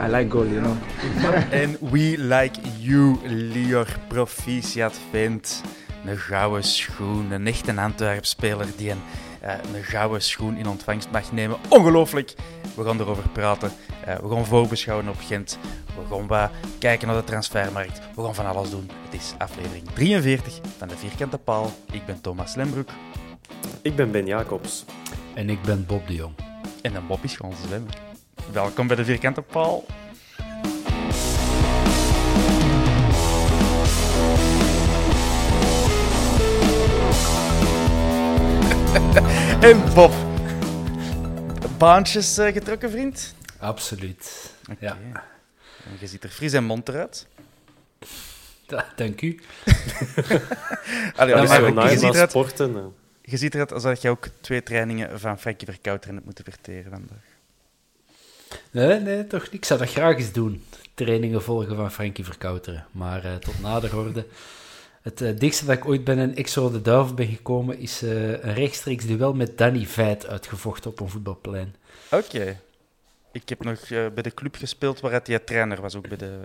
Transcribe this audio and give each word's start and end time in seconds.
I 0.00 0.08
like 0.08 0.30
goal, 0.30 0.46
you 0.46 0.60
know. 0.60 0.76
En 1.50 1.76
we 1.90 2.14
like 2.18 2.60
you, 2.78 3.18
Lior 3.24 3.86
Proficiat 4.08 4.98
vindt. 5.10 5.62
Een 6.04 6.18
gouden 6.18 6.64
schoen, 6.64 7.30
een 7.30 7.46
echte 7.46 7.80
Antwerp-speler 7.80 8.66
die 8.76 8.90
een, 8.90 9.00
eh, 9.40 9.54
een 9.74 9.82
gouden 9.82 10.22
schoen 10.22 10.56
in 10.56 10.68
ontvangst 10.68 11.10
mag 11.10 11.32
nemen. 11.32 11.56
Ongelooflijk! 11.68 12.34
We 12.74 12.84
gaan 12.84 13.00
erover 13.00 13.28
praten. 13.28 13.70
Eh, 14.04 14.18
we 14.18 14.28
gaan 14.28 14.46
voorbeschouwen 14.46 15.08
op 15.08 15.20
Gent. 15.20 15.58
We 15.86 16.14
gaan 16.14 16.26
wat 16.26 16.50
kijken 16.78 17.06
naar 17.08 17.16
de 17.16 17.24
transfermarkt. 17.24 18.00
We 18.16 18.22
gaan 18.22 18.34
van 18.34 18.46
alles 18.46 18.70
doen. 18.70 18.90
Het 19.04 19.20
is 19.20 19.34
aflevering 19.38 19.88
43 19.94 20.60
van 20.78 20.88
de 20.88 20.96
Vierkante 20.96 21.38
Paal. 21.38 21.72
Ik 21.92 22.06
ben 22.06 22.20
Thomas 22.20 22.54
Lembroek. 22.54 22.88
Ik 23.82 23.96
ben 23.96 24.10
Ben 24.10 24.26
Jacobs. 24.26 24.84
En 25.34 25.50
ik 25.50 25.62
ben 25.62 25.86
Bob 25.86 26.06
de 26.06 26.14
Jong. 26.14 26.34
En 26.82 26.92
de 26.92 27.00
Bob 27.00 27.24
is 27.24 27.36
gewoon 27.36 27.54
zwemmen. 27.66 28.09
Welkom 28.52 28.86
bij 28.86 28.96
de 28.96 29.04
Vierkante 29.04 29.42
Paal. 29.42 29.84
en 39.68 39.94
Bob. 39.94 40.12
Baantjes 41.78 42.38
eh, 42.38 42.52
getrokken, 42.52 42.90
vriend? 42.90 43.34
Absoluut. 43.58 44.54
Ja, 44.78 44.96
En 45.84 45.96
je 45.98 46.06
ziet 46.06 46.24
er 46.24 46.30
fris 46.30 46.52
en 46.52 46.64
mond 46.64 46.88
eruit. 46.88 47.26
Da- 48.66 48.86
dank 48.96 49.20
u. 49.22 49.40
Allee, 51.16 51.34
dus 51.34 51.48
maar 51.48 51.60
je, 51.60 51.66
ook 51.66 51.74
Na 51.74 51.86
je 51.88 51.94
na 51.94 52.00
ziet 52.00 52.14
eruit, 52.14 52.30
sporten. 52.30 52.92
je 53.22 53.36
ziet 53.36 53.54
eruit 53.54 53.72
alsof 53.72 54.02
je 54.02 54.08
ook 54.08 54.28
twee 54.40 54.62
trainingen 54.62 55.20
van 55.20 55.38
Frankie 55.38 55.66
Verkouteren 55.68 56.14
hebt 56.14 56.26
moeten 56.26 56.44
verteren 56.44 56.90
vandaag. 56.90 57.29
Nee, 58.70 59.00
nee, 59.00 59.26
toch 59.26 59.42
niet. 59.42 59.54
Ik 59.54 59.64
zou 59.64 59.80
dat 59.80 59.90
graag 59.90 60.16
eens 60.16 60.32
doen. 60.32 60.64
Trainingen 60.94 61.42
volgen 61.42 61.76
van 61.76 61.92
Frankie 61.92 62.24
Verkouteren. 62.24 62.86
Maar 62.92 63.24
eh, 63.24 63.34
tot 63.34 63.60
nader 63.60 63.96
orde. 63.96 64.26
Het 65.02 65.20
eh, 65.20 65.36
dichtste 65.38 65.64
dat 65.64 65.76
ik 65.76 65.86
ooit 65.86 66.04
bij 66.04 66.16
een 66.16 66.36
Exo 66.36 66.70
de 66.70 66.80
ben 67.14 67.26
gekomen, 67.26 67.78
is 67.78 68.02
eh, 68.02 68.30
een 68.30 68.54
rechtstreeks 68.54 69.06
duel 69.06 69.34
met 69.34 69.58
Danny 69.58 69.86
Veit 69.86 70.26
uitgevochten 70.26 70.90
op 70.90 71.00
een 71.00 71.08
voetbalplein. 71.08 71.74
Oké. 72.10 72.60
Ik 73.32 73.48
heb 73.48 73.64
nog 73.64 73.88
bij 73.88 74.22
de 74.22 74.34
club 74.34 74.56
gespeeld 74.56 75.00
waar 75.00 75.20
hij 75.24 75.38
trainer 75.38 75.80
was, 75.80 75.96
ook 75.96 76.08
bij 76.08 76.16
de, 76.16 76.38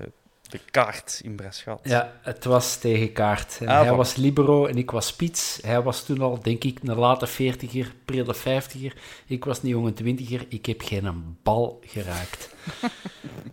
de 0.50 0.59
kaart 0.72 1.19
in 1.23 1.35
Braschat. 1.35 1.79
Ja, 1.83 2.13
het 2.22 2.44
was 2.44 2.78
tegen 2.78 3.11
kaart. 3.11 3.57
En 3.59 3.67
Ah, 3.67 3.78
hij 3.78 3.88
van- 3.88 3.97
was 3.97 4.16
libero 4.16 4.66
en 4.66 4.75
ik 4.78 4.91
was 4.91 5.07
spits. 5.07 5.59
Hij 5.61 5.81
was 5.81 6.06
toen 6.06 6.22
al, 6.22 6.39
denk 6.41 6.63
ik, 6.63 6.79
een 6.83 6.95
late 6.95 7.28
veertiger, 7.28 7.94
prille 8.06 8.33
vijftiger. 8.33 8.94
Ik 9.25 9.45
was 9.45 9.63
een 9.63 9.69
jonge 9.69 9.94
twintiger. 9.94 10.45
Ik 10.50 10.66
heb 10.66 10.81
geen 10.81 11.38
bal 11.44 11.79
geraakt. 11.85 12.50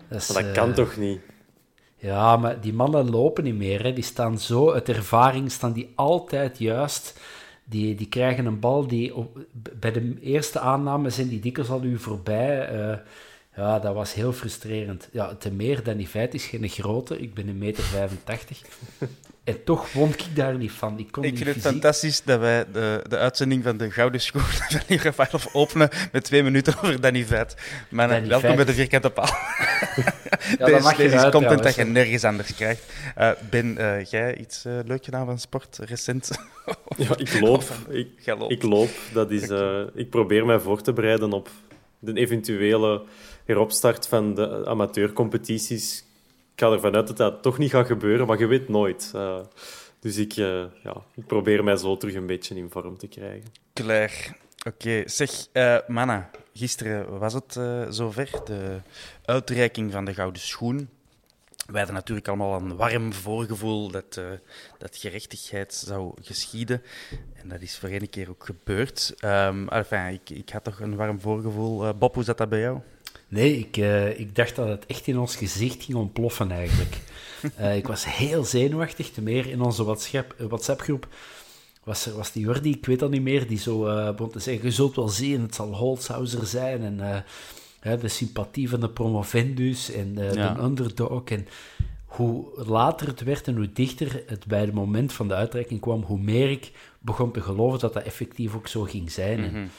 Dus, 0.09 0.33
Maar 0.33 0.43
dat 0.43 0.57
eh, 0.57 0.63
kan 0.63 0.73
toch 0.75 0.97
niet? 0.97 1.21
Ja, 1.97 2.37
maar 2.37 2.61
die 2.61 2.73
mannen 2.73 3.11
lopen 3.11 3.45
niet 3.45 3.55
meer. 3.57 3.83
Hè. 3.83 3.93
Die 3.93 4.05
staan 4.05 4.39
zo, 4.39 4.71
uit 4.73 4.89
ervaring 4.89 5.53
staan 5.53 5.73
die 5.73 5.93
altijd 5.95 6.59
juist. 6.59 7.21
Die, 7.65 7.95
die 7.95 8.09
krijgen 8.09 8.47
een 8.47 8.61
bal 8.61 8.87
die 8.87 9.15
op, 9.15 9.39
bij 9.53 9.93
de 9.93 10.17
eerste 10.21 10.59
aanname 10.61 11.11
zijn 11.11 11.29
die 11.29 11.41
dikwijls 11.41 11.71
al 11.71 11.83
u 11.83 11.99
voorbij. 11.99 12.69
Eh, 12.69 12.97
ja, 13.57 13.79
dat 13.79 13.95
was 13.95 14.15
heel 14.15 14.33
frustrerend. 14.33 15.09
Ja, 15.13 15.35
te 15.35 15.51
meer 15.51 15.83
dan 15.83 15.97
die 15.97 16.07
feit 16.07 16.35
is 16.35 16.45
geen 16.45 16.69
grote. 16.69 17.19
Ik 17.19 17.35
ben 17.35 17.49
een 17.49 17.59
meter 17.59 17.83
85. 17.83 18.61
En 19.45 19.65
toch 19.65 19.93
won 19.93 20.09
ik 20.09 20.25
daar 20.35 20.57
niet 20.57 20.73
van. 20.73 20.99
Ik 20.99 21.13
kon 21.13 21.25
Ik 21.25 21.37
vind 21.37 21.49
het 21.49 21.57
fysiek- 21.57 21.71
fantastisch 21.71 22.23
dat 22.23 22.41
wij 22.41 22.65
de, 22.73 23.05
de 23.09 23.17
uitzending 23.17 23.63
van 23.63 23.77
de 23.77 23.91
Gouden 23.91 24.21
Schoen 24.21 24.41
van 24.71 24.81
Lee 24.89 24.99
Rafaelov 24.99 25.47
openen 25.53 25.89
met 26.13 26.25
twee 26.25 26.43
minuten 26.43 26.75
over 26.77 27.01
Danny 27.01 27.25
Vet. 27.25 27.55
Maar 27.89 28.09
Danny 28.09 28.29
welkom 28.29 28.57
bij 28.57 28.65
de 28.65 28.73
Vierkante 28.73 29.11
Paal. 29.11 29.27
dat 30.59 30.69
deze 30.69 30.81
mag 30.83 30.97
deze 30.97 31.17
is 31.17 31.31
content 31.31 31.63
dat 31.63 31.75
je 31.75 31.85
nergens 31.85 32.25
anders 32.25 32.55
krijgt. 32.55 32.93
Eh, 33.15 33.31
ben 33.51 33.79
eh, 33.79 34.05
jij 34.05 34.37
iets 34.37 34.65
eh, 34.65 34.73
leuk 34.85 35.05
gedaan 35.05 35.27
van 35.27 35.39
sport 35.39 35.79
recent? 35.83 36.31
Ja, 36.97 37.17
ik 37.17 37.41
loop. 37.41 37.65
Ik, 37.89 38.09
ik 38.49 38.63
loop. 38.63 38.91
Dat 39.13 39.31
is, 39.31 39.49
eh, 39.49 39.81
ik 39.95 40.11
probeer 40.11 40.47
mij 40.47 40.59
voor 40.59 40.83
te 40.83 40.93
bereiden 40.93 41.33
op 41.33 41.49
de 41.99 42.13
eventuele 42.13 43.03
heropstart 43.45 44.09
van 44.09 44.35
de 44.35 44.67
amateurcompetities. 44.67 46.05
Ik 46.55 46.61
ga 46.61 46.73
ervan 46.73 46.95
uit 46.95 47.07
dat 47.07 47.17
dat 47.17 47.43
toch 47.43 47.59
niet 47.59 47.71
gaat 47.71 47.87
gebeuren, 47.87 48.27
maar 48.27 48.39
je 48.39 48.47
weet 48.47 48.69
nooit. 48.69 49.11
Eh, 49.15 49.41
dus 50.01 50.17
ik, 50.17 50.33
eh, 50.33 50.65
ja, 50.83 50.97
ik 51.15 51.27
probeer 51.27 51.65
mij 51.65 51.77
zo 51.77 51.97
terug 51.97 52.15
een 52.15 52.27
beetje 52.27 52.55
in 52.55 52.71
vorm 52.71 52.99
te 52.99 53.07
krijgen. 53.07 53.53
Klaar. 53.73 54.37
Oké, 54.67 55.03
zeg, 55.07 55.47
eh 55.53 55.77
Manna, 55.87 56.31
gisteren 56.55 57.19
was 57.19 57.33
het 57.35 57.61
zover, 57.95 58.31
de 58.45 58.81
uitreiking 59.25 59.93
van 59.93 60.05
de 60.05 60.15
Gouden 60.15 60.43
Schoen. 60.43 60.89
Wij 61.67 61.77
hadden 61.77 61.95
natuurlijk 61.95 62.29
allemaal 62.29 62.61
een 62.61 62.77
warm 62.77 63.13
voorgevoel 63.13 63.91
dat, 63.91 64.21
dat 64.79 64.97
gerechtigheid 64.97 65.75
zou 65.75 66.15
geschieden. 66.21 66.83
En 67.35 67.49
dat 67.49 67.61
is 67.61 67.79
voor 67.79 67.89
één 67.89 68.11
keer 68.11 68.31
ook 68.31 68.45
gebeurd. 68.45 69.15
Ehm 69.19 69.69
enfin, 69.69 70.07
ik, 70.07 70.31
ik 70.31 70.51
had 70.51 70.65
toch 70.65 70.81
een 70.81 70.97
warm 70.97 71.21
voorgevoel. 71.21 71.95
Bob, 71.95 72.15
hoe 72.15 72.25
zat 72.25 72.39
dat 72.39 72.49
bij 72.49 72.61
jou? 72.61 72.81
Nee, 73.33 73.59
ik, 73.59 73.77
eh, 73.77 74.19
ik 74.19 74.35
dacht 74.35 74.57
dat 74.57 74.69
het 74.69 74.87
echt 74.87 75.07
in 75.07 75.19
ons 75.19 75.37
gezicht 75.37 75.85
ging 75.85 75.99
ontploffen 75.99 76.51
eigenlijk. 76.51 76.97
Eh, 77.57 77.77
ik 77.77 77.87
was 77.87 78.05
heel 78.17 78.45
zenuwachtig, 78.45 79.11
te 79.11 79.23
meer 79.23 79.47
in 79.47 79.61
onze 79.61 79.85
WhatsApp- 79.85 80.35
eh, 80.39 80.47
WhatsApp-groep. 80.47 81.09
Was, 81.85 82.07
er, 82.07 82.17
was 82.17 82.33
die 82.33 82.43
Jordi, 82.45 82.71
ik 82.71 82.87
weet 82.87 83.03
al 83.03 83.09
niet 83.09 83.23
meer, 83.23 83.47
die 83.47 83.59
zo 83.59 83.79
begon 84.13 84.31
te 84.31 84.39
zeggen, 84.39 84.65
je 84.65 84.71
zult 84.71 84.97
wel 84.97 85.09
zien, 85.09 85.41
het 85.41 85.55
zal 85.55 85.75
Holzhauser 85.75 86.47
zijn. 86.47 86.83
En 87.01 87.25
de 88.01 88.09
sympathie 88.09 88.69
van 88.69 88.81
de 88.81 88.89
promovendus 88.89 89.91
en 89.93 90.15
Ja. 90.35 90.55
de 90.55 90.63
underdog. 90.63 91.25
En 91.25 91.47
hoe 92.05 92.45
later 92.67 93.07
het 93.07 93.23
werd 93.23 93.47
en 93.47 93.57
hoe 93.57 93.73
dichter 93.73 94.23
het 94.27 94.47
bij 94.47 94.61
het 94.61 94.73
moment 94.73 95.13
van 95.13 95.29
de 95.29 95.35
uitreiking 95.35 95.81
kwam, 95.81 96.03
hoe 96.03 96.19
meer 96.21 96.51
ik 96.51 96.71
begon 96.99 97.33
te 97.33 97.41
geloven 97.41 97.79
dat 97.79 97.93
dat 97.93 98.03
effectief 98.03 98.55
ook 98.55 98.69
zo 98.69 98.83
ging 98.83 99.11
zijn. 99.11 99.39
En 99.45 99.71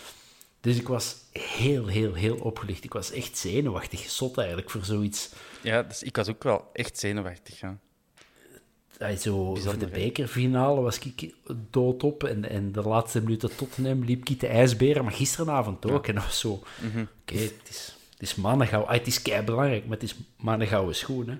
dus 0.64 0.78
ik 0.78 0.88
was 0.88 1.16
heel, 1.32 1.88
heel, 1.88 2.14
heel 2.14 2.36
opgelicht. 2.36 2.84
Ik 2.84 2.94
was 2.94 3.12
echt 3.12 3.38
zenuwachtig, 3.38 4.00
zot 4.10 4.38
eigenlijk 4.38 4.70
voor 4.70 4.86
zoiets. 4.86 5.30
Ja, 5.62 5.84
dus 5.84 6.04
ik 6.04 6.16
was 6.16 6.30
ook 6.30 6.44
wel 6.44 6.70
echt 6.74 7.00
zenuwachtig. 7.00 7.60
Ja. 7.60 7.78
Ay, 9.00 9.18
zo, 9.18 9.56
voor 9.56 9.78
de 9.78 9.88
bekerfinale 9.88 10.82
was 10.82 11.00
ik 11.00 11.34
doodop. 11.70 12.24
En, 12.24 12.50
en 12.50 12.72
de 12.72 12.82
laatste 12.82 13.22
minuten 13.22 13.56
Tottenham 13.56 14.04
liep 14.04 14.30
ik 14.30 14.40
de 14.40 14.48
ijsberen. 14.48 15.04
Maar 15.04 15.14
gisteravond 15.14 15.92
ook. 15.92 16.08
En 16.08 16.16
dat 16.16 16.24
was 16.24 16.40
zo... 16.40 16.62
Mhm. 16.82 17.06
Oké, 17.22 17.38
het, 17.38 17.54
is, 17.70 17.98
het 18.12 18.22
is 18.22 18.36
mannengouw. 18.36 18.82
Ah, 18.82 18.94
het 18.94 19.08
is 19.08 19.22
kei 19.22 19.42
belangrijk, 19.44 19.84
maar 19.84 19.94
het 19.98 20.04
is 20.04 20.16
mannengouwen 20.38 20.96
schoen. 20.96 21.28
Hè. 21.30 21.38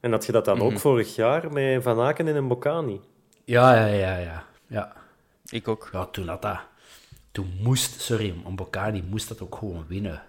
En 0.00 0.10
had 0.12 0.26
je 0.26 0.32
dat 0.32 0.44
dan 0.44 0.56
Mhm. 0.56 0.66
ook 0.66 0.78
vorig 0.78 1.14
jaar 1.14 1.52
met 1.52 1.82
Van 1.82 2.00
Aken 2.00 2.28
en 2.28 2.44
Mbokani? 2.44 3.00
Ja, 3.44 3.74
ja, 3.76 3.86
ja, 3.86 4.16
ja. 4.18 4.46
ja. 4.66 4.92
Ik 5.48 5.68
ook. 5.68 5.88
Ja, 5.92 6.06
toen 6.06 6.28
had 6.28 6.42
dat... 6.42 6.58
Toen 7.34 7.52
moest... 7.60 8.00
Sorry, 8.00 8.34
Mbokani 8.46 9.02
moest 9.02 9.28
dat 9.28 9.40
ook 9.40 9.54
gewoon 9.54 9.86
winnen. 9.86 10.22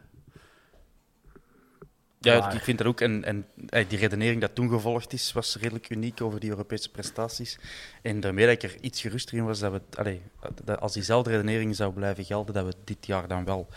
Ja, 2.19 2.39
Maar- 2.39 2.55
ik 2.55 2.61
vind 2.61 2.77
dat 2.77 2.87
ook. 2.87 3.01
En, 3.01 3.23
en 3.23 3.45
eh, 3.69 3.89
die 3.89 3.97
redenering 3.97 4.41
dat 4.41 4.55
toen 4.55 4.69
gevolgd 4.69 5.13
is, 5.13 5.31
was 5.31 5.55
redelijk 5.55 5.89
uniek 5.89 6.21
over 6.21 6.39
die 6.39 6.49
Europese 6.49 6.91
prestaties. 6.91 7.57
En 8.01 8.19
daarmee 8.19 8.45
dat 8.45 8.63
ik 8.63 8.71
er 8.71 8.81
iets 8.81 9.01
geruster 9.01 9.37
in 9.37 9.45
was 9.45 9.59
dat 9.59 9.71
we, 9.71 9.81
allee, 9.97 10.21
dat 10.63 10.79
als 10.79 10.93
diezelfde 10.93 11.29
redenering 11.29 11.75
zou 11.75 11.93
blijven 11.93 12.25
gelden, 12.25 12.53
dat 12.53 12.65
we 12.65 12.73
dit 12.83 13.05
jaar 13.05 13.27
dan 13.27 13.45
wel 13.45 13.67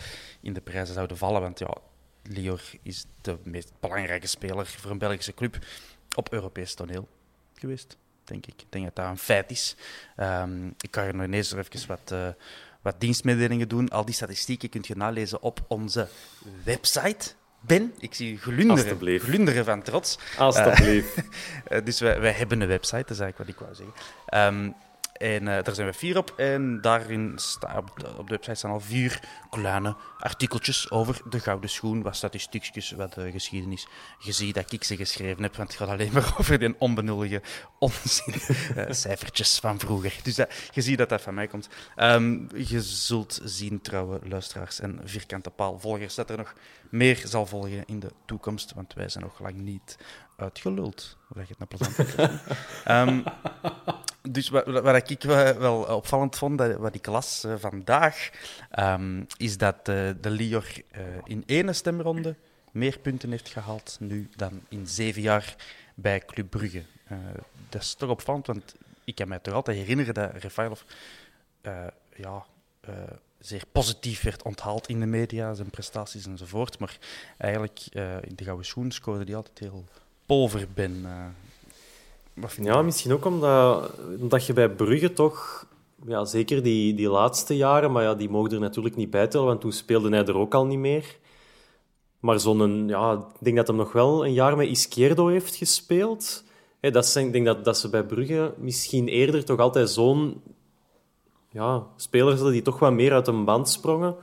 in 0.41 0.53
de 0.53 0.61
prijzen 0.61 0.95
zouden 0.95 1.17
vallen. 1.17 1.41
Want 1.41 1.59
ja, 1.59 1.75
Lior 2.23 2.63
is 2.83 3.05
de 3.21 3.37
meest 3.43 3.73
belangrijke 3.81 4.27
speler 4.27 4.67
voor 4.67 4.91
een 4.91 4.99
Belgische 4.99 5.35
club 5.35 5.59
op 6.17 6.33
Europees 6.33 6.75
toneel 6.75 7.09
geweest, 7.55 7.97
denk 8.25 8.47
ik. 8.47 8.63
Ik 8.63 8.73
denk 8.73 8.85
dat 8.85 8.97
dat 8.97 9.07
een 9.07 9.19
feit 9.19 9.51
is. 9.51 9.77
Ehm, 10.17 10.67
ik 10.67 10.91
kan 10.91 11.05
er 11.05 11.15
nog 11.15 11.25
ineens 11.27 11.53
even 11.53 11.89
wat, 11.89 12.13
eh, 12.13 12.29
wat 12.83 13.01
dienstmededelingen 13.01 13.69
doen. 13.69 13.89
Al 13.89 14.05
die 14.05 14.15
statistieken 14.15 14.69
kunt 14.69 14.87
je 14.87 14.97
nalezen 14.97 15.43
op 15.43 15.61
onze 15.69 16.09
website. 16.65 17.33
Ben, 17.61 17.95
ik 17.99 18.15
zie 18.15 18.31
je 18.31 18.39
glunderen, 18.39 19.21
glunderen 19.21 19.65
van 19.65 19.83
trots. 19.83 20.19
Alsjeblieft. 20.39 21.15
Eh, 21.65 21.85
dus 21.85 22.01
wij, 22.01 22.21
wij 22.21 22.33
hebben 22.33 22.61
een 22.61 22.69
website, 22.69 23.03
dat 23.03 23.11
is 23.11 23.21
eigenlijk 23.21 23.39
wat 23.39 23.49
ik 23.49 23.59
wou 23.59 23.75
zeggen. 23.75 23.95
Ehm, 24.27 24.71
en 25.19 25.49
eh, 25.49 25.65
daar 25.65 25.75
zijn 25.75 25.87
we 25.87 25.93
vier 25.93 26.17
op. 26.17 26.33
En 26.37 26.81
daarin 26.81 27.33
staan 27.37 27.77
op, 27.77 27.93
de, 27.97 28.09
op 28.19 28.29
de 28.29 28.35
website 28.35 28.55
staan 28.55 28.71
al 28.71 28.81
vier 28.81 29.21
kleine 29.51 29.97
artikeltjes 30.19 30.91
over 30.91 31.21
de 31.29 31.41
gouden 31.41 31.71
schoen. 31.71 32.03
Wat 32.03 32.17
statistiekjes, 32.17 32.91
wat 32.91 33.17
eh, 33.17 33.33
geschiedenis. 33.33 33.89
Je 34.19 34.33
ziet 34.33 34.55
dat 34.55 34.73
ik 34.73 34.85
ze 34.85 34.97
geschreven 34.97 35.43
heb, 35.43 35.57
want 35.57 35.69
het 35.69 35.79
gaat 35.79 35.89
alleen 35.89 36.13
maar 36.17 36.35
over 36.39 36.59
die 36.59 36.75
onbenullige 36.79 37.43
onzin. 37.79 38.35
eh, 38.75 38.93
cijfertjes 39.05 39.59
van 39.59 39.79
vroeger. 39.79 40.17
Dus 40.23 40.35
dat, 40.35 40.53
je 40.71 40.81
ziet 40.81 40.99
dat 40.99 41.09
dat 41.09 41.23
van 41.23 41.35
mij 41.35 41.47
komt. 41.47 41.69
Ehm, 41.97 42.57
je 42.57 42.83
zult 42.83 43.41
zien, 43.45 43.81
trouwe 43.81 44.21
luisteraars 44.23 44.81
en 44.81 45.01
vierkante 45.05 45.51
paalvolgers, 45.51 46.15
dat 46.15 46.31
er 46.31 46.37
nog 46.37 46.55
meer 46.91 47.23
zal 47.25 47.47
volgen 47.47 47.85
in 47.87 48.01
de 48.01 48.13
toekomst. 48.27 48.75
Want 48.75 48.95
wij 48.95 49.09
zijn 49.09 49.25
nog 49.25 49.41
lang 49.41 49.57
niet 49.57 49.97
uitgeluld. 50.39 51.17
Hoe 51.27 51.37
leg 51.37 51.49
je 51.49 51.55
het 51.59 51.71
nou 51.71 51.87
plezant? 51.95 52.15
Ehm, 52.85 53.23
dus 54.31 54.49
wat, 54.49 54.67
wat 54.67 55.11
ik 55.11 55.23
wel, 55.23 55.83
opvallend 55.83 56.37
vond, 56.37 56.59
dat, 56.59 56.77
wat 56.77 56.95
ik 56.95 57.07
las 57.07 57.45
eh, 57.45 57.55
vandaag, 57.59 58.31
ehm, 58.71 59.23
is 59.37 59.59
dat 59.59 59.77
eh, 59.77 60.11
de 60.21 60.31
Lior 60.31 60.67
eh, 60.91 61.03
in 61.25 61.43
ene 61.47 61.73
stemronde 61.73 62.37
meer 62.73 62.99
punten 62.99 63.31
heeft 63.31 63.49
gehaald 63.49 63.97
nu 64.01 64.29
dan 64.37 64.61
in 64.69 64.87
zeven 64.87 65.23
jaar 65.23 65.57
bij 65.95 66.19
Club 66.25 66.51
Brugge. 66.51 66.85
Dat 67.69 67.83
is 67.83 67.95
toch 67.95 68.11
opvallend, 68.11 68.47
want 68.47 68.75
ik 69.05 69.15
kan 69.15 69.29
mij 69.29 69.39
toch 69.39 69.55
altijd 69.55 69.77
herinneren 69.77 70.15
dat 70.15 70.31
Refailov 70.35 70.81
ja, 72.17 72.45
zeer 73.39 73.63
positief 73.73 74.23
werd 74.23 74.43
onthaald 74.43 74.89
in 74.89 75.01
de 75.01 75.07
media, 75.07 75.55
zijn 75.55 75.71
prestaties 75.71 76.27
enzovoort. 76.27 76.79
Maar 76.79 76.99
eigenlijk 77.39 77.87
in 78.21 78.35
de 78.35 78.45
gouden 78.45 78.67
schoen 78.67 78.91
scoorde 78.91 79.25
hij 79.25 79.37
altijd 79.37 79.59
heel 79.59 79.85
polver 80.29 80.69
ben. 80.75 81.01
eh. 81.05 81.27
wat 82.35 82.53
vind 82.53 82.67
Ja, 82.67 82.83
misschien 82.83 83.13
ook 83.13 83.25
omdat, 83.25 83.91
omdat 84.21 84.47
je 84.47 84.53
bij 84.53 84.71
Brugge 84.71 85.13
toch... 85.13 85.67
Ja, 86.07 86.25
zeker 86.25 86.63
die, 86.63 86.95
die 86.95 87.09
laatste 87.09 87.57
jaren, 87.57 87.93
maar 87.93 88.03
ja, 88.03 88.15
die 88.15 88.29
mogen 88.29 88.53
er 88.53 88.61
natuurlijk 88.61 88.97
niet 88.97 89.11
bij 89.11 89.27
tellen, 89.27 89.47
want 89.47 89.61
toen 89.61 89.73
speelde 89.73 90.09
hij 90.09 90.25
er 90.27 90.37
ook 90.37 90.55
al 90.55 90.67
niet 90.67 90.79
meer. 90.79 91.17
Maar 92.21 92.41
zo'n... 92.41 92.89
Ja, 92.89 93.13
ik 93.13 93.45
denk 93.45 93.57
dat 93.57 93.67
hij 93.67 93.77
nog 93.77 93.93
wel 93.93 94.27
een 94.27 94.33
jaar 94.33 94.57
met 94.57 94.69
Izquierdo 94.69 95.27
heeft 95.27 95.55
gespeeld. 95.55 96.45
Hè, 96.81 96.91
dat 96.91 97.07
zijn, 97.07 97.27
ik 97.27 97.33
denk 97.33 97.47
dat, 97.47 97.65
dat 97.65 97.79
ze 97.79 97.91
bij 97.91 98.05
Brugge 98.05 98.55
misschien 98.57 99.09
eerder 99.09 99.45
toch 99.45 99.59
altijd 99.59 99.91
zo'n... 99.91 100.43
Ja, 101.51 101.87
spelers 101.97 102.35
hadden 102.35 102.53
die 102.53 102.63
toch 102.63 102.79
wat 102.79 102.93
meer 102.93 103.13
uit 103.13 103.27
een 103.27 103.45
band 103.45 103.69
sprongen. 103.69 104.17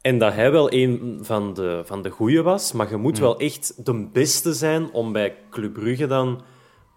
En 0.00 0.18
dat 0.18 0.32
hij 0.32 0.52
wel 0.52 0.72
een 0.72 1.18
van 1.22 1.54
de, 1.54 1.82
van 1.84 2.02
de 2.02 2.10
goeie 2.10 2.42
was, 2.42 2.72
maar 2.72 2.90
je 2.90 2.96
moet 2.96 3.18
wel 3.18 3.38
echt 3.38 3.84
de 3.84 4.08
beste 4.12 4.52
zijn 4.52 4.92
om 4.92 5.12
bij 5.12 5.36
Club 5.50 5.72
Brugge 5.72 6.06
dan 6.06 6.42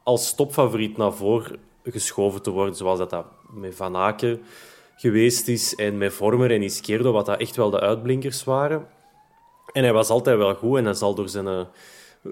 als 0.04 0.36
topfavoriet 0.36 0.98
naar 0.98 1.14
voren 1.14 1.60
geschoven 1.84 2.42
te 2.42 2.50
worden, 2.50 2.76
zoals 2.76 2.98
dat, 2.98 3.10
dat 3.10 3.26
met 3.54 3.76
Van 3.76 3.96
Aken 3.96 4.42
geweest 4.96 5.48
is 5.48 5.76
en 5.76 5.98
met 5.98 6.14
Vormer 6.14 6.52
en 6.52 6.62
Izquierdo, 6.62 7.12
wat 7.12 7.26
dat 7.26 7.40
echt 7.40 7.56
wel 7.56 7.70
de 7.70 7.80
uitblinkers 7.80 8.44
waren. 8.44 8.88
En 9.72 9.84
hij 9.84 9.94
was 9.94 10.10
altijd 10.10 10.38
wel 10.38 10.56
goed 10.56 10.78
en 10.78 10.86
hij 10.86 10.94
zal 10.94 11.16
door 11.16 11.30
zijn 11.30 11.48
eh, 11.48 11.66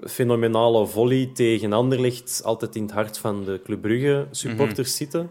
fenomenale 0.04 0.86
volley 0.86 1.30
tegen 1.34 1.72
Anderlecht 1.72 2.40
altijd 2.44 2.76
in 2.76 2.82
het 2.82 2.92
hart 2.92 3.18
van 3.18 3.44
de 3.44 3.60
Club 3.64 3.80
Brugge 3.80 4.26
supporters 4.30 4.96
zitten. 4.96 5.30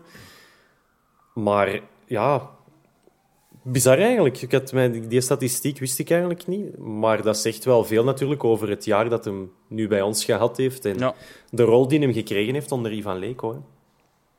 Maar 1.34 1.80
ja, 2.06 2.50
bizar 3.62 3.98
eigenlijk. 3.98 4.42
Ik 4.42 4.52
had 4.52 4.72
mij, 4.72 5.08
die 5.08 5.22
statistiek 5.22 5.80
wist 5.80 6.00
ik 6.00 6.10
eigenlijk 6.10 6.48
niet. 6.48 6.78
Maar 6.78 7.22
dat 7.22 7.38
zegt 7.38 7.64
wel 7.64 7.84
veel 7.86 8.04
natuurlijk 8.04 8.44
over 8.44 8.70
het 8.70 8.86
jaar 8.86 9.10
dat 9.10 9.26
hem 9.26 9.52
nu 9.68 9.88
bij 9.88 10.02
ons 10.02 10.26
gehad 10.26 10.58
heeft. 10.58 10.86
En 10.86 10.98
Ja. 10.98 11.14
de 11.50 11.64
rol 11.64 11.88
die 11.88 12.00
hem 12.00 12.14
gekregen 12.14 12.54
heeft 12.54 12.72
onder 12.72 12.92
Ivan 12.92 13.18
Leko. 13.20 13.52
Hè. 13.54 13.60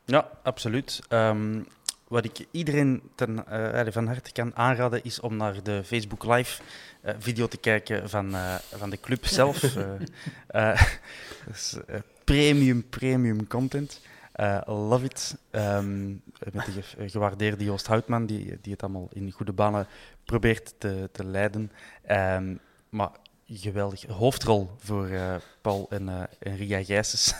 Ja, 0.05 0.31
absoluut. 0.43 1.01
Ehm, 1.09 1.61
wat 2.09 2.25
ik 2.25 2.47
iedereen 2.51 3.03
ten, 3.15 3.47
eh, 3.47 3.73
allee, 3.81 3.93
van 3.93 4.07
harte 4.07 4.33
kan 4.33 4.57
aanraden, 4.57 5.05
is 5.05 5.21
om 5.21 5.37
naar 5.37 5.63
de 5.63 5.81
Facebook 5.85 6.25
Live 6.25 6.63
eh, 7.01 7.15
video 7.19 7.47
te 7.47 7.57
kijken 7.57 8.11
van, 8.11 8.35
eh, 8.35 8.55
van 8.77 8.91
de 8.91 9.01
club 9.01 9.27
zelf. 9.27 9.63
Eh, 9.73 10.71
eh, 10.71 10.81
dat 11.47 11.55
is, 11.55 11.77
eh, 11.87 11.97
premium, 12.25 12.89
premium 12.89 13.47
content. 13.47 14.01
Eh, 14.33 14.61
love 14.67 15.05
it. 15.05 15.37
Ehm, 15.51 16.09
met 16.53 16.65
de 16.75 16.83
ge- 16.83 17.09
gewaardeerde 17.09 17.65
Joost 17.65 17.87
Houtman, 17.87 18.27
die, 18.27 18.59
die 18.63 18.73
het 18.73 18.83
allemaal 18.83 19.09
in 19.13 19.31
goede 19.31 19.53
banen 19.53 19.87
probeert 20.25 20.75
te, 20.79 21.09
te 21.13 21.25
leiden. 21.25 21.73
Ehm, 22.07 22.55
maar 22.89 23.11
geweldig. 23.47 24.03
Hoofdrol 24.07 24.71
voor 24.79 25.07
eh, 25.09 25.35
Paul 25.61 25.87
en, 25.91 26.09
eh 26.09 26.23
en 26.39 26.57
Ria 26.57 26.85
Gijsens. 26.85 27.35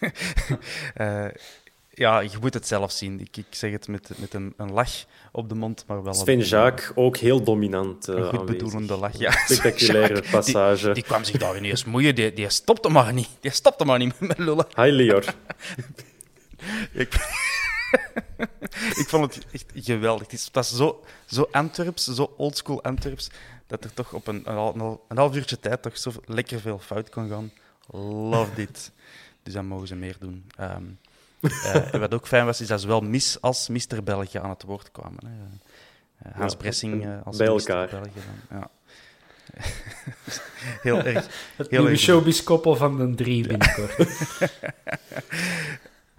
Ja, 1.90 2.20
je 2.20 2.36
moet 2.40 2.54
het 2.54 2.66
zelf 2.66 2.92
zien. 2.92 3.20
Ik, 3.20 3.36
ik 3.36 3.46
zeg 3.50 3.70
het 3.72 3.88
met, 3.88 4.10
met 4.16 4.34
een, 4.34 4.54
een 4.56 4.72
lach 4.72 4.90
op 5.32 5.48
de 5.48 5.54
mond, 5.54 5.84
maar 5.86 6.02
wel 6.02 6.14
Sven 6.14 6.38
Jaak 6.40 6.92
ook 6.94 7.16
heel 7.16 7.42
dominant 7.42 8.06
een 8.06 8.14
goed 8.14 8.24
aanwezig. 8.24 8.44
bedoelende 8.46 8.96
lach. 8.96 9.18
Ja, 9.18 9.30
Spectaculaire 9.30 10.22
passage. 10.30 10.84
Die, 10.84 10.94
die 10.94 11.02
kwam 11.02 11.24
zich 11.24 11.36
daar 11.38 11.56
ineens 11.56 11.84
moeien. 11.84 12.14
Die, 12.14 12.32
die 12.32 12.48
stopte 12.50 12.88
maar 12.88 13.12
niet. 13.12 13.28
Die 13.40 13.50
stopte 13.50 13.84
maar 13.84 13.98
niet 13.98 14.20
met 14.20 14.38
lullen. 14.38 14.66
Hi 14.76 14.90
Lior. 14.90 15.24
Ik, 16.92 17.14
ik 19.02 19.06
vond 19.08 19.34
het 19.34 19.46
echt 19.52 19.64
geweldig. 19.74 20.22
Het 20.22 20.32
is, 20.32 20.44
het 20.44 20.54
was 20.54 20.76
zo, 20.76 21.04
zo 21.26 21.48
Antwerps, 21.52 22.04
zo 22.04 22.34
oldschool 22.36 22.82
Antwerps, 22.82 23.30
dat 23.66 23.84
er 23.84 23.94
toch 23.94 24.12
op 24.12 24.26
een, 24.26 24.42
een, 24.44 24.54
hal- 24.54 25.04
een 25.08 25.16
half 25.16 25.34
uurtje 25.36 25.60
tijd 25.60 25.82
toch 25.82 25.98
zo 25.98 26.12
lekker 26.24 26.60
veel 26.60 26.78
fout 26.78 27.08
kon 27.10 27.28
gaan. 27.28 27.52
Love 28.30 28.54
dit. 28.54 28.90
Dus 29.42 29.52
dat 29.52 29.64
mogen 29.64 29.86
ze 29.86 29.94
meer 29.94 30.16
doen. 30.20 30.44
Ehm, 30.56 30.82
eh, 31.40 31.92
en 31.94 32.00
wat 32.00 32.14
ook 32.14 32.26
fijn 32.26 32.44
was, 32.44 32.60
is 32.60 32.66
dat 32.66 32.80
zowel 32.80 33.00
Miss 33.00 33.40
als 33.40 33.68
Mister 33.68 34.02
België 34.02 34.38
aan 34.38 34.50
het 34.50 34.62
woord 34.62 34.90
kwamen. 34.92 35.26
Hè. 35.26 35.32
Eh, 36.30 36.36
Hans 36.36 36.52
Ja, 36.52 36.58
Bressing 36.58 37.04
eh, 37.04 37.10
als 37.24 37.36
bij 37.36 37.46
elkaar. 37.46 37.88
België. 37.88 38.10
Dan. 38.48 38.58
Ja. 38.60 38.70
Heel 40.82 41.02
erg. 41.02 41.26
Het 41.56 41.70
Heel 41.70 41.80
nieuwe 41.82 41.96
showbiz-koppel 41.96 42.76
van 42.76 42.96
de 42.96 43.14
drie 43.14 43.46
binnenkort. 43.46 43.96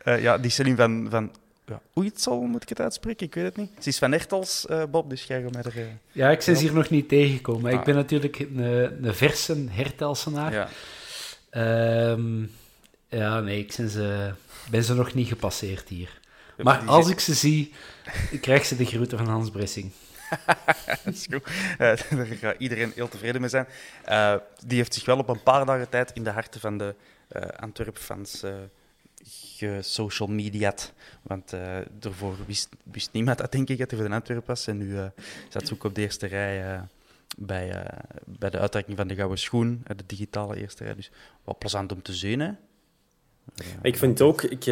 Eh, 0.03 0.21
ja, 0.21 0.37
die 0.37 0.51
Celine 0.51 0.75
van, 0.75 1.07
van 1.09 1.31
ja, 1.65 1.81
Oeitsel, 1.95 2.41
moet 2.41 2.63
ik 2.63 2.69
het 2.69 2.79
uitspreken? 2.81 3.25
Ik 3.27 3.33
weet 3.33 3.43
het 3.43 3.55
niet. 3.57 3.71
Ze 3.79 3.89
is 3.89 3.97
van 3.97 4.13
Echtels, 4.13 4.65
eh, 4.67 4.83
Bob, 4.91 5.09
dus 5.09 5.23
jij 5.23 5.41
gaat 5.41 5.53
mij 5.53 5.61
er... 5.63 5.77
eh, 5.77 5.83
Ja, 6.11 6.29
ik 6.29 6.43
ben 6.45 6.55
ze 6.55 6.61
hier 6.63 6.73
nog 6.73 6.89
niet 6.89 7.09
tegengekomen. 7.09 7.71
Ah. 7.73 7.79
Ik 7.79 7.85
ben 7.85 7.95
natuurlijk 7.95 8.39
een, 8.39 8.57
een 9.05 9.15
verse 9.15 9.65
hertelsenaar. 9.69 10.53
ja. 10.53 10.67
Ehm, 11.49 12.41
ja, 13.07 13.39
nee, 13.39 13.59
ik 13.59 13.73
ben 13.77 13.89
ze, 13.89 14.33
ben 14.69 14.83
ze 14.83 14.93
nog 14.93 15.13
niet 15.13 15.27
gepasseerd 15.27 15.89
hier. 15.89 16.19
Maar 16.57 16.79
als 16.85 17.09
ik 17.09 17.19
ze 17.19 17.33
zie, 17.33 17.73
krijg 18.41 18.65
ze 18.65 18.75
de 18.75 18.85
groeten 18.85 19.17
van 19.17 19.27
Hans 19.27 19.49
Bressing. 19.49 19.91
Dat 21.03 21.13
is 21.13 21.27
goed. 21.31 21.47
Daar 21.77 21.97
gaat 22.39 22.55
iedereen 22.57 22.91
heel 22.95 23.07
tevreden 23.07 23.41
mee 23.41 23.49
zijn. 23.49 23.67
Die 24.65 24.77
heeft 24.77 24.93
zich 24.93 25.05
wel 25.05 25.17
op 25.17 25.29
een 25.29 25.43
paar 25.43 25.65
dagen 25.65 25.89
tijd 25.89 26.11
in 26.13 26.23
de 26.23 26.29
harten 26.29 26.59
van 26.59 26.77
de 26.77 26.95
eh 27.27 27.41
Antwerp-fans 27.59 28.43
gesocial 29.59 30.27
media't. 30.27 30.93
Want 31.21 31.53
eh 31.53 31.77
daarvoor 31.99 32.35
wist, 32.45 32.69
wist 32.83 33.09
niemand 33.11 33.37
dat, 33.37 33.51
denk 33.51 33.69
ik, 33.69 33.77
dat 33.77 33.89
hij 33.89 33.99
voor 33.99 34.09
de 34.09 34.15
Antwerp 34.15 34.47
was. 34.47 34.67
En 34.67 34.77
nu 34.77 34.97
eh, 34.97 35.05
zat 35.49 35.67
ze 35.67 35.73
ook 35.73 35.83
op 35.83 35.95
de 35.95 36.01
eerste 36.01 36.27
rij 36.27 36.73
eh, 36.73 36.81
bij, 37.37 37.85
bij 38.25 38.49
de 38.49 38.59
uitreiking 38.59 38.97
van 38.97 39.07
de 39.07 39.15
Gouden 39.15 39.37
Schoen, 39.37 39.83
de 39.95 40.03
digitale 40.05 40.55
eerste 40.55 40.83
rij. 40.83 40.95
Dus 40.95 41.11
wat 41.43 41.57
plezant 41.57 41.91
om 41.91 42.01
te 42.01 42.13
zien, 42.13 42.39
hè. 42.39 42.51
Ik 43.81 43.97
vind 43.97 44.21
ook, 44.21 44.41
ik, 44.41 44.65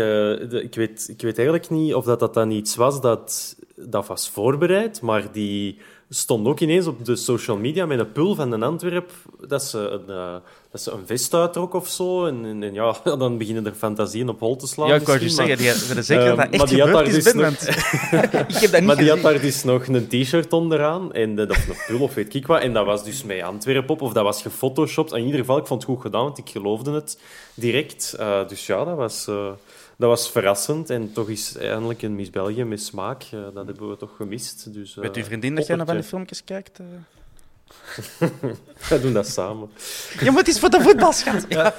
ik, 0.52 0.76
weet, 0.76 1.08
ik 1.10 1.22
weet 1.22 1.38
eigenlijk 1.38 1.70
niet 1.70 1.94
of 1.94 2.06
dat, 2.06 2.20
dat 2.20 2.34
dan 2.34 2.52
iets 2.52 2.76
was 2.76 3.02
dat, 3.02 3.56
dat 3.76 4.08
was 4.08 4.30
voorbereid, 4.30 5.02
maar 5.02 5.32
die 5.32 5.80
stond 6.10 6.48
ook 6.48 6.60
ineens 6.60 6.88
op 6.88 7.06
de 7.06 7.16
social 7.16 7.58
media 7.58 7.86
met 7.86 8.00
een 8.00 8.12
pul 8.12 8.36
van 8.36 8.52
een 8.52 8.64
Antwerp 8.64 9.12
dat 9.48 9.64
ze 9.64 9.78
een, 9.78 10.16
uh, 10.16 10.36
dat 10.72 10.82
ze 10.82 10.92
een 10.92 11.06
vest 11.06 11.34
uittrok 11.34 11.74
of 11.74 11.88
zo. 11.88 12.26
En, 12.26 12.46
en, 12.46 12.74
ja, 12.74 12.96
dan 13.04 13.38
beginnen 13.38 13.66
er 13.66 13.74
fantasieën 13.74 14.30
op 14.30 14.40
hol 14.40 14.56
te 14.56 14.68
slaan. 14.68 14.88
Ja, 14.88 14.96
ik 14.96 15.06
wou 15.06 15.20
je 15.20 15.30
zeggen, 15.30 15.58
die, 15.58 15.96
dat 15.96 16.06
zeker 16.06 16.32
uh, 16.32 16.38
dat 16.38 16.50
echt 16.50 16.70
gebeurd 16.70 17.08
is, 17.08 17.24
dus 17.24 17.34
nog... 17.34 17.52
ik 17.54 18.56
heb 18.56 18.72
dat 18.72 18.72
niet 18.72 18.84
Maar 18.84 18.98
die 18.98 19.10
had 19.10 19.22
daar 19.22 19.42
dus 19.42 19.64
nog 19.64 19.88
een 19.88 20.08
t-shirt 20.08 20.54
onderaan, 20.54 21.14
en 21.14 21.36
de, 21.36 21.48
of 21.50 21.68
een 21.68 21.76
pul 21.88 22.00
of 22.00 22.14
weet 22.14 22.36
ik 22.36 22.48
wat. 22.48 22.62
En 22.62 22.74
dat 22.74 22.86
was 22.86 23.04
dus 23.04 23.24
met 23.24 23.42
Antwerp 23.42 23.90
op, 23.90 24.02
of 24.02 24.14
dat 24.14 24.24
was 24.24 24.42
gefotoshopt. 24.42 25.14
In 25.14 25.26
ieder 25.26 25.40
geval, 25.40 25.58
ik 25.58 25.68
vond 25.68 25.82
het 25.82 25.92
goed 25.92 26.02
gedaan, 26.02 26.24
want 26.24 26.38
ik 26.38 26.50
geloofde 26.50 26.92
het 26.92 27.20
direct. 27.54 28.16
Uh, 28.20 28.48
dus 28.48 28.66
ja, 28.66 28.84
dat 28.84 28.96
was... 28.96 29.28
Dat 29.98 30.10
was 30.10 30.32
verrassend 30.32 30.90
en 30.90 31.14
toch 31.14 31.30
is 31.30 31.58
eindelijk 31.58 32.02
een 32.02 32.16
Miss 32.16 32.30
België 32.30 32.64
met 32.64 32.82
smaak. 32.82 33.24
Uh, 33.34 33.44
dat 33.54 33.66
hebben 33.66 33.90
we 33.90 33.98
toch 33.98 34.16
gemist. 34.16 34.74
Dus, 34.74 34.96
uh, 34.96 35.04
Weet 35.04 35.16
uw 35.16 35.24
vriendin 35.24 35.56
dat 35.56 35.68
jij 35.68 35.76
naar 35.76 35.86
van 35.86 35.96
die 35.96 36.04
filmpjes 36.04 36.44
kijkt? 36.44 36.80
Uh... 36.80 36.86
we 38.90 39.02
doen 39.02 39.14
dat 39.14 39.28
samen. 39.28 39.70
Je 40.20 40.32
moet 40.32 40.48
eens 40.48 40.60
voor 40.60 40.70
de 40.70 40.82
voetbal, 40.82 41.14
schat. 41.14 41.46
Ja. 41.50 41.74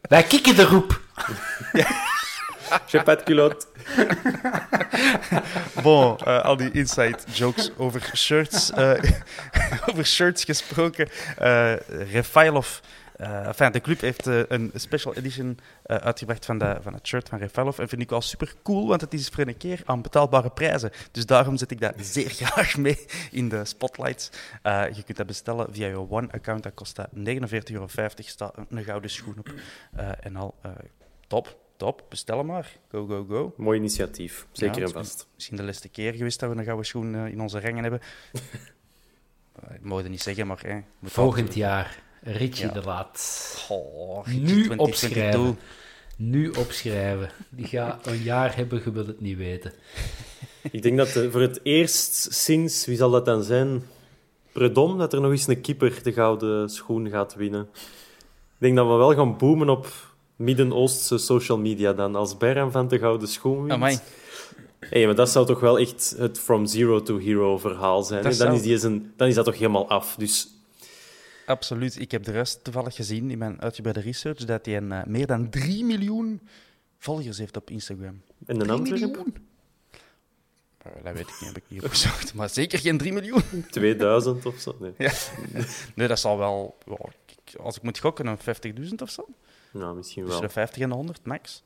Wij 0.00 0.22
kikken 0.22 0.56
de 0.56 0.64
roep. 0.64 1.00
Je 2.86 3.02
pas 3.02 3.16
de 3.16 3.22
culotte. 3.24 3.66
Bon, 5.82 6.18
uh, 6.26 6.44
al 6.44 6.56
die 6.56 6.70
inside 6.70 7.18
jokes 7.32 7.70
over 7.76 8.10
shirts, 8.14 8.72
over 9.88 10.06
shirts 10.06 10.44
gesproken. 10.44 11.08
Uh, 11.42 11.72
Refailov 12.12 12.78
uh, 13.20 13.46
enfin, 13.46 13.72
de 13.72 13.80
club 13.80 14.00
heeft 14.00 14.26
uh, 14.26 14.42
een 14.48 14.70
special 14.74 15.14
edition 15.14 15.58
uh, 15.86 15.96
uitgebracht 15.96 16.44
van, 16.44 16.58
de, 16.58 16.78
van 16.82 16.92
het 16.92 17.06
shirt 17.06 17.28
van 17.28 17.38
Refailov. 17.38 17.78
En 17.78 17.88
vind 17.88 18.02
ik 18.02 18.10
wel 18.10 18.20
super 18.20 18.54
cool, 18.62 18.88
want 18.88 19.00
het 19.00 19.14
is 19.14 19.28
voor 19.28 19.46
een 19.46 19.56
keer 19.56 19.82
aan 19.84 20.02
betaalbare 20.02 20.50
prijzen. 20.50 20.90
Dus 21.10 21.26
daarom 21.26 21.56
zet 21.56 21.70
ik 21.70 21.80
dat 21.80 21.94
zeer 22.14 22.30
graag 22.30 22.76
mee 22.76 23.06
in 23.30 23.48
de 23.48 23.64
spotlights. 23.64 24.30
je 24.92 25.02
kunt 25.04 25.16
dat 25.16 25.26
bestellen 25.26 25.74
via 25.74 25.86
je 25.86 26.10
One-account. 26.10 26.62
Dat 26.62 26.74
kost 26.74 26.98
49,50 27.00 27.04
euro. 27.72 27.86
staat 28.16 28.54
een 28.68 28.84
gouden 28.84 29.10
schoen 29.10 29.38
op. 29.38 29.52
en 30.20 30.36
al 30.36 30.54
top, 31.26 31.58
top. 31.76 32.04
Bestel 32.08 32.44
maar. 32.44 32.76
Go, 32.90 33.06
go, 33.06 33.24
go. 33.28 33.54
Mooi 33.56 33.78
initiatief. 33.78 34.46
Zeker 34.52 34.80
ja, 34.80 34.86
en 34.86 34.92
vast. 34.92 35.26
Misschien 35.34 35.56
de 35.56 35.62
laatste 35.62 35.88
keer 35.88 36.14
geweest 36.14 36.40
dat 36.40 36.50
we 36.50 36.56
een 36.56 36.64
gouden 36.64 36.86
schoen 36.86 37.14
in 37.14 37.40
onze 37.40 37.60
rangen 37.60 37.82
hebben. 37.82 38.00
ik 39.78 39.82
mag 39.82 39.98
het 39.98 40.08
niet 40.08 40.22
zeggen, 40.22 40.46
maar... 40.46 40.64
Eh, 40.64 40.76
Volgend 41.02 41.54
jaar. 41.54 42.08
Richie 42.22 42.66
ja. 42.66 42.72
de 42.72 42.82
Laat. 42.84 43.66
Oh, 43.68 44.26
nu 44.26 44.68
opschrijven. 44.76 45.58
Nu 46.16 46.50
opschrijven. 46.50 47.30
Die 47.48 47.66
gaat 47.66 48.06
een 48.06 48.22
jaar 48.22 48.56
hebben, 48.56 48.82
je 48.84 48.92
wilt 48.92 49.06
het 49.06 49.20
niet 49.20 49.36
weten. 49.36 49.72
Ik 50.70 50.82
denk 50.82 50.96
dat 50.96 51.08
voor 51.08 51.40
het 51.40 51.60
eerst 51.62 52.34
sinds, 52.34 52.86
wie 52.86 52.96
zal 52.96 53.10
dat 53.10 53.24
dan 53.24 53.42
zijn? 53.42 53.82
Predom, 54.52 54.98
dat 54.98 55.12
er 55.12 55.20
nog 55.20 55.30
eens 55.30 55.46
een 55.46 55.60
keeper 55.60 56.02
de 56.02 56.12
gouden 56.12 56.68
schoen 56.68 57.08
gaat 57.08 57.34
winnen. 57.34 57.68
Ik 57.72 58.58
denk 58.58 58.76
dat 58.76 58.86
we 58.86 58.92
wel 58.92 59.14
gaan 59.14 59.36
boomen 59.36 59.68
op 59.68 59.86
Midden-Oostse 60.36 61.18
social 61.18 61.58
media 61.58 61.92
dan. 61.92 62.14
Als 62.16 62.36
Berram 62.36 62.70
van 62.70 62.88
de 62.88 62.98
gouden 62.98 63.28
schoen 63.28 63.58
wint. 63.58 63.72
Amai. 63.72 63.98
Hey, 64.80 65.06
maar 65.06 65.14
dat 65.14 65.30
zou 65.30 65.46
toch 65.46 65.60
wel 65.60 65.78
echt 65.78 66.14
het 66.18 66.38
from 66.38 66.66
zero 66.66 67.02
to 67.02 67.18
hero 67.18 67.58
verhaal 67.58 68.02
zijn. 68.02 68.22
Dan, 68.22 68.34
zou... 68.34 68.54
is 68.54 68.62
die 68.62 68.84
een, 68.84 69.12
dan 69.16 69.28
is 69.28 69.34
dat 69.34 69.44
toch 69.44 69.58
helemaal 69.58 69.88
af. 69.88 70.14
Dus 70.18 70.48
Absoluut. 71.50 72.00
Ik 72.00 72.10
heb 72.10 72.24
de 72.24 72.32
rest 72.32 72.64
toevallig 72.64 72.94
gezien 72.94 73.30
in 73.30 73.38
mijn 73.38 73.60
uitgebreide 73.60 74.00
research 74.00 74.44
dat 74.44 74.66
hij 74.66 74.76
een, 74.76 74.90
uh, 74.90 75.04
meer 75.04 75.26
dan 75.26 75.50
3 75.50 75.84
miljoen 75.84 76.40
volgers 76.98 77.38
heeft 77.38 77.56
op 77.56 77.70
Instagram. 77.70 78.22
En 78.46 78.70
een 78.70 78.82
miljoen? 78.82 79.34
dat 81.02 81.12
weet 81.12 81.28
ik 81.28 81.36
niet, 81.40 81.54
heb 81.54 81.56
ik 81.56 81.64
niet 81.68 81.82
opgezocht. 81.86 82.34
Maar 82.34 82.48
zeker 82.48 82.78
geen 82.78 82.98
3 82.98 83.12
miljoen. 83.12 83.66
2000 83.70 84.46
of 84.46 84.58
zo? 84.58 84.76
Nee, 84.80 84.92
ja. 84.98 85.12
nee 85.94 86.08
dat 86.08 86.18
zal 86.18 86.38
wel, 86.38 86.78
als 87.58 87.76
ik 87.76 87.82
moet 87.82 87.98
gokken, 87.98 88.26
een 88.26 88.38
50.000 88.88 88.94
of 89.02 89.10
zo. 89.10 89.26
Nou, 89.72 89.96
misschien 89.96 90.22
wel. 90.22 90.32
Tussen 90.32 90.50
50 90.50 90.82
en 90.82 90.90
100 90.90 91.26
max. 91.26 91.62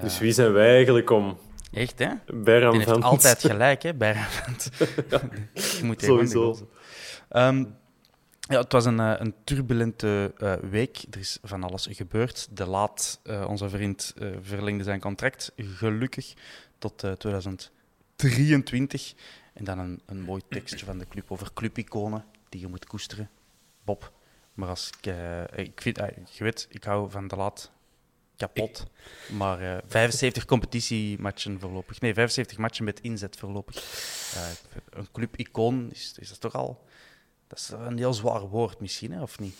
Dus 0.00 0.18
wie 0.18 0.32
zijn 0.32 0.52
wij 0.52 0.74
eigenlijk 0.74 1.10
om 1.10 1.38
Echt, 1.72 1.98
hè? 1.98 2.08
Berram 2.26 2.74
heeft 2.74 3.02
altijd 3.02 3.40
gelijk, 3.40 3.82
hè, 3.82 3.94
Berram 3.94 4.24
ja, 5.10 5.20
moet 5.82 6.02
Sowieso. 6.02 6.68
Um, 7.30 7.76
ja, 8.48 8.60
het 8.60 8.72
was 8.72 8.84
een, 8.84 9.00
eh, 9.00 9.14
een 9.18 9.34
turbulente 9.44 10.34
uh, 10.38 10.54
week. 10.54 11.04
Er 11.10 11.18
is 11.18 11.38
van 11.42 11.62
alles 11.62 11.88
gebeurd. 11.90 12.48
De 12.50 12.66
Laat, 12.66 13.20
uh, 13.24 13.44
onze 13.48 13.68
vriend, 13.68 14.14
verlengde 14.40 14.84
zijn 14.84 15.00
contract 15.00 15.52
gelukkig 15.56 16.34
tot 16.78 17.04
2023. 17.18 19.14
En 19.52 19.64
dan 19.64 19.78
een, 19.78 20.00
een 20.06 20.20
mooi 20.20 20.42
tekstje 20.48 20.86
van 20.86 20.98
de 20.98 21.08
club 21.08 21.30
over 21.30 21.52
clubiconen 21.52 22.24
die 22.48 22.60
je 22.60 22.68
moet 22.68 22.86
koesteren. 22.86 23.30
Bob. 23.84 24.12
Maar 24.54 24.68
als 24.68 24.90
ik, 25.00 25.14
ik 25.56 25.80
vind, 25.80 25.96
je 26.30 26.44
weet, 26.44 26.66
ik 26.70 26.84
hou 26.84 27.10
van 27.10 27.28
De 27.28 27.36
Laat 27.36 27.70
kapot. 28.36 28.86
Maar 29.32 29.82
75 29.86 30.44
competitiematchen 30.44 31.60
voorlopig. 31.60 32.00
Nee, 32.00 32.14
75 32.14 32.58
matchen 32.58 32.84
met 32.84 33.00
inzet 33.00 33.36
voorlopig. 33.36 33.84
een 34.90 35.08
clubicoon 35.12 35.90
is, 35.90 36.14
is 36.18 36.28
dat 36.28 36.40
toch 36.40 36.54
al 36.54 36.84
dat 37.54 37.62
is 37.62 37.86
een 37.86 37.98
heel 37.98 38.14
zwaar 38.14 38.40
woord 38.40 38.80
misschien, 38.80 39.12
hè, 39.12 39.22
of 39.22 39.38
niet? 39.38 39.54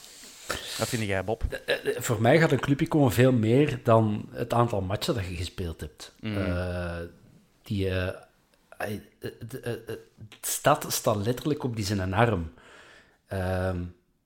Wat 0.79 0.89
vind 0.89 1.03
jij, 1.03 1.25
Bob? 1.25 1.45
Eh, 1.45 1.97
eh, 1.97 2.01
voor 2.03 2.21
mij 2.21 2.39
gaat 2.39 2.53
een 2.53 2.61
clubje 2.61 2.89
komen 2.89 3.13
veel 3.13 3.33
meer 3.33 3.81
dan 3.83 4.29
het 4.31 4.53
aantal 4.53 4.81
matchen 4.81 5.15
dat 5.15 5.27
je 5.27 5.35
gespeeld 5.35 5.81
hebt. 5.81 6.15
Mm. 6.21 6.37
Uh, 6.37 6.97
die, 7.63 7.87
uh, 7.87 8.09
de 9.49 10.01
stad 10.41 10.87
staat 10.89 11.17
letterlijk 11.17 11.63
op 11.63 11.77
die 11.77 11.85
zijn 11.85 12.15
arm. 12.15 12.53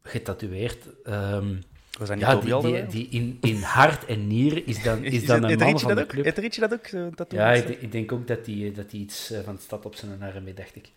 Getatoeëerd. 0.02 0.86
Um, 1.04 1.62
was 1.98 2.08
dat 2.08 2.16
niet 2.16 2.26
ja, 2.26 2.60
die, 2.60 2.72
die, 2.72 2.86
die, 2.86 3.08
in, 3.10 3.38
in 3.40 3.62
hart 3.62 4.04
en 4.04 4.26
nieren 4.26 4.66
is 4.66 4.82
dan, 4.82 5.04
is 5.16 5.26
dan 5.26 5.44
een 5.44 5.58
man 5.58 5.80
van 5.80 5.94
de 5.94 6.06
club. 6.06 6.24
Het 6.24 6.38
Ritje 6.38 6.60
dat 6.60 6.72
ook? 6.72 7.16
Dat 7.16 7.32
ja, 7.32 7.52
ik, 7.52 7.68
ik, 7.68 7.92
denk 7.92 8.12
ook 8.12 8.26
dat 8.26 8.46
hij 8.46 8.72
dat 8.74 8.90
die 8.90 9.00
iets 9.00 9.32
van 9.44 9.54
de 9.54 9.60
stad 9.60 9.84
op 9.84 9.94
zijn 9.94 10.22
arm 10.22 10.44
mee, 10.44 10.54
dacht 10.54 10.76
ik. 10.76 10.90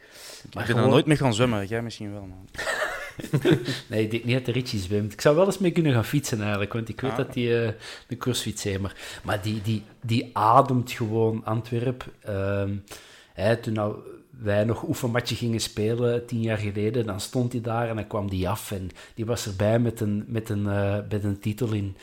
Maar 0.53 0.69
ik 0.69 0.75
ben 0.75 0.83
er 0.83 0.89
nooit 0.89 1.05
mee 1.05 1.17
gaan 1.17 1.33
zwemmen, 1.33 1.67
jij 1.67 1.81
misschien 1.81 2.11
wel, 2.11 2.27
man. 2.27 2.47
nee, 3.89 4.03
ik 4.03 4.11
denk 4.11 4.23
niet 4.23 4.45
dat 4.45 4.55
de 4.55 4.77
zwemt. 4.77 5.13
Ik 5.13 5.21
zou 5.21 5.35
wel 5.35 5.45
eens 5.45 5.57
mee 5.57 5.71
kunnen 5.71 5.93
gaan 5.93 6.05
fietsen 6.05 6.41
eigenlijk, 6.41 6.73
want 6.73 6.89
ik 6.89 7.01
weet 7.01 7.11
ah. 7.11 7.17
dat 7.17 7.33
hij 7.35 7.43
uh, 7.43 7.69
de 8.07 8.17
heeft. 8.61 8.79
Maar, 8.79 8.95
maar 9.23 9.41
die, 9.41 9.61
die, 9.61 9.83
die 10.01 10.29
ademt 10.33 10.91
gewoon 10.91 11.45
Antwerp. 11.45 12.05
Uh, 12.29 12.63
hè, 13.33 13.57
toen 13.57 13.73
nou 13.73 13.95
wij 14.41 14.63
nog 14.63 14.87
oefenmatje 14.87 15.35
gingen 15.35 15.59
spelen 15.59 16.25
tien 16.25 16.41
jaar 16.41 16.57
geleden, 16.57 17.05
dan 17.05 17.21
stond 17.21 17.51
hij 17.51 17.61
daar 17.61 17.89
en 17.89 17.95
dan 17.95 18.07
kwam 18.07 18.29
die 18.29 18.49
af. 18.49 18.71
En 18.71 18.89
die 19.15 19.25
was 19.25 19.45
erbij 19.45 19.79
met 19.79 19.99
een, 19.99 20.23
met 20.27 20.49
een, 20.49 20.63
uh, 20.63 20.97
met 21.09 21.23
een 21.23 21.39
titel 21.39 21.71
in 21.71 21.95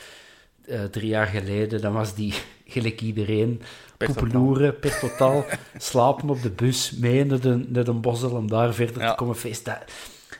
uh, 0.66 0.84
drie 0.84 1.08
jaar 1.08 1.26
geleden. 1.26 1.80
Dan 1.80 1.92
was 1.92 2.14
die, 2.14 2.34
gelijk 2.66 3.00
iedereen, 3.00 3.62
poepeloeren 3.96 4.78
per 4.78 4.98
totaal, 4.98 5.44
slapen 5.76 6.30
op 6.30 6.42
de 6.42 6.50
bus, 6.50 6.92
mee 6.92 7.24
naar 7.24 7.40
de, 7.40 7.64
naar 7.68 7.84
de 7.84 7.92
Bosel 7.92 8.30
om 8.30 8.48
daar 8.48 8.74
verder 8.74 9.02
ja. 9.02 9.10
te 9.10 9.16
komen 9.16 9.36
feesten. 9.36 9.78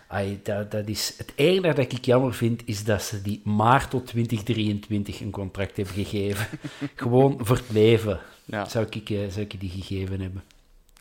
Ay, 0.06 0.40
dat, 0.42 0.70
dat 0.70 0.88
is, 0.88 1.14
het 1.16 1.32
enige 1.34 1.74
dat 1.74 1.92
ik 1.92 2.04
jammer 2.04 2.34
vind, 2.34 2.62
is 2.64 2.84
dat 2.84 3.02
ze 3.02 3.22
die 3.22 3.40
maar 3.44 3.88
tot 3.88 4.06
2023 4.06 5.20
een 5.20 5.30
contract 5.30 5.76
hebben 5.76 5.94
gegeven. 5.94 6.46
Gewoon 6.94 7.38
voor 7.40 7.56
het 7.56 7.70
leven 7.70 8.20
ja. 8.44 8.68
zou, 8.68 8.86
ik, 8.90 9.10
eh, 9.10 9.18
zou 9.28 9.40
ik 9.40 9.60
die 9.60 9.70
gegeven 9.70 10.20
hebben. 10.20 10.42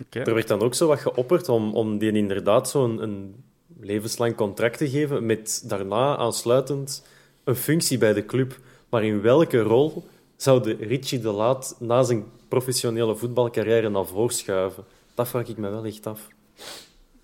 Okay. 0.01 0.23
Er 0.23 0.33
werd 0.33 0.47
dan 0.47 0.61
ook 0.61 0.73
zo 0.73 0.87
wat 0.87 0.99
geopperd 0.99 1.49
om, 1.49 1.73
om 1.73 1.97
die 1.97 2.11
inderdaad 2.11 2.69
zo'n 2.69 3.03
een 3.03 3.43
levenslang 3.79 4.35
contract 4.35 4.77
te 4.77 4.89
geven, 4.89 5.25
met 5.25 5.63
daarna 5.67 6.17
aansluitend 6.17 7.05
een 7.43 7.55
functie 7.55 7.97
bij 7.97 8.13
de 8.13 8.25
club. 8.25 8.59
Maar 8.89 9.03
in 9.03 9.21
welke 9.21 9.61
rol 9.61 10.03
zou 10.35 10.63
de 10.63 10.73
Richie 10.79 11.19
de 11.19 11.31
Laat 11.31 11.75
na 11.79 12.03
zijn 12.03 12.25
professionele 12.47 13.15
voetbalcarrière 13.15 13.89
naar 13.89 14.05
voren 14.05 14.35
schuiven? 14.35 14.83
Dat 15.13 15.27
vraag 15.27 15.47
ik 15.47 15.57
me 15.57 15.69
wel 15.69 15.85
echt 15.85 16.05
af. 16.05 16.27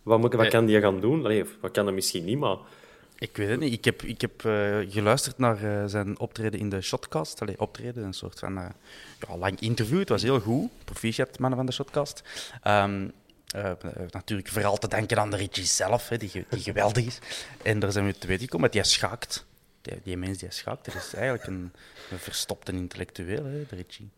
Wat, 0.03 0.19
moet, 0.19 0.33
wat 0.33 0.47
kan 0.47 0.65
die 0.65 0.79
gaan 0.79 0.99
doen? 0.99 1.23
Allee, 1.23 1.43
wat 1.61 1.71
kan 1.71 1.87
er 1.87 1.93
misschien 1.93 2.25
niet, 2.25 2.39
maar... 2.39 2.57
Ik 3.23 3.37
weet 3.37 3.49
het 3.49 3.59
niet. 3.59 3.73
Ik 3.73 3.85
heb, 3.85 4.01
ik 4.01 4.21
heb 4.21 4.43
uh, 4.43 4.77
geluisterd 4.91 5.37
naar 5.37 5.63
uh, 5.63 5.85
zijn 5.85 6.19
optreden 6.19 6.59
in 6.59 6.69
de 6.69 6.81
Shotcast. 6.81 7.41
Allee, 7.41 7.59
optreden, 7.59 8.03
een 8.03 8.13
soort 8.13 8.39
van 8.39 8.57
uh, 8.57 8.65
ja, 9.27 9.37
lang 9.37 9.59
interview. 9.59 9.99
Het 9.99 10.09
was 10.09 10.21
heel 10.21 10.39
goed. 10.39 10.69
Proficiat, 10.83 11.39
mannen 11.39 11.57
van 11.57 11.65
de 11.65 11.71
Shotcast. 11.71 12.23
Um, 12.67 13.11
natuurlijk 14.09 14.47
vooral 14.47 14.77
te 14.77 14.87
denken 14.87 15.19
aan 15.19 15.29
de 15.29 15.37
Richie 15.37 15.65
zelf, 15.65 16.09
hè, 16.09 16.17
die, 16.17 16.45
die 16.49 16.59
geweldig 16.59 17.05
is. 17.05 17.19
En 17.63 17.79
daar 17.79 17.91
zijn 17.91 18.05
we 18.05 18.17
te 18.17 18.27
weten 18.27 18.43
gekomen 18.43 18.71
dat 18.71 18.81
hij 18.81 18.91
schaakt. 18.91 19.45
Die, 19.81 19.93
die 20.03 20.17
mens 20.17 20.37
die 20.37 20.51
schaakt, 20.51 20.85
dat 20.85 20.95
is 20.95 21.13
eigenlijk 21.13 21.47
een, 21.47 21.71
een 22.11 22.19
verstopte 22.19 22.71
intellectueel, 22.71 23.45
hè, 23.45 23.65
de 23.65 23.75
Richie. 23.75 24.09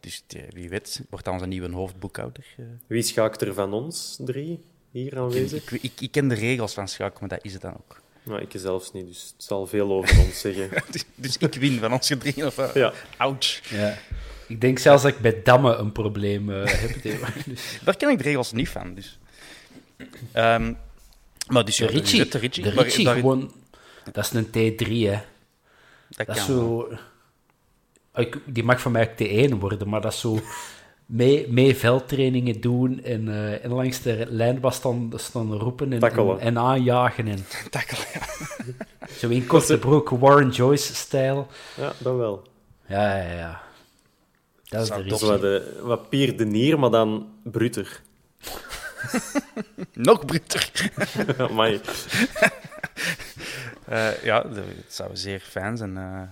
Dus 0.00 0.24
die, 0.26 0.44
wie 0.50 0.68
weet, 0.68 1.02
wordt 1.10 1.24
dat 1.24 1.34
onze 1.34 1.46
nieuwe 1.46 1.70
hoofdboekhouder. 1.70 2.46
Wie 2.86 3.02
schaakt 3.02 3.42
er 3.42 3.54
van 3.54 3.72
ons 3.72 4.18
drie 4.20 4.64
hier 4.90 5.18
aanwezig? 5.18 5.72
Ik, 5.72 5.82
ik, 5.82 6.00
ik, 6.00 6.10
ken 6.10 6.28
de 6.28 6.34
regels 6.34 6.74
van 6.74 6.88
schaak, 6.88 7.20
maar 7.20 7.28
dat 7.28 7.44
is 7.44 7.52
het 7.52 7.62
dan 7.62 7.74
ook. 7.74 8.00
Nou, 8.28 8.40
ik 8.40 8.52
zelfs 8.54 8.92
niet, 8.92 9.06
dus 9.06 9.32
het 9.36 9.44
zal 9.46 9.66
veel 9.66 9.90
over 9.92 10.18
ons 10.18 10.40
zeggen. 10.46 10.82
dus, 10.90 11.04
dus 11.14 11.36
ik 11.38 11.54
win 11.54 11.78
van 11.78 11.92
ons 11.92 12.06
gedringen. 12.06 12.46
Of, 12.46 12.58
uh, 12.58 12.74
Ja. 12.74 12.92
Ouch. 13.16 13.60
Ja. 13.70 13.98
Ik 14.46 14.60
denk 14.60 14.78
zelfs 14.78 15.02
dat 15.02 15.12
ik 15.12 15.18
bij 15.18 15.40
dammen 15.44 15.78
een 15.80 15.92
probleem 15.92 16.50
eh, 16.52 16.62
heb. 16.80 17.02
Dus, 17.46 17.78
Daar 17.84 17.96
ken 17.96 18.08
ik 18.10 18.18
de 18.18 18.24
regels 18.24 18.52
niet 18.52 18.68
van. 18.68 18.94
Dus. 18.94 19.18
Ehm, 20.32 20.72
maar 21.48 21.64
dus 21.64 21.76
de 21.76 21.86
Ritchie, 21.86 22.28
de 22.28 22.38
Ritchie. 22.38 22.62
de 22.64 22.74
maar 22.74 22.84
Ritchie 22.84 23.06
gewoon... 23.08 23.52
Dat 24.12 24.24
is 24.24 24.30
een 24.32 24.46
T3, 24.46 24.86
hè. 25.10 25.18
Dat 26.08 26.26
kan 26.26 26.36
zo... 26.36 26.88
Ik- 28.14 28.38
Die 28.46 28.62
mag 28.64 28.80
van 28.80 28.92
mij 28.92 29.10
ook 29.10 29.50
T1 29.50 29.58
worden, 29.58 29.88
maar 29.88 30.00
dat 30.00 30.12
is 30.12 30.20
zo... 30.20 30.40
Mee, 31.08 31.46
mee 31.52 31.76
veldtrainingen 31.76 32.60
doen 32.60 33.02
en, 33.02 33.28
eh, 33.28 33.64
en 33.64 33.70
langs 33.70 34.02
de 34.02 34.26
lijn 34.28 34.60
was 34.60 34.80
dan, 34.80 35.12
staan 35.16 35.54
roepen 35.54 35.92
en, 35.92 35.98
Tackelen. 35.98 36.40
en, 36.40 36.46
en 36.46 36.58
aanjagen. 36.58 37.28
En, 37.28 37.46
Tackle, 37.70 38.04
ja. 38.14 38.20
zo 39.18 39.28
in 39.28 39.46
korte 39.46 39.78
broek, 39.78 40.08
Warren 40.08 40.48
Joyce-stijl. 40.50 41.46
Ja, 41.76 41.92
dat 41.98 42.16
wel. 42.16 42.42
Ja, 42.86 43.16
ja, 43.16 43.32
ja. 43.32 43.60
Dat 44.64 44.82
is 44.82 44.88
Zou 44.88 45.02
de 45.02 45.08
Dat 45.08 45.20
Ritchie. 45.20 45.34
is 45.36 45.40
wat, 45.40 45.40
de, 45.40 45.80
wat 45.82 46.08
Pier 46.08 46.36
de 46.36 46.46
Nier, 46.46 46.78
maar 46.78 46.90
dan 46.90 47.26
bruter. 47.42 48.00
Nog 49.92 50.24
bruter. 50.24 50.70
Amai. 51.50 51.80
Eh, 53.84 54.22
ja, 54.22 54.44
het 54.48 54.64
zou 54.88 55.10
zeer 55.12 55.40
fijn 55.40 55.76
zijn 55.76 55.96
eh, 55.96 56.22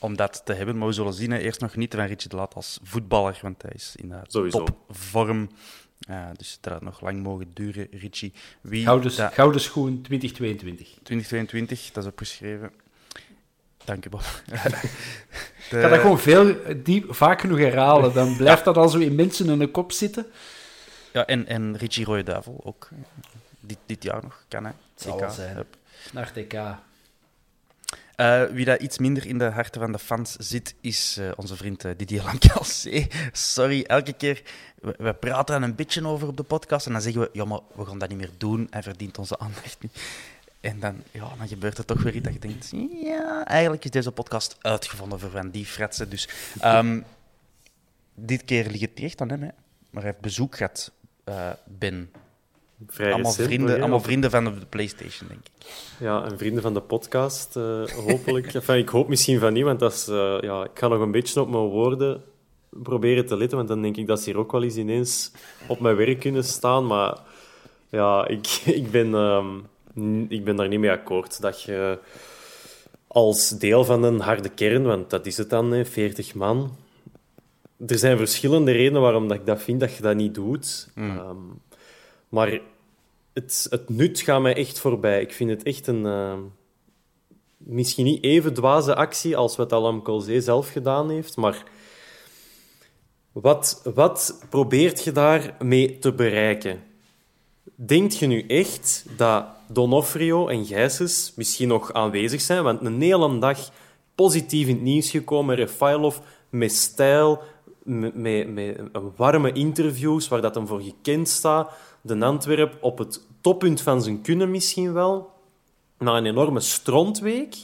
om 0.00 0.16
dat 0.16 0.42
te 0.44 0.52
hebben. 0.52 0.78
Maar 0.78 0.86
we 0.86 0.92
zullen 0.92 1.12
zien. 1.12 1.30
hè. 1.30 1.38
Eerst 1.38 1.60
nog 1.60 1.72
genieten 1.72 1.98
van 1.98 2.08
Richie 2.08 2.28
de 2.28 2.36
Laat 2.36 2.54
als 2.54 2.78
voetballer, 2.82 3.38
want 3.42 3.62
hij 3.62 3.72
is 3.74 3.94
in 3.96 4.12
eh, 4.12 4.20
topvorm. 4.22 5.50
Eh, 6.00 6.24
dus 6.36 6.58
dat 6.60 6.72
had 6.72 6.82
nog 6.82 7.00
lang 7.00 7.22
mogen 7.22 7.50
duren, 7.54 7.86
Richie. 7.90 8.32
Wie 8.60 8.84
Gouden, 8.84 9.60
schoen 9.60 10.02
2022. 10.02 10.86
2022, 11.02 11.90
dat 11.92 12.04
is 12.04 12.10
opgeschreven. 12.10 12.70
Dank 13.84 14.06
u, 14.06 14.08
Bob. 14.08 14.22
De- 14.46 14.54
Ik 15.70 15.80
ga 15.82 15.88
dat 15.88 16.00
gewoon 16.00 16.18
veel, 16.18 16.56
diep, 16.82 17.14
vaak 17.14 17.40
genoeg 17.40 17.58
herhalen. 17.58 18.14
Dan 18.14 18.36
blijft 18.36 18.64
dat 18.64 18.76
al 18.76 18.88
zo 18.88 18.98
in 18.98 19.14
mensen 19.14 19.48
in 19.48 19.58
de 19.58 19.66
kop 19.70 19.92
zitten. 19.92 20.26
Ja, 21.12 21.26
en, 21.26 21.46
en 21.46 21.76
Richie 21.76 22.04
Rode 22.04 22.22
Duivel 22.22 22.60
ook. 22.64 22.88
Dit, 23.60 23.78
dit 23.86 24.02
jaar 24.02 24.22
nog, 24.22 24.44
kan 24.48 24.64
hij. 24.64 24.72
zal 24.94 25.14
CK, 25.14 25.20
wel 25.20 25.30
zijn. 25.30 25.56
hup. 25.56 25.76
Naar 26.12 26.32
TK. 26.32 26.52
Eh, 28.20 28.44
wie 28.44 28.64
dat 28.64 28.80
iets 28.80 28.98
minder 28.98 29.26
in 29.26 29.38
de 29.38 29.44
harten 29.44 29.80
van 29.80 29.92
de 29.92 29.98
fans 29.98 30.36
zit, 30.36 30.74
is 30.80 31.16
eh, 31.16 31.30
onze 31.36 31.56
vriend 31.56 31.84
eh, 31.84 31.92
Didier 31.96 32.22
Lamkelzee. 32.22 33.08
Sorry, 33.32 33.82
elke 33.82 34.12
keer... 34.12 34.42
We, 34.80 35.14
praten 35.14 35.54
er 35.54 35.62
een 35.62 35.74
beetje 35.74 36.06
over 36.06 36.28
op 36.28 36.36
de 36.36 36.42
podcast 36.42 36.86
en 36.86 36.92
dan 36.92 37.02
zeggen 37.02 37.20
we, 37.20 37.30
ja, 37.32 37.44
maar 37.44 37.60
we 37.74 37.86
gaan 37.86 37.98
dat 37.98 38.08
niet 38.08 38.18
meer 38.18 38.30
doen. 38.36 38.66
Hij 38.70 38.82
verdient 38.82 39.18
onze 39.18 39.38
aandacht 39.38 39.76
niet. 39.80 40.00
En 40.60 40.80
dan, 40.80 41.02
ja, 41.10 41.28
dan 41.38 41.48
gebeurt 41.48 41.78
er 41.78 41.84
toch 41.84 42.02
weer 42.02 42.14
iets 42.14 42.24
dat 42.24 42.32
je 42.32 42.38
denkt, 42.38 42.70
ja, 43.02 43.44
eigenlijk 43.46 43.84
is 43.84 43.90
deze 43.90 44.12
podcast 44.12 44.56
uitgevonden 44.60 45.20
voor 45.20 45.30
van 45.30 45.50
die 45.50 45.66
fratsen. 45.66 46.10
Dus 46.10 46.28
ehm, 46.60 47.00
dit 48.14 48.44
keer 48.44 48.70
ligt 48.70 48.80
het 48.80 49.00
echt 49.00 49.20
aan 49.20 49.30
hem, 49.30 49.42
hè. 49.42 49.50
maar 49.90 50.02
hij 50.02 50.10
heeft 50.10 50.20
bezoek 50.20 50.56
gehad, 50.56 50.92
eh, 51.24 51.50
Ben. 51.64 52.10
Vrij 52.86 53.12
Allemaal 53.12 53.30
recent 53.30 53.46
vrienden, 53.46 53.80
allemaal 53.80 54.00
vrienden 54.00 54.30
van 54.30 54.44
de 54.44 54.66
PlayStation, 54.68 55.28
denk 55.28 55.40
ik. 55.40 55.66
Ja, 55.98 56.24
en 56.24 56.38
vrienden 56.38 56.62
van 56.62 56.74
de 56.74 56.80
podcast, 56.80 57.56
eh, 57.56 57.84
hopelijk. 57.84 58.54
enfin, 58.54 58.76
ik 58.76 58.88
hoop 58.88 59.08
misschien 59.08 59.38
van 59.38 59.52
niet, 59.52 59.64
want 59.64 59.80
dat 59.80 59.92
is, 59.92 60.08
eh, 60.08 60.36
ja, 60.40 60.64
ik 60.64 60.70
ga 60.78 60.88
nog 60.88 61.00
een 61.00 61.10
beetje 61.10 61.40
op 61.40 61.50
mijn 61.50 61.62
woorden 61.62 62.22
proberen 62.70 63.26
te 63.26 63.36
letten, 63.36 63.56
want 63.56 63.68
dan 63.68 63.82
denk 63.82 63.96
ik 63.96 64.06
dat 64.06 64.20
ze 64.20 64.30
hier 64.30 64.38
ook 64.38 64.52
wel 64.52 64.62
eens 64.62 64.76
ineens 64.76 65.32
op 65.66 65.80
mijn 65.80 65.96
werk 65.96 66.20
kunnen 66.20 66.44
staan. 66.44 66.86
Maar 66.86 67.18
ja, 67.88 68.28
ik, 68.28 68.46
ik, 68.80 68.90
ben, 68.90 69.14
ehm, 69.14 70.24
ik 70.28 70.44
ben 70.44 70.56
daar 70.56 70.68
niet 70.68 70.80
mee 70.80 70.90
akkoord 70.90 71.40
dat 71.40 71.62
je 71.62 71.98
als 73.06 73.48
deel 73.48 73.84
van 73.84 74.02
een 74.02 74.20
harde 74.20 74.48
kern, 74.48 74.82
want 74.82 75.10
dat 75.10 75.26
is 75.26 75.36
het 75.36 75.50
dan, 75.50 75.72
hè, 75.72 75.84
40 75.84 76.34
man. 76.34 76.76
Er 77.86 77.98
zijn 77.98 78.16
verschillende 78.16 78.72
redenen 78.72 79.02
waarom 79.02 79.28
dat 79.28 79.36
ik 79.36 79.46
dat 79.46 79.62
vind 79.62 79.80
dat 79.80 79.96
je 79.96 80.02
dat 80.02 80.16
niet 80.16 80.34
doet. 80.34 80.88
Ehm, 80.94 81.36
maar 82.28 82.60
het, 83.70 83.88
nut 83.88 84.20
gaat 84.20 84.42
mij 84.42 84.56
echt 84.56 84.78
voorbij. 84.78 85.20
Ik 85.20 85.32
vind 85.32 85.50
het 85.50 85.62
echt 85.62 85.86
een... 85.86 86.06
eh, 86.06 86.38
misschien 87.56 88.04
niet 88.04 88.24
even 88.24 88.54
dwaze 88.54 88.94
actie 88.94 89.36
als 89.36 89.56
wat 89.56 89.72
Alam 89.72 90.02
Colzee 90.02 90.40
zelf 90.40 90.70
gedaan 90.70 91.10
heeft, 91.10 91.36
maar... 91.36 91.64
Wat, 93.32 93.80
wat 93.94 94.44
probeert 94.48 95.04
je 95.04 95.12
daarmee 95.12 95.98
te 95.98 96.12
bereiken? 96.12 96.82
Denkt 97.74 98.18
je 98.18 98.26
nu 98.26 98.46
echt 98.46 99.04
dat 99.16 99.44
Donofrio 99.68 100.48
en 100.48 100.66
Gijsens 100.66 101.32
misschien 101.36 101.68
nog 101.68 101.92
aanwezig 101.92 102.40
zijn? 102.40 102.62
Want 102.62 102.84
een 102.84 103.00
hele 103.00 103.38
dag 103.38 103.70
positief 104.14 104.66
in 104.68 104.74
het 104.74 104.82
nieuws 104.82 105.10
gekomen, 105.10 105.54
Refailov 105.54 106.16
met 106.48 106.72
stijl, 106.72 107.42
met, 107.82 108.14
met, 108.14 108.48
met 108.48 108.76
warme 109.16 109.52
interviews 109.52 110.28
waar 110.28 110.40
dat 110.40 110.54
hem 110.54 110.66
voor 110.66 110.80
gekend 110.80 111.28
staat. 111.28 111.72
De 112.02 112.24
Antwerp 112.24 112.76
op 112.80 112.98
het 112.98 113.26
toppunt 113.40 113.80
van 113.80 114.02
zijn 114.02 114.22
kunnen 114.22 114.50
misschien 114.50 114.92
wel. 114.92 115.30
Na 115.98 116.16
een 116.16 116.26
enorme 116.26 116.60
strontweek. 116.60 117.54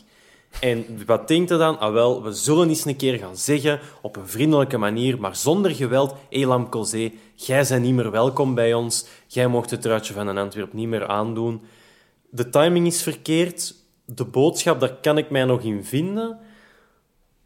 En 0.61 0.85
wat 1.07 1.29
denkt 1.29 1.49
hij 1.49 1.59
dan? 1.59 1.79
Ah 1.79 1.93
wel, 1.93 2.23
we 2.23 2.33
zullen 2.33 2.69
eens 2.69 2.85
een 2.85 2.97
keer 2.97 3.19
gaan 3.19 3.37
zeggen, 3.37 3.81
op 4.03 4.17
een 4.17 4.29
vriendelijke 4.29 4.79
manier, 4.79 5.21
maar 5.21 5.37
zonder 5.37 5.71
geweld, 5.71 6.15
Elam 6.29 6.69
Colzé, 6.69 7.13
jij 7.35 7.67
bent 7.69 7.83
niet 7.83 7.95
meer 7.95 8.11
welkom 8.11 8.55
bij 8.55 8.75
ons. 8.75 9.07
Jij 9.27 9.47
mocht 9.47 9.71
het 9.71 9.83
truitje 9.83 10.13
van 10.13 10.27
een 10.27 10.39
Antwerp 10.39 10.73
niet 10.73 10.89
meer 10.89 11.07
aandoen. 11.07 11.61
De 12.31 12.49
timing 12.49 12.87
is 12.87 13.03
verkeerd. 13.03 13.75
De 14.05 14.25
boodschap, 14.25 14.81
daar 14.81 14.95
kan 14.95 15.19
ik 15.19 15.31
mij 15.31 15.45
nog 15.45 15.63
in 15.63 15.85
vinden. 15.85 16.39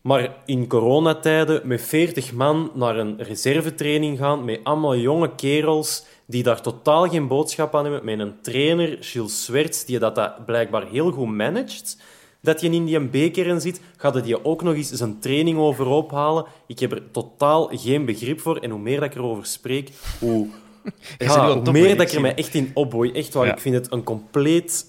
Maar 0.00 0.36
in 0.46 0.66
coronatijden 0.66 1.60
met 1.64 1.82
40 1.82 2.32
man 2.32 2.70
naar 2.74 2.96
een 2.96 3.22
reservetraining 3.22 4.18
gaan, 4.18 4.44
met 4.44 4.60
allemaal 4.62 4.96
jonge 4.96 5.34
kerels 5.34 6.04
die 6.26 6.42
daar 6.42 6.60
totaal 6.60 7.08
geen 7.08 7.28
boodschap 7.28 7.74
aan 7.74 7.84
hebben, 7.84 8.04
met 8.04 8.18
een 8.18 8.40
trainer, 8.42 8.96
Gilles 9.00 9.44
Swerts, 9.44 9.84
die 9.84 9.98
dat, 9.98 10.14
dat 10.14 10.44
blijkbaar 10.46 10.86
heel 10.86 11.10
goed 11.10 11.28
managt, 11.28 11.96
dat 12.42 12.60
je 12.60 12.70
in 12.70 12.84
die 12.84 13.00
beker 13.00 13.60
zit, 13.60 13.80
gaat 13.96 14.14
het 14.14 14.26
je 14.26 14.44
ook 14.44 14.62
nog 14.62 14.74
eens 14.74 14.90
zijn 14.90 15.18
training 15.18 15.58
overhoop 15.58 16.10
halen. 16.10 16.44
Ik 16.66 16.78
heb 16.78 16.92
er 16.92 17.10
totaal 17.10 17.70
geen 17.72 18.04
begrip 18.04 18.40
voor. 18.40 18.56
En 18.56 18.70
hoe 18.70 18.80
meer 18.80 19.00
dat 19.00 19.10
ik 19.10 19.14
erover 19.14 19.46
spreek, 19.46 19.90
hoe, 20.18 20.46
ja, 21.18 21.58
hoe 21.60 21.72
meer 21.72 21.88
ik 21.88 21.96
dat 21.96 22.00
ik 22.00 22.08
zie 22.08 22.16
er 22.16 22.22
mij 22.22 22.34
echt 22.34 22.54
in 22.54 22.70
opboei. 22.74 23.12
Echt 23.12 23.34
waar, 23.34 23.46
Ja. 23.46 23.52
ik 23.52 23.60
vind 23.60 23.74
het 23.74 23.92
een 23.92 24.02
compleet 24.04 24.86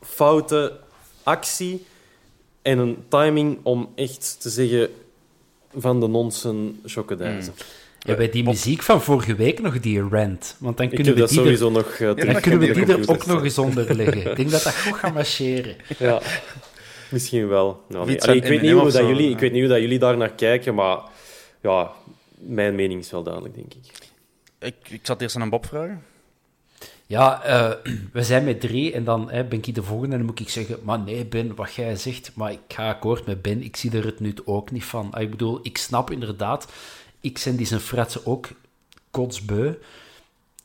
foute 0.00 0.78
actie 1.22 1.86
en 2.66 2.78
een 2.78 2.96
timing 3.08 3.58
om 3.62 3.92
echt 3.94 4.40
te 4.40 4.50
zeggen 4.50 4.88
van 5.76 6.00
de 6.00 6.06
nonsen 6.06 6.80
chocodijzen. 6.84 7.54
Ja, 7.98 8.14
bij 8.14 8.30
die 8.30 8.44
muziek 8.44 8.82
van 8.82 9.02
vorige 9.02 9.34
week 9.34 9.60
nog 9.60 9.80
die 9.80 10.00
rant. 10.08 10.56
Want 10.58 10.76
dan 10.76 10.86
Ik 10.86 10.94
kunnen 10.94 11.06
heb 11.06 11.14
we 11.14 11.20
dat 11.20 11.28
die, 11.28 11.38
er, 11.38 11.44
sowieso 11.44 11.70
nog 11.70 11.98
uh, 11.98 12.26
dan 12.26 12.40
kunnen 12.40 12.60
we 12.60 12.72
die 12.72 12.86
er 12.86 13.10
ook 13.10 13.26
nog 13.26 13.44
eens 13.44 13.58
onder 13.58 13.96
leggen. 13.96 14.30
Ik 14.30 14.36
denk 14.36 14.50
dat 14.50 14.62
dat 14.62 14.76
goed 14.76 14.94
gaat 14.94 15.14
marcheren. 15.14 15.76
Ja, 15.98 16.20
misschien 17.10 17.48
wel. 17.48 17.82
Nou, 17.88 18.06
nee. 18.06 18.22
Allee, 18.22 18.36
ik, 18.36 18.44
weet 18.44 18.62
niet 18.62 18.72
hoe 18.72 18.80
of 18.80 18.92
dat 18.92 19.06
jullie, 19.06 19.30
ik 19.30 19.38
weet 19.38 19.52
niet 19.52 19.60
hoe 19.60 19.70
dat 19.70 19.80
jullie 19.80 19.98
daar 19.98 20.16
naar 20.16 20.32
kijken, 20.32 20.74
maar 20.74 20.98
ja, 21.60 21.90
mijn 22.38 22.74
mening 22.74 23.00
is 23.00 23.10
wel 23.10 23.22
duidelijk, 23.22 23.54
denk 23.54 23.74
ik. 23.74 23.92
Ik, 24.58 24.74
ik 24.88 25.00
zal 25.02 25.14
het 25.14 25.22
eerst 25.22 25.36
aan 25.36 25.42
een 25.42 25.50
Bob 25.50 25.66
vragen. 25.66 26.02
Ja, 27.06 27.42
eh, 27.42 27.70
we 28.12 28.22
zijn 28.22 28.44
met 28.44 28.60
drie 28.60 28.92
en 28.92 29.04
dan 29.04 29.30
hè, 29.30 29.44
ben 29.44 29.58
ik 29.62 29.74
de 29.74 29.82
volgende 29.82 30.12
en 30.12 30.18
dan 30.18 30.26
moet 30.30 30.40
ik 30.40 30.48
zeggen, 30.48 30.78
maar 30.82 30.98
nee 30.98 31.24
Ben, 31.26 31.54
wat 31.54 31.74
jij 31.74 31.96
zegt, 31.96 32.30
maar 32.34 32.52
ik 32.52 32.58
ga 32.68 32.88
akkoord 32.88 33.26
met 33.26 33.42
Ben, 33.42 33.62
ik 33.62 33.76
zie 33.76 33.96
er 33.96 34.04
het 34.04 34.20
nut 34.20 34.46
ook 34.46 34.70
niet 34.70 34.84
van. 34.84 35.10
Ah, 35.12 35.22
Ik 35.22 35.30
bedoel, 35.30 35.60
ik 35.62 35.78
snap 35.78 36.10
inderdaad, 36.10 36.72
ik 37.20 37.38
zijn 37.38 37.56
die 37.56 37.66
zijn 37.66 37.80
fratsen 37.80 38.26
ook 38.26 38.48
kotsbeu, 39.10 39.74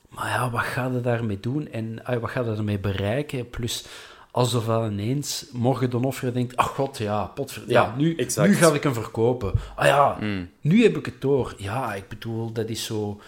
maar 0.10 0.27
ja, 0.27 0.49
wat 0.49 0.62
gaat 0.62 0.93
je 0.93 1.01
daarmee 1.01 1.39
doen 1.39 1.67
en 1.71 2.04
ah, 2.04 2.21
wat 2.21 2.30
gaat 2.30 2.45
je 2.45 2.51
ermee 2.51 2.80
bereiken? 2.80 3.49
Plus, 3.49 3.86
alsof 4.32 4.65
dan 4.65 4.91
ineens 4.91 5.45
morgen 5.51 5.89
Donofrio 5.89 6.32
denkt, 6.32 6.56
ach 6.58 6.67
god, 6.75 6.97
ja, 6.97 7.25
potver... 7.25 7.62
Ja, 7.67 7.82
Ja, 7.82 7.93
nu, 7.97 8.15
exact. 8.15 8.49
nu 8.49 8.56
ga 8.56 8.73
ik 8.73 8.84
hem 8.84 8.93
verkopen. 8.93 9.54
Ah 9.75 9.86
ja, 9.86 10.17
nu 10.62 10.84
heb 10.84 10.97
ik 10.97 11.06
het 11.06 11.21
door. 11.21 11.54
Ja, 11.58 11.93
ik 11.93 12.08
bedoel, 12.08 12.51
dat 12.51 12.69
is 12.69 12.86
zo 12.86 13.21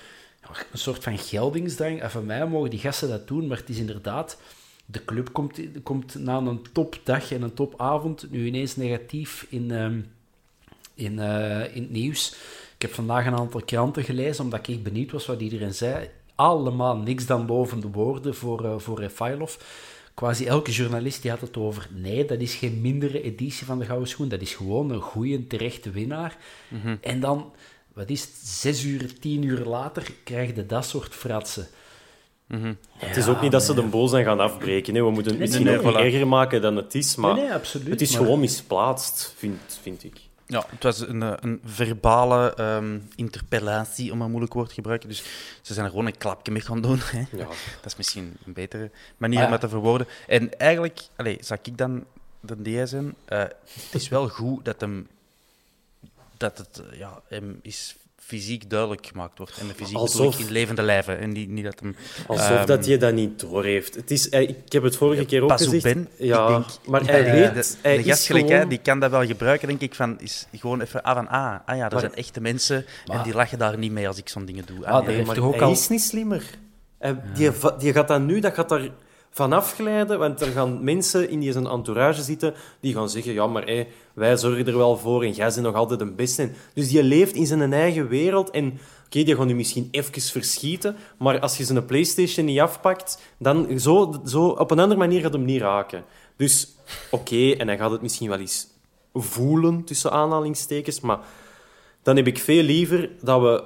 een 0.71 0.77
soort 0.77 1.03
van 1.03 1.17
geldingsdrang. 1.17 2.01
En 2.01 2.11
van 2.11 2.25
mij 2.25 2.47
mogen 2.47 2.69
die 2.69 2.79
gasten 2.79 3.09
dat 3.09 3.27
doen, 3.27 3.47
maar 3.47 3.57
het 3.57 3.69
is 3.69 3.77
inderdaad... 3.77 4.37
De 4.85 5.05
club 5.05 5.31
komt, 5.31 5.59
komt 5.83 6.15
na 6.15 6.37
een 6.37 6.61
topdag 6.73 7.31
en 7.31 7.41
een 7.41 7.53
topavond 7.53 8.31
nu 8.31 8.45
ineens 8.45 8.75
negatief 8.75 9.45
in, 9.49 9.71
ehm, 9.71 10.01
in, 10.95 11.19
eh, 11.19 11.75
in 11.75 11.81
het 11.81 11.91
nieuws. 11.91 12.35
Ik 12.75 12.81
heb 12.81 12.93
vandaag 12.93 13.25
een 13.25 13.37
aantal 13.37 13.61
kranten 13.61 14.03
gelezen, 14.03 14.43
omdat 14.43 14.67
ik 14.67 14.83
benieuwd 14.83 15.11
was 15.11 15.25
wat 15.25 15.41
iedereen 15.41 15.73
zei. 15.73 16.09
Allemaal 16.35 16.97
niks 16.97 17.25
dan 17.25 17.45
lovende 17.45 17.87
woorden 17.87 18.35
voor, 18.35 18.65
eh 18.65 18.77
voor 18.77 18.99
Refailov. 18.99 19.55
Quasi 20.13 20.45
elke 20.45 20.71
journalist 20.71 21.21
die 21.21 21.31
had 21.31 21.41
het 21.41 21.57
over... 21.57 21.87
Nee, 21.93 22.25
dat 22.25 22.39
is 22.39 22.55
geen 22.55 22.81
mindere 22.81 23.21
editie 23.21 23.65
van 23.65 23.79
de 23.79 23.85
Gouden 23.85 24.07
Schoen. 24.07 24.29
Dat 24.29 24.41
is 24.41 24.53
gewoon 24.53 24.89
een 24.89 25.01
goede, 25.01 25.47
terechte 25.47 25.89
winnaar. 25.89 26.37
En 27.01 27.19
dan, 27.19 27.53
wat 27.93 28.09
is 28.09 28.21
het, 28.21 28.31
zes 28.43 28.83
uur, 28.83 29.19
tien 29.19 29.43
uur 29.43 29.65
later, 29.65 30.11
krijg 30.23 30.55
je 30.55 30.65
dat 30.65 30.85
soort 30.85 31.13
fratsen. 31.13 31.67
Het 32.97 33.17
is 33.17 33.27
ook 33.27 33.41
niet 33.41 33.51
dat 33.51 33.63
ze 33.63 33.73
de 33.73 33.81
boel 33.81 34.07
zijn 34.07 34.25
gaan 34.25 34.39
afbreken. 34.39 34.95
hè. 34.95 35.03
We 35.03 35.11
moeten 35.11 35.31
het 35.31 35.41
misschien 35.41 35.65
nee, 35.65 35.79
voilà. 35.79 35.83
erger 35.95 36.27
maken 36.27 36.61
dan 36.61 36.75
het 36.75 36.95
is, 36.95 37.15
maar 37.15 37.33
Nee, 37.33 37.43
nee, 37.43 37.53
absoluut, 37.53 37.87
het 37.89 38.01
is 38.01 38.11
maar- 38.11 38.21
gewoon 38.21 38.39
misplaatst, 38.39 39.33
vind, 39.37 39.59
vind 39.81 40.03
ik. 40.03 40.17
Ja, 40.47 40.65
het 40.69 40.83
was 40.83 40.99
een, 40.99 41.23
eh, 41.23 41.33
een 41.39 41.61
verbale 41.65 42.53
ehm, 42.53 42.99
interpellatie, 43.15 44.11
om 44.11 44.21
een 44.21 44.29
moeilijk 44.29 44.53
woord 44.53 44.67
te 44.67 44.73
gebruiken. 44.73 45.09
Dus 45.09 45.23
ze 45.61 45.73
zijn 45.73 45.85
er 45.85 45.91
gewoon 45.91 46.05
een 46.07 46.17
klapje 46.17 46.51
mee 46.51 46.61
gaan 46.61 46.81
doen. 46.81 46.99
Hè. 47.01 47.19
Ja. 47.31 47.45
Dat 47.81 47.85
is 47.85 47.95
misschien 47.95 48.37
een 48.45 48.53
betere 48.53 48.91
manier 49.17 49.39
Ah, 49.39 49.45
om 49.45 49.51
het 49.51 49.61
te 49.61 49.69
verwoorden. 49.69 50.07
En 50.27 50.57
eigenlijk, 50.59 50.99
allez, 51.15 51.47
zou 51.47 51.59
ik 51.63 51.77
dan 51.77 52.03
de 52.39 52.61
DSM 52.61 52.85
zijn? 52.85 53.15
Eh, 53.25 53.39
het 53.39 53.93
is 53.93 54.09
wel 54.09 54.27
goed 54.29 54.65
dat, 54.65 54.81
hem, 54.81 55.07
dat 56.43 56.57
het 56.57 56.81
eh, 56.91 56.99
ja, 56.99 57.21
hem 57.27 57.59
is 57.61 57.95
fysiek 58.17 58.69
duidelijk 58.69 59.05
gemaakt 59.05 59.37
wordt. 59.37 59.57
En 59.57 59.67
de 59.67 59.73
fysiek 59.73 59.95
Alsof- 59.95 60.39
in 60.39 60.51
levende 60.51 60.81
lijven. 60.81 61.19
En 61.19 61.31
niet, 61.31 61.49
niet 61.49 61.63
dat 61.63 61.79
hem... 61.79 61.95
Alsof 62.27 62.49
ehm, 62.49 62.65
dat 62.65 62.85
je 62.85 62.97
dat 62.97 63.13
niet 63.13 63.39
doorheeft. 63.39 63.95
Het 63.95 64.11
is, 64.11 64.29
ik 64.29 64.71
heb 64.71 64.83
het 64.83 64.95
vorige 64.95 65.25
keer 65.25 65.41
ook 65.41 65.47
Pas 65.47 65.65
op 65.67 65.73
gezegd. 65.73 65.95
Ben, 65.95 66.09
ja, 66.17 66.41
ik 66.43 66.47
denk, 66.47 66.65
maar 66.87 67.05
hij 67.05 67.25
eh, 67.25 67.31
weet, 67.31 67.53
de, 67.53 67.75
hij 67.81 67.97
de 67.97 68.03
is 68.03 68.27
die 68.67 68.77
kan 68.77 68.99
dat 68.99 69.11
wel 69.11 69.25
gebruiken, 69.25 69.67
denk 69.67 69.81
ik, 69.81 69.95
van 69.95 70.19
is 70.19 70.47
gewoon 70.59 70.81
even 70.81 71.01
ah, 71.03 71.15
van, 71.15 71.27
ah, 71.27 71.55
ah 71.65 71.75
ja, 71.77 71.83
dat 71.83 71.91
Maar- 71.91 71.99
zijn 72.01 72.15
echte 72.15 72.41
mensen 72.41 72.85
en 73.05 73.23
die 73.23 73.33
lachen 73.33 73.57
daar 73.57 73.77
niet 73.77 73.91
mee 73.91 74.07
als 74.07 74.17
ik 74.17 74.29
zo'n 74.29 74.45
dingen 74.45 74.65
doe. 74.65 74.85
Ah, 74.85 74.93
Ah, 74.93 75.05
nee, 75.05 75.25
maar 75.25 75.35
hij 75.35 75.61
al- 75.61 75.71
is 75.71 75.89
niet 75.89 76.01
slimmer. 76.01 76.43
Die, 77.33 77.51
die 77.77 77.93
gaat 77.93 78.07
dat 78.07 78.21
nu, 78.21 78.39
dat 78.39 78.53
gaat 78.53 78.69
daar 78.69 78.89
vanaf 79.33 79.73
glijden, 79.73 80.19
want 80.19 80.41
er 80.41 80.51
gaan 80.51 80.83
mensen 80.83 81.29
in 81.29 81.39
die 81.39 81.51
zijn 81.51 81.67
entourage 81.67 82.21
zitten 82.21 82.53
die 82.79 82.93
gaan 82.93 83.09
zeggen, 83.09 83.33
ja, 83.33 83.47
maar 83.47 83.65
hé, 83.65 83.87
wij 84.13 84.37
zorgen 84.37 84.67
er 84.67 84.77
wel 84.77 84.97
voor 84.97 85.23
en 85.23 85.31
jij 85.31 85.47
bent 85.47 85.61
nog 85.61 85.75
altijd 85.75 86.01
een 86.01 86.15
beste. 86.15 86.49
Dus 86.73 86.89
die 86.89 87.03
leeft 87.03 87.35
in 87.35 87.45
zijn 87.45 87.73
eigen 87.73 88.07
wereld 88.07 88.49
en 88.49 88.79
oké, 89.05 89.23
die 89.23 89.35
gaat 89.35 89.45
nu 89.45 89.55
misschien 89.55 89.87
even 89.91 90.21
verschieten, 90.21 90.95
maar 91.17 91.39
als 91.39 91.57
je 91.57 91.63
zijn 91.63 91.85
Playstation 91.85 92.45
niet 92.45 92.59
afpakt, 92.59 93.21
dan 93.37 93.79
zo, 93.79 94.21
zo 94.25 94.47
op 94.47 94.71
een 94.71 94.79
andere 94.79 94.99
manier 94.99 95.21
gaat 95.21 95.33
hem 95.33 95.45
niet 95.45 95.61
raken. 95.61 96.03
Dus 96.35 96.75
oké, 97.11 97.51
en 97.51 97.67
hij 97.67 97.77
gaat 97.77 97.91
het 97.91 98.01
misschien 98.01 98.29
wel 98.29 98.39
eens 98.39 98.67
voelen, 99.13 99.83
tussen 99.83 100.11
aanhalingstekens, 100.11 100.99
maar 100.99 101.19
dan 102.03 102.15
heb 102.15 102.27
ik 102.27 102.37
veel 102.37 102.63
liever 102.63 103.09
dat 103.21 103.41
we 103.41 103.63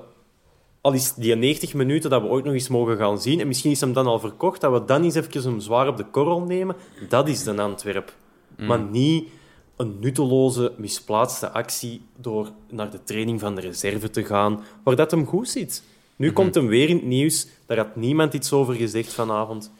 al 0.87 0.93
is 0.93 1.13
die 1.13 1.35
90 1.35 1.73
minuten 1.73 2.09
dat 2.09 2.21
we 2.21 2.27
ooit 2.27 2.45
nog 2.45 2.53
eens 2.53 2.67
mogen 2.67 2.97
gaan 2.97 3.21
zien, 3.21 3.39
en 3.39 3.47
misschien 3.47 3.71
is 3.71 3.79
hem 3.79 3.93
dan 3.93 4.07
al 4.07 4.19
verkocht, 4.19 4.61
dat 4.61 4.71
we 4.71 4.85
dan 4.85 5.03
eens 5.03 5.15
even 5.15 5.43
hem 5.43 5.59
zwaar 5.59 5.87
op 5.87 5.97
de 5.97 6.05
korrel 6.05 6.41
nemen, 6.41 6.75
dat 7.09 7.27
is 7.27 7.43
de 7.43 7.61
Antwerp. 7.61 8.13
Maar 8.57 8.79
niet 8.79 9.27
een 9.75 9.97
nutteloze, 9.99 10.73
misplaatste 10.77 11.49
actie 11.49 12.01
door 12.15 12.51
naar 12.69 12.91
de 12.91 13.03
training 13.03 13.39
van 13.39 13.55
de 13.55 13.61
reserve 13.61 14.09
te 14.09 14.25
gaan, 14.25 14.63
waar 14.83 14.95
dat 14.95 15.11
hem 15.11 15.25
goed 15.25 15.49
zit. 15.49 15.83
Nu 16.15 16.31
komt 16.31 16.55
hem 16.55 16.67
weer 16.67 16.89
in 16.89 16.95
het 16.95 17.05
nieuws, 17.05 17.47
daar 17.65 17.77
had 17.77 17.95
niemand 17.95 18.33
iets 18.33 18.53
over 18.53 18.73
gezegd 18.73 19.13
vanavond. 19.13 19.71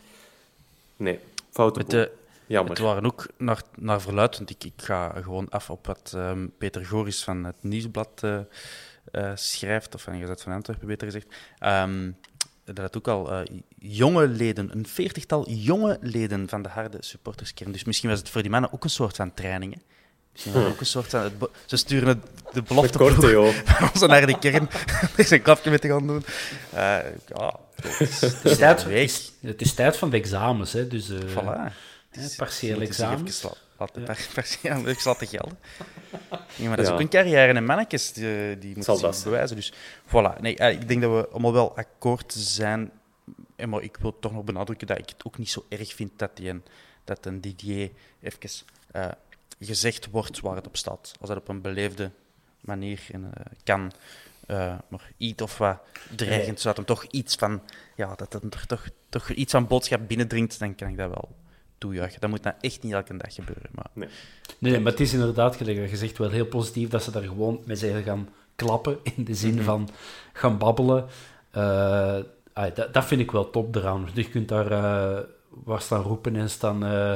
Nee, 0.95 1.19
de, 1.87 2.11
Jammer. 2.47 2.71
Het 2.71 2.81
waren 2.81 3.05
ook 3.05 3.27
naar, 3.37 3.61
naar 3.75 4.01
verluid, 4.01 4.37
want 4.37 4.49
ik, 4.49 4.63
ik 4.63 4.73
ga 4.75 5.09
gewoon 5.21 5.49
af 5.49 5.69
op 5.69 5.85
wat 5.87 6.11
ehm, 6.15 6.47
Peter 6.57 6.85
Goris 6.85 7.23
van 7.23 7.43
het 7.43 7.55
Nieuwsblad 7.61 8.09
eh, 8.21 8.39
eh, 9.11 9.31
schrijft, 9.35 9.95
of 9.95 10.01
van 10.01 10.13
de 10.13 10.19
Gazet 10.19 10.41
van 10.41 10.53
Antwerpen 10.53 10.87
beter 10.87 11.07
gezegd. 11.07 11.27
Ehm, 11.59 12.11
dat 12.65 12.77
het 12.77 12.97
ook 12.97 13.07
al 13.07 13.31
eh, 13.31 13.41
jonge 13.79 14.27
leden, 14.27 14.71
een 14.71 14.87
veertigtal 14.87 15.49
jonge 15.49 15.97
leden 16.01 16.49
van 16.49 16.61
de 16.61 16.69
harde 16.69 16.97
supporterskern. 16.99 17.71
Dus 17.71 17.83
misschien 17.83 18.09
was 18.09 18.19
het 18.19 18.29
voor 18.29 18.41
die 18.41 18.51
mannen 18.51 18.73
ook 18.73 18.83
een 18.83 18.89
soort 18.89 19.15
van 19.15 19.33
training. 19.33 19.73
Hè? 19.73 19.79
Misschien 20.31 20.53
was 20.53 20.63
het 20.63 20.73
ook 20.73 20.79
een 20.79 20.85
soort 20.85 21.07
van... 21.09 21.21
het 21.21 21.33
ze 21.65 21.77
sturen 21.77 22.07
het, 22.07 22.17
de 22.53 22.61
belofte 22.61 22.97
van 22.97 23.89
onze 23.93 24.07
naar 24.07 24.25
de 24.25 24.39
kern. 24.39 24.69
Er 25.15 25.19
is 25.19 25.29
een 25.29 25.41
klapje 25.41 25.69
mee 25.69 25.79
te 25.79 25.87
gaan 25.87 26.07
doen. 26.07 26.25
Eh, 26.73 26.97
ja, 27.35 27.59
het 27.75 27.99
is, 27.99 28.21
het 28.21 28.43
Het 28.43 28.45
is, 28.51 28.57
tijd, 28.57 28.83
het, 28.83 28.93
is, 28.93 29.31
het 29.41 29.61
is 29.61 29.73
tijd 29.73 29.97
van 29.97 30.09
de 30.09 30.17
examens, 30.17 30.73
hè, 30.73 30.87
dus... 30.87 31.09
eh, 31.09 31.17
Voilà. 31.17 31.73
hè, 32.09 32.27
partiële 32.37 32.87
Moeten 33.79 34.15
zich 34.15 34.37
examens. 34.37 34.37
even 34.37 34.65
la- 34.67 34.75
Laten, 34.75 34.75
par- 34.75 34.79
partieel 34.83 34.87
even 34.87 35.01
laten 35.11 35.27
gelden. 35.27 35.57
Nee, 36.57 36.67
maar 36.67 36.77
dat 36.77 36.85
is 36.85 36.87
Ja. 36.87 36.93
ook 36.93 36.99
een 37.01 37.09
carrière 37.09 37.53
en 37.53 37.65
mannetjes 37.65 38.13
die, 38.13 38.57
die 38.57 38.83
Zal 38.83 38.93
moeten 38.93 39.11
dat 39.11 39.23
bewijzen. 39.23 39.55
Dus 39.55 39.73
voilà. 40.07 40.39
Nee, 40.41 40.55
eh, 40.57 40.71
ik 40.71 40.87
denk 40.87 41.01
dat 41.01 41.11
we 41.11 41.27
allemaal 41.31 41.53
wel 41.53 41.75
akkoord 41.77 42.33
zijn. 42.37 42.91
En 43.55 43.69
Maar 43.69 43.81
ik 43.81 43.97
wil 43.97 44.19
toch 44.19 44.31
nog 44.33 44.43
benadrukken 44.43 44.87
dat 44.87 44.97
ik 44.97 45.09
het 45.09 45.25
ook 45.25 45.37
niet 45.37 45.49
zo 45.49 45.65
erg 45.69 45.93
vind 45.93 46.11
dat, 46.15 46.37
die 46.37 46.49
een, 46.49 46.63
dat 47.03 47.25
een 47.25 47.41
Didier 47.41 47.91
even 48.21 48.39
eh, 48.91 49.07
gezegd 49.59 50.09
wordt 50.09 50.39
waar 50.39 50.55
het 50.55 50.67
op 50.67 50.77
staat. 50.77 51.13
Als 51.19 51.29
dat 51.29 51.37
op 51.37 51.47
een 51.47 51.61
beleefde 51.61 52.11
manier 52.61 53.01
en, 53.11 53.31
eh, 53.33 53.45
kan. 53.63 53.91
Eh, 54.47 54.75
maar 54.87 55.11
iets 55.17 55.41
of 55.41 55.57
wat 55.57 55.79
dreigend, 56.15 56.59
zodat 56.59 56.75
hem 56.77 56.85
toch 56.85 57.03
iets 57.03 57.35
van... 57.35 57.61
Ja, 57.95 58.15
dat 58.15 58.33
er 58.33 58.49
toch, 58.67 58.87
toch 59.09 59.29
iets 59.29 59.51
van 59.51 59.67
boodschap 59.67 60.07
binnendringt, 60.07 60.59
dan 60.59 60.75
kan 60.75 60.89
ik 60.89 60.97
dat 60.97 61.09
wel 61.09 61.35
toejuichen. 61.77 62.21
Dat 62.21 62.29
moet 62.29 62.43
nou 62.43 62.55
echt 62.61 62.83
niet 62.83 62.93
elke 62.93 63.17
dag 63.17 63.33
gebeuren. 63.33 63.69
Maar 63.71 63.89
Nee, 63.93 64.09
nee, 64.59 64.79
maar 64.79 64.91
het 64.91 65.01
is 65.01 65.13
inderdaad, 65.13 65.55
gelijk 65.55 65.89
je 65.89 65.97
zegt, 65.97 66.17
wel 66.17 66.29
heel 66.29 66.45
positief 66.45 66.89
dat 66.89 67.03
ze 67.03 67.11
daar 67.11 67.23
gewoon 67.23 67.59
met 67.65 67.79
zich 67.79 68.03
gaan 68.03 68.29
klappen, 68.55 68.97
in 69.15 69.23
de 69.23 69.35
zin 69.35 69.61
van 69.61 69.89
gaan 70.33 70.57
babbelen. 70.57 71.05
Eh, 71.51 72.17
dat, 72.73 72.93
dat 72.93 73.05
vind 73.05 73.21
ik 73.21 73.31
wel 73.31 73.49
top 73.49 73.75
eraan. 73.75 74.07
Dus 74.13 74.25
je 74.25 74.31
kunt 74.31 74.47
daar 74.47 74.71
eh 74.71 75.23
waar 75.63 75.81
staan 75.81 76.01
roepen 76.01 76.35
en 76.35 76.49
staan, 76.49 76.85
eh, 76.85 77.13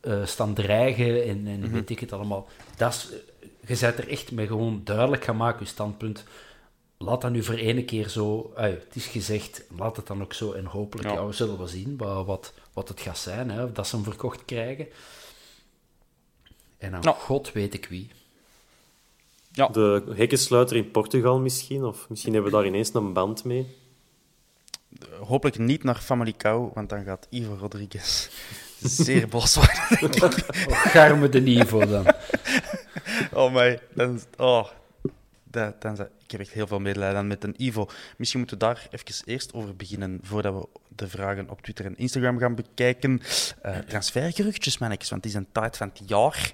eh, 0.00 0.24
staan 0.24 0.54
dreigen 0.54 1.24
en, 1.24 1.46
en 1.46 1.72
weet 1.72 1.90
ik 1.90 2.00
het 2.00 2.12
allemaal. 2.12 2.48
Dat 2.76 2.92
is, 2.92 3.08
je 3.66 3.78
bent 3.80 3.98
er 3.98 4.08
echt 4.08 4.32
mee 4.32 4.46
gewoon 4.46 4.80
duidelijk 4.84 5.24
gaan 5.24 5.36
maken, 5.36 5.64
je 5.64 5.70
standpunt. 5.70 6.24
Laat 6.98 7.20
dat 7.20 7.30
nu 7.30 7.42
voor 7.42 7.54
ene 7.54 7.84
keer 7.84 8.08
zo... 8.08 8.52
het 8.54 8.86
is 8.92 9.06
gezegd, 9.06 9.64
laat 9.76 9.96
het 9.96 10.06
dan 10.06 10.22
ook 10.22 10.32
zo. 10.32 10.52
En 10.52 10.64
hopelijk, 10.64 11.08
Ja. 11.08 11.14
ja. 11.14 11.26
we 11.26 11.32
zullen 11.32 11.58
wel 11.58 11.66
zien 11.66 11.96
wat, 11.96 12.26
wat, 12.26 12.52
wat 12.74 12.88
het 12.88 13.00
gaat 13.00 13.18
zijn, 13.18 13.50
hè, 13.50 13.64
of 13.64 13.72
dat 13.72 13.86
ze 13.86 13.94
hem 13.96 14.04
verkocht 14.04 14.44
krijgen. 14.44 14.86
En 16.78 16.90
dan, 16.90 17.00
Ja. 17.02 17.12
god 17.12 17.52
weet 17.52 17.74
ik 17.74 17.86
wie. 17.86 18.10
De 19.72 20.12
hekkensluiter 20.16 20.76
in 20.76 20.90
Portugal 20.90 21.38
misschien, 21.38 21.84
of 21.84 22.08
misschien 22.08 22.32
hebben 22.32 22.50
we 22.50 22.56
daar 22.56 22.66
ineens 22.66 22.94
een 22.94 23.12
band 23.12 23.44
mee. 23.44 23.76
hopelijk 25.20 25.58
niet 25.58 25.82
naar 25.84 26.02
Famalicão, 26.02 26.72
want 26.74 26.88
dan 26.88 27.04
gaat 27.04 27.26
Ivo 27.30 27.54
Rodriguez 27.60 28.28
zeer 29.04 29.28
boos 29.28 29.54
worden. 29.54 30.10
denk 30.10 30.34
ik. 30.34 30.54
Garme 30.94 31.28
de 31.28 31.40
Nivo 31.40 31.86
dan. 31.86 32.06
Oh, 33.32 33.54
my. 33.54 33.80
Dan, 33.94 34.20
oh, 34.36 34.68
dat, 35.54 35.82
dan, 35.82 35.94
ik 35.94 36.30
heb 36.30 36.40
echt 36.40 36.50
heel 36.50 36.66
veel 36.66 36.80
medelijden 36.80 37.26
met 37.26 37.44
een 37.44 37.54
Ivo. 37.56 37.88
Misschien 38.16 38.40
moeten 38.40 38.58
we 38.58 38.64
daar 38.64 38.86
even 38.90 39.24
eerst 39.24 39.54
over 39.54 39.76
beginnen, 39.76 40.18
voordat 40.22 40.54
we 40.54 40.68
de 40.88 41.08
vragen 41.08 41.50
op 41.50 41.62
Twitter 41.62 41.84
en 41.84 41.96
Instagram 41.96 42.38
gaan 42.38 42.54
bekijken. 42.54 43.20
Eh 43.62 43.78
transfergeruchtjes, 43.78 44.78
mannetjes, 44.78 45.10
want 45.10 45.24
het 45.24 45.32
is 45.32 45.38
een 45.38 45.52
tijd 45.52 45.76
van 45.76 45.90
het 45.94 46.08
jaar. 46.08 46.52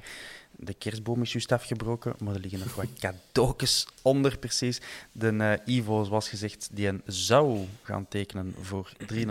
De 0.56 0.74
kerstboom 0.74 1.22
is 1.22 1.32
juist 1.32 1.52
afgebroken, 1.52 2.14
maar 2.18 2.34
er 2.34 2.40
liggen 2.40 2.58
nog 2.58 2.74
wat 2.74 2.86
cadeautjes 3.32 3.86
onder, 4.02 4.38
precies. 4.38 4.80
De 5.12 5.36
eh, 5.36 5.74
Ivo, 5.74 6.04
zoals 6.04 6.28
gezegd, 6.28 6.68
die 6.72 6.88
een 6.88 7.02
zou 7.06 7.66
gaan 7.82 8.08
tekenen 8.08 8.54
voor 8.60 8.92
3,5 9.14 9.24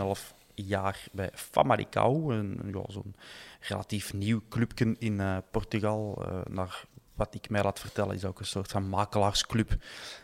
jaar 0.55 1.08
bij 1.12 1.29
Famalicão. 1.34 2.29
Een, 2.29 2.60
ja, 2.73 2.82
zo'n 2.88 3.15
relatief 3.60 4.13
nieuw 4.13 4.41
clubje 4.49 4.95
in 4.99 5.19
eh, 5.19 5.38
Portugal. 5.51 6.25
eh, 6.27 6.53
naar 6.53 6.86
wat 7.19 7.36
ik 7.36 7.49
mij 7.49 7.63
laat 7.63 7.79
vertellen, 7.79 8.15
is 8.15 8.25
ook 8.25 8.39
een 8.39 8.45
soort 8.45 8.71
van 8.71 8.89
makelaarsclub. 8.89 9.75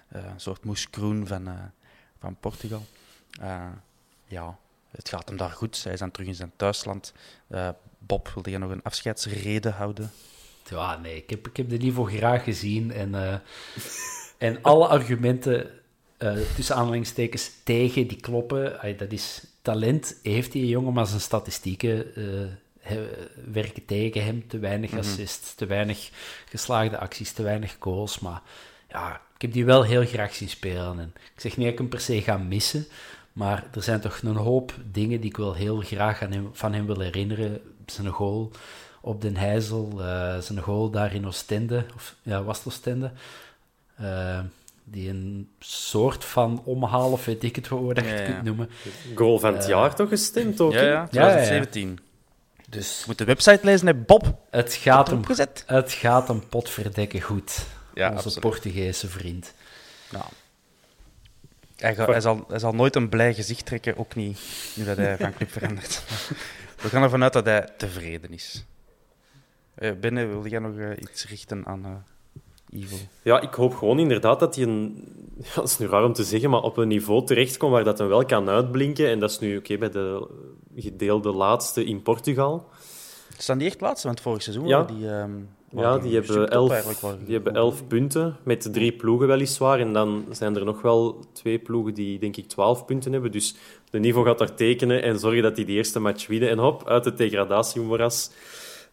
Eh, 0.08 0.24
een 0.26 0.40
soort 0.40 0.64
moeskroen 0.64 1.28
van, 1.28 1.48
eh, 1.48 1.54
van 2.20 2.36
Portugal. 2.40 2.86
Eh, 3.42 3.68
ja, 4.26 4.58
het 4.92 5.10
gaat 5.10 5.28
hem 5.28 5.38
daar 5.38 5.50
goed. 5.50 5.84
Hij 5.84 5.94
is 5.94 6.00
dan 6.00 6.12
terug 6.12 6.28
in 6.28 6.36
zijn 6.36 6.52
thuisland. 6.56 7.14
Bob, 7.98 8.30
wilde 8.34 8.50
je 8.50 8.58
nog 8.58 8.72
een 8.72 8.84
afscheidsrede 8.84 9.70
houden? 9.70 10.12
Ja, 10.70 10.98
nee, 10.98 11.16
ik 11.16 11.30
heb, 11.30 11.48
ik 11.48 11.58
heb 11.58 11.70
de 11.70 11.78
Nivo 11.78 12.04
graag 12.04 12.44
gezien. 12.44 12.92
En, 12.92 13.42
en 14.38 14.62
alle 14.62 14.88
argumenten, 14.88 15.70
tussen 16.56 16.76
aanhalingstekens, 16.76 17.52
tegen 17.64 18.08
die 18.08 18.20
kloppen. 18.20 18.98
Dat 18.98 19.12
is 19.12 19.44
talent, 19.62 20.20
heeft 20.24 20.52
die 20.52 20.68
jongen, 20.68 20.94
maar 20.94 21.08
zijn 21.08 21.22
statistieken 21.22 22.14
he- 22.88 23.28
werken 23.52 23.86
tegen 23.86 24.24
hem. 24.26 24.48
Te 24.48 24.60
weinig 24.60 24.98
assists, 24.98 25.56
te 25.56 25.66
weinig 25.66 26.10
geslaagde 26.50 26.98
acties, 26.98 27.32
te 27.32 27.44
weinig 27.44 27.76
goals. 27.80 28.20
Maar 28.20 28.42
ja, 28.90 29.22
ik 29.36 29.42
heb 29.42 29.54
die 29.54 29.66
wel 29.66 29.84
heel 29.84 30.06
graag 30.06 30.36
zien 30.36 30.50
spelen. 30.50 31.00
En 31.00 31.14
ik 31.36 31.42
zeg 31.42 31.58
niet 31.58 31.64
dat 31.66 31.74
ik 31.74 31.80
hem 31.80 31.90
per 31.90 32.00
se 32.02 32.22
ga 32.22 32.38
missen. 32.38 32.86
Maar 33.34 33.64
er 33.74 33.84
zijn 33.84 34.00
toch 34.00 34.20
een 34.24 34.36
hoop 34.36 34.74
dingen 34.92 35.20
die 35.22 35.30
ik 35.30 35.38
wel 35.38 35.54
heel 35.54 35.78
graag 35.82 36.22
aan 36.22 36.32
hem, 36.32 36.50
van 36.54 36.74
hem 36.74 36.86
wil 36.86 37.00
herinneren. 37.00 37.62
Zijn 37.86 38.08
goal 38.08 38.52
op 39.02 39.22
Den 39.22 39.36
Heizel, 39.38 39.92
eh, 40.02 40.38
zijn 40.38 40.60
goal 40.62 40.90
daar 40.90 41.14
in 41.14 41.28
Oostende, 41.28 41.86
of 41.96 42.16
ja, 42.22 42.44
was 42.44 42.58
het 42.58 42.68
Oostende? 42.68 43.12
Eh, 43.96 44.40
die 44.84 45.10
een 45.10 45.50
soort 45.60 46.26
van 46.26 46.62
omhaal, 46.66 47.12
of 47.12 47.26
weet 47.26 47.44
ik 47.44 47.56
het 47.56 47.68
hoe 47.68 47.94
dat 47.94 48.04
je 48.04 48.10
Ja, 48.10 48.16
het 48.16 48.28
ja. 48.28 48.34
kunt 48.34 48.46
noemen. 48.46 48.70
Goal 49.16 49.40
van 49.40 49.54
het 49.54 49.68
jaar 49.68 49.96
toch 49.96 50.10
gestemd 50.10 50.62
ook? 50.62 50.74
Ja, 50.74 50.82
ja. 50.82 51.08
2017. 51.08 52.00
Dus 52.76 52.98
Je 53.00 53.04
moet 53.08 53.18
de 53.18 53.24
website 53.26 53.60
lezen, 53.62 53.88
hè, 53.88 53.94
Bob. 53.94 54.38
het 54.50 54.74
gaat 54.74 55.08
hem, 55.10 55.22
het 55.66 55.92
gaat 55.92 56.28
hem 56.28 56.48
potverdekken 56.48 57.22
goed. 57.22 57.66
Ja, 57.94 58.06
Onze 58.06 58.16
absoluut. 58.18 58.40
Portugese 58.40 59.08
vriend. 59.08 59.54
Ja. 60.10 60.26
Hij, 61.76 61.96
ga- 61.96 62.06
hij, 62.06 62.22
zal, 62.22 62.46
hij 62.48 62.60
zal 62.60 62.74
nooit 62.74 62.96
een 62.96 63.10
blij 63.10 63.34
gezicht 63.34 63.66
trekken, 63.66 63.98
ook 63.98 64.16
niet 64.16 64.40
nu 64.76 64.84
dat 64.86 64.98
hij 64.98 65.18
van 65.18 65.34
club 65.34 65.52
verandert. 65.52 66.04
We 66.82 66.90
gaan 66.90 67.04
ervan 67.04 67.24
uit 67.24 67.34
dat 67.34 67.46
hij 67.46 67.70
tevreden 67.78 68.32
is. 68.34 68.64
Eh 69.76 69.92
Benne, 70.00 70.26
wil 70.26 70.48
jij 70.48 70.60
nog 70.60 70.78
eh, 70.78 70.90
iets 71.00 71.28
richten 71.28 71.66
aan 71.66 71.86
eh 71.86 71.92
Ja, 73.24 73.42
ik 73.42 73.54
hoop 73.54 73.76
gewoon 73.76 74.00
inderdaad 74.00 74.40
dat 74.40 74.56
hij 74.56 74.64
een... 74.64 75.04
Ja, 75.44 75.56
dat 75.56 75.68
is 75.70 75.78
nu 75.78 75.88
raar 75.88 76.04
om 76.04 76.14
te 76.14 76.24
zeggen, 76.24 76.50
maar 76.50 76.62
op 76.62 76.78
een 76.78 76.88
niveau 76.88 77.26
terechtkomt 77.26 77.72
waar 77.72 77.84
dat 77.84 77.98
hem 77.98 78.08
wel 78.08 78.26
kan 78.26 78.50
uitblinken. 78.50 79.08
En 79.10 79.20
dat 79.20 79.30
is 79.30 79.40
nu 79.40 79.58
oké 79.58 79.78
bij 79.78 79.90
de 79.90 80.28
gedeelde 80.76 81.32
laatste 81.32 81.84
in 81.86 82.02
Portugal. 82.02 82.70
Staan 83.38 83.58
die 83.58 83.68
echt 83.68 83.82
laatste? 83.82 84.08
Want 84.08 84.22
vorig 84.22 84.42
seizoen 84.42 84.68
Ja. 84.68 84.84
die... 84.84 85.10
ehm, 85.10 85.32
Ja, 85.70 85.98
die 85.98 86.14
hebben, 86.14 86.50
elf, 86.50 86.70
waren 87.02 87.26
die 87.26 87.34
hebben 87.34 87.56
elf 87.56 87.88
punten, 87.88 88.36
met 88.44 88.74
drie 88.74 88.92
ploegen 88.92 89.28
weliswaar. 89.28 89.80
En 89.80 89.94
dan 89.94 90.26
zijn 90.32 90.56
er 90.56 90.66
nog 90.66 90.82
wel 90.82 91.26
twee 91.34 91.60
ploegen 91.60 91.94
die, 91.94 92.20
denk 92.20 92.38
ik, 92.38 92.48
twaalf 92.48 92.86
punten 92.86 93.12
hebben. 93.12 93.32
Dus 93.32 93.56
de 93.90 94.00
niveau 94.00 94.26
gaat 94.28 94.38
daar 94.38 94.56
tekenen 94.56 95.02
en 95.04 95.20
zorgen 95.20 95.42
dat 95.44 95.56
die 95.56 95.66
de 95.66 95.72
eerste 95.72 96.00
match 96.00 96.28
winnen. 96.28 96.50
En 96.50 96.58
hop, 96.58 96.88
uit 96.88 97.06
het 97.06 97.18
degradatiemoeras 97.18 98.32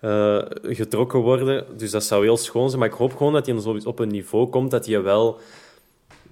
eh, 0.02 0.38
getrokken 0.62 1.20
worden. 1.20 1.66
Dus 1.76 1.90
dat 1.90 2.04
zou 2.04 2.24
heel 2.24 2.36
schoon 2.36 2.68
zijn. 2.68 2.80
Maar 2.80 2.88
ik 2.88 2.94
hoop 2.94 3.16
gewoon 3.16 3.32
dat 3.32 3.46
hij 3.46 3.60
zo 3.60 3.78
op 3.84 3.98
een 3.98 4.08
niveau 4.08 4.46
komt 4.46 4.70
dat 4.70 4.86
hij 4.86 5.02
wel 5.02 5.38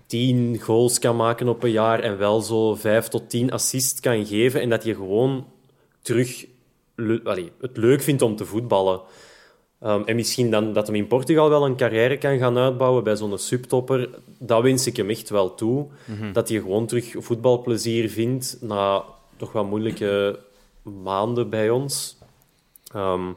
tien 0.06 0.60
goals 0.60 0.98
kan 0.98 1.16
maken 1.16 1.48
op 1.48 1.62
een 1.62 1.70
jaar 1.70 2.00
en 2.00 2.18
wel 2.18 2.40
zo 2.40 2.74
vijf 2.74 3.08
tot 3.08 3.30
tien 3.30 3.52
assists 3.52 4.00
kan 4.00 4.26
geven. 4.26 4.60
En 4.60 4.68
dat 4.68 4.82
hij 4.82 4.94
gewoon 4.94 5.46
terug 6.02 6.46
le- 6.94 7.20
allee, 7.24 7.52
het 7.60 7.76
leuk 7.76 8.02
vindt 8.02 8.22
om 8.22 8.36
te 8.36 8.44
voetballen. 8.44 9.00
Um, 9.84 10.04
en 10.04 10.16
misschien 10.16 10.50
dan, 10.50 10.72
dat 10.72 10.86
hij 10.86 10.96
in 10.96 11.06
Portugal 11.06 11.48
wel 11.48 11.64
een 11.64 11.76
carrière 11.76 12.18
kan 12.18 12.38
gaan 12.38 12.58
uitbouwen 12.58 13.04
bij 13.04 13.16
zo'n 13.16 13.38
subtopper. 13.38 14.08
Dat 14.38 14.62
wens 14.62 14.86
ik 14.86 14.96
hem 14.96 15.10
echt 15.10 15.30
wel 15.30 15.54
toe. 15.54 15.86
Dat 16.32 16.48
hij 16.48 16.58
gewoon 16.58 16.86
terug 16.86 17.14
voetbalplezier 17.18 18.08
vindt 18.08 18.58
na 18.60 19.04
toch 19.36 19.52
wel 19.52 19.64
moeilijke 19.64 20.38
maanden 20.82 21.48
bij 21.50 21.70
ons. 21.70 22.18
Um, 22.96 23.36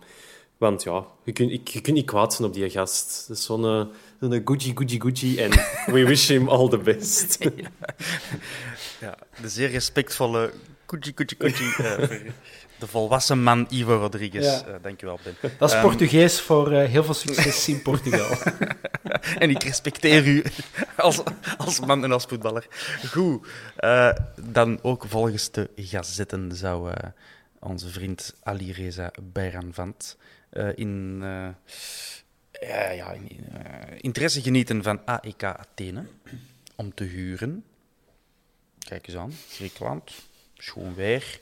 want 0.64 0.84
ja, 0.84 1.06
je 1.24 1.32
kunt, 1.32 1.52
ik, 1.52 1.68
je 1.68 1.82
kunt 1.82 1.96
niet 1.96 2.06
kwaad 2.06 2.34
zijn 2.34 2.48
op 2.48 2.54
die 2.54 2.70
gast. 2.70 3.26
Dat 3.28 3.38
is 3.38 3.44
zo'n 3.44 3.64
eh, 3.66 3.86
zo'n 4.20 4.42
Gucci, 4.46 4.72
Gucci, 4.76 5.00
Gucci. 5.02 5.38
En 5.38 5.50
we 5.96 6.06
wish 6.06 6.28
him 6.28 6.50
all 6.50 6.70
the 6.70 6.78
best. 6.78 7.38
Ja, 9.00 9.18
de 9.42 9.50
zeer 9.50 9.70
respectvolle 9.70 10.52
Kuchi 10.86 11.14
Kuchi 11.14 11.38
Kuchi. 11.38 11.64
eh, 11.84 11.98
de 12.80 12.88
volwassen 12.88 13.44
man 13.44 13.68
Ivo 13.70 13.98
Rodriguez. 13.98 14.46
Ja. 14.46 14.66
Eh, 14.66 14.74
dankjewel, 14.82 15.20
Ben. 15.24 15.36
Dat 15.58 15.70
is 15.70 15.76
Ehm, 15.76 15.86
Portugees 15.86 16.42
voor 16.42 16.72
eh, 16.72 16.90
heel 16.90 17.04
veel 17.04 17.14
succes 17.14 17.68
in 17.68 17.82
Portugal. 17.82 18.38
En 19.38 19.50
ik 19.50 19.64
respecteer 19.64 20.28
u 20.28 20.44
als, 20.98 21.22
als 21.58 21.80
man 21.80 22.04
en 22.04 22.12
als 22.12 22.24
voetballer. 22.26 22.68
Goed. 23.12 23.48
eh, 23.76 24.10
dan 24.42 24.80
ook 24.82 25.06
volgens 25.08 25.52
de 25.52 25.70
gazetten 25.76 26.56
zou 26.56 26.92
eh, 26.92 27.10
onze 27.60 27.90
vriend 27.90 28.36
Ali 28.44 28.72
Reza 28.72 29.12
Bayranvant 29.34 30.18
eh 30.18 30.22
in, 30.76 31.20
eh, 31.22 31.48
ja, 32.70 32.90
ja, 32.90 33.12
in 33.12 33.30
eh, 33.54 33.98
interesse 34.02 34.42
genieten 34.42 34.84
van 34.84 35.06
AEK 35.06 35.44
Athene 35.44 36.06
om 36.76 36.94
te 36.94 37.04
huren. 37.04 37.64
Kijk 38.88 39.08
eens 39.08 39.18
aan, 39.18 39.34
Griekenland, 39.50 40.12
schoon 40.58 40.96
weer. 40.96 41.40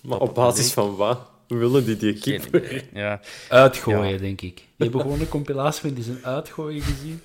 maar 0.00 0.18
op 0.18 0.34
basis 0.34 0.72
van 0.72 0.96
wat 0.96 1.30
willen 1.48 1.84
die 1.84 1.96
die 1.96 2.18
keeper? 2.18 2.84
Ja. 2.92 3.20
Uitgooien, 3.48 4.12
Ja. 4.12 4.18
denk 4.18 4.40
ik. 4.40 4.56
Die 4.56 4.64
hebben 4.76 5.00
gewoon 5.00 5.20
een 5.20 5.28
compilatie 5.28 5.80
van 5.80 5.94
die 5.94 6.04
zijn 6.04 6.24
uitgooien 6.24 6.82
gezien. 6.82 7.22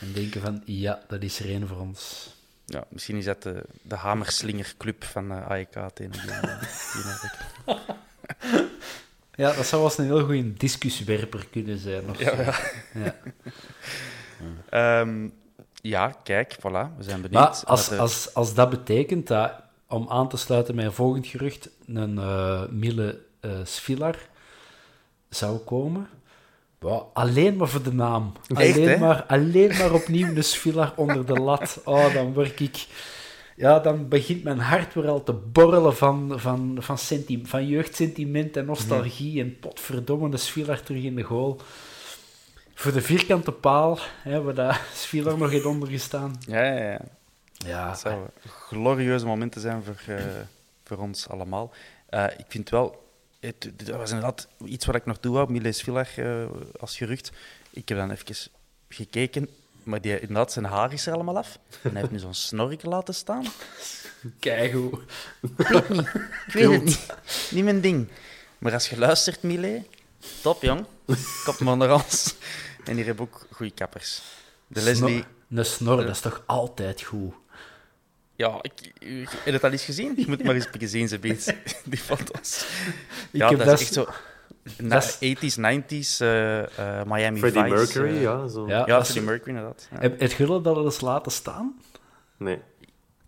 En 0.00 0.12
denken 0.12 0.40
van, 0.40 0.62
ja, 0.64 1.04
dat 1.08 1.22
is 1.22 1.38
er 1.40 1.48
één 1.48 1.68
voor 1.68 1.78
ons. 1.80 2.34
Ja, 2.66 2.84
misschien 2.88 3.16
is 3.16 3.24
dat 3.24 3.42
de, 3.42 3.62
de 3.82 3.94
hamerslingerclub 3.94 5.04
van 5.04 5.30
eh, 5.32 5.46
AEK 5.46 5.76
Athene. 5.76 6.14
Ja, 9.36 9.52
dat 9.52 9.66
zou 9.66 9.80
wel 9.82 9.90
eens 9.90 9.98
een 9.98 10.04
heel 10.04 10.24
goede 10.24 10.52
discussiewerper 10.52 11.46
kunnen 11.50 11.78
zijn. 11.78 12.10
Of 12.10 12.18
Ja, 12.18 12.30
zo. 12.36 12.42
ja. 12.42 12.54
Ja. 12.94 13.14
Ehm, 15.00 15.28
ja, 15.80 16.12
kijk, 16.22 16.56
voilà, 16.58 16.96
we 16.96 17.02
zijn 17.02 17.20
benieuwd. 17.20 17.32
Maar 17.42 17.62
als, 17.64 17.90
er- 17.90 17.98
als, 17.98 18.34
als 18.34 18.54
dat 18.54 18.70
betekent 18.70 19.26
dat, 19.26 19.52
om 19.88 20.06
aan 20.08 20.28
te 20.28 20.36
sluiten 20.36 20.74
met 20.74 20.84
een 20.84 20.92
volgend 20.92 21.26
gerucht, 21.26 21.68
een 21.86 22.18
eh 22.18 22.62
Mille 22.70 23.18
eh 23.40 23.50
Svilar 23.64 24.16
zou 25.28 25.58
komen. 25.58 26.08
alleen 27.12 27.56
maar 27.56 27.68
voor 27.68 27.82
de 27.82 27.92
naam. 27.92 28.32
Echt, 28.54 28.76
alleen, 28.76 28.88
hè? 28.88 28.98
maar, 28.98 29.24
alleen 29.26 29.76
maar 29.76 29.92
opnieuw 29.92 30.26
een 30.36 30.44
Svilar 30.44 30.92
onder 30.96 31.26
de 31.26 31.32
lat. 31.40 31.80
Oh, 31.84 32.14
dan 32.14 32.32
word 32.32 32.60
ik... 32.60 32.86
Ja, 33.56 33.78
dan 33.78 34.08
begint 34.08 34.42
mijn 34.42 34.58
hart 34.58 34.94
weer 34.94 35.08
al 35.08 35.22
te 35.22 35.32
borrelen 35.32 35.96
van, 35.96 36.40
van, 36.40 36.76
van, 36.80 37.08
van 37.42 37.66
jeugdsentiment 37.66 38.56
en 38.56 38.64
nostalgie. 38.64 39.40
En 39.40 39.58
potverdomme, 39.58 40.28
de 40.28 40.36
Svilar 40.36 40.82
terug 40.82 41.02
in 41.02 41.14
de 41.14 41.22
goal. 41.22 41.60
Voor 42.74 42.92
de 42.92 43.02
vierkante 43.02 43.52
paal, 43.52 43.98
hè, 44.22 44.42
waar 44.42 44.54
dat 44.54 44.80
Svilar 44.94 45.38
nog 45.38 45.50
heeft 45.50 45.64
ondergestaan. 45.64 46.36
Ja, 46.46 46.62
ja, 46.62 46.90
ja. 46.90 47.00
Ja, 47.52 47.88
Dat 47.88 47.98
zou 47.98 48.26
glorieuze 48.46 49.26
momenten 49.26 49.60
zijn 49.60 49.82
voor, 49.82 50.14
eh, 50.14 50.24
voor 50.84 50.98
ons 50.98 51.28
allemaal. 51.28 51.72
Eh, 52.08 52.24
ik 52.36 52.44
vind 52.48 52.70
wel, 52.70 53.08
het, 53.40 53.72
dat 53.76 53.96
was 53.96 54.10
inderdaad 54.10 54.48
iets 54.64 54.86
wat 54.86 54.94
ik 54.94 55.06
nog 55.06 55.18
toe 55.18 55.32
wou, 55.32 55.52
Miles 55.52 55.82
Villar 55.82 56.08
eh, 56.16 56.46
als 56.80 56.96
gerucht. 56.96 57.32
Ik 57.70 57.88
heb 57.88 57.98
dan 57.98 58.10
even 58.10 58.50
gekeken, 58.88 59.48
maar 59.86 60.00
die, 60.00 60.20
inderdaad, 60.20 60.52
zijn 60.52 60.64
haar 60.64 60.92
is 60.92 61.06
er 61.06 61.12
allemaal 61.12 61.36
af. 61.38 61.58
En 61.82 61.90
hij 61.90 62.00
heeft 62.00 62.10
nu 62.12 62.18
zo'n 62.18 62.34
snorkel 62.34 62.90
laten 62.90 63.14
staan. 63.14 63.44
keigoed. 64.38 65.00
Ik 66.46 66.52
weet 66.52 66.70
het 66.70 66.84
niet. 66.84 67.06
Niet 67.50 67.64
mijn 67.64 67.80
ding. 67.80 68.08
Maar 68.58 68.72
als 68.72 68.88
je 68.88 68.98
luistert, 68.98 69.42
Mile, 69.42 69.84
top 70.42 70.62
jong. 70.62 70.84
Kop 71.44 71.60
me 71.60 71.70
onder 71.70 71.92
ons. 71.92 72.34
En 72.84 72.96
hier 72.96 73.06
heb 73.06 73.14
ik 73.14 73.20
ook 73.20 73.46
goede 73.50 73.72
kappers. 73.74 74.22
De 74.66 74.82
Leslie... 74.82 75.24
Een 75.50 75.64
snor, 75.64 75.96
dat 75.96 76.08
is 76.14 76.20
toch 76.20 76.42
altijd 76.46 77.02
goed? 77.02 77.34
Ja, 78.36 78.58
ik, 78.60 78.72
ik- 78.98 79.28
heb 79.30 79.44
je 79.44 79.52
het 79.52 79.64
al 79.64 79.70
eens 79.70 79.84
gezien? 79.84 80.12
Je 80.16 80.24
moet 80.28 80.44
maar 80.44 80.54
eens 80.54 80.66
gezien, 80.78 81.08
ze 81.08 81.18
beet. 81.18 81.54
Die 81.84 81.98
foto's. 81.98 82.66
Ik 83.30 83.40
Ja, 83.40 83.48
heb 83.48 83.58
dat, 83.58 83.66
dat 83.66 83.80
is 83.80 83.84
echt 83.84 83.92
zo... 83.94 84.06
Na, 84.78 84.88
dat 84.88 85.18
80s, 85.24 85.56
90s, 85.56 86.18
eh, 86.20 86.58
eh, 87.00 87.06
Miami 87.06 87.38
Freddie 87.38 87.62
Vice. 87.62 87.74
Mercury, 87.74 88.16
eh, 88.16 88.22
ja. 88.22 88.46
Zo. 88.48 88.68
Ja, 88.68 88.84
Freddie 89.04 89.22
Mercury, 89.22 89.48
inderdaad. 89.56 89.88
Ja. 89.92 89.98
Heb, 90.00 90.20
heb 90.20 90.30
je 90.32 90.46
dat 90.46 90.64
dat 90.64 90.76
eens 90.84 91.00
laten 91.00 91.32
staan? 91.32 91.74
Nee. 92.36 92.58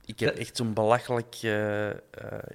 Ik 0.05 0.21
heb 0.21 0.37
echt 0.37 0.57
zo'n 0.57 0.73
belachelijk... 0.73 1.37
eh, 1.43 1.89
eh, 1.91 1.95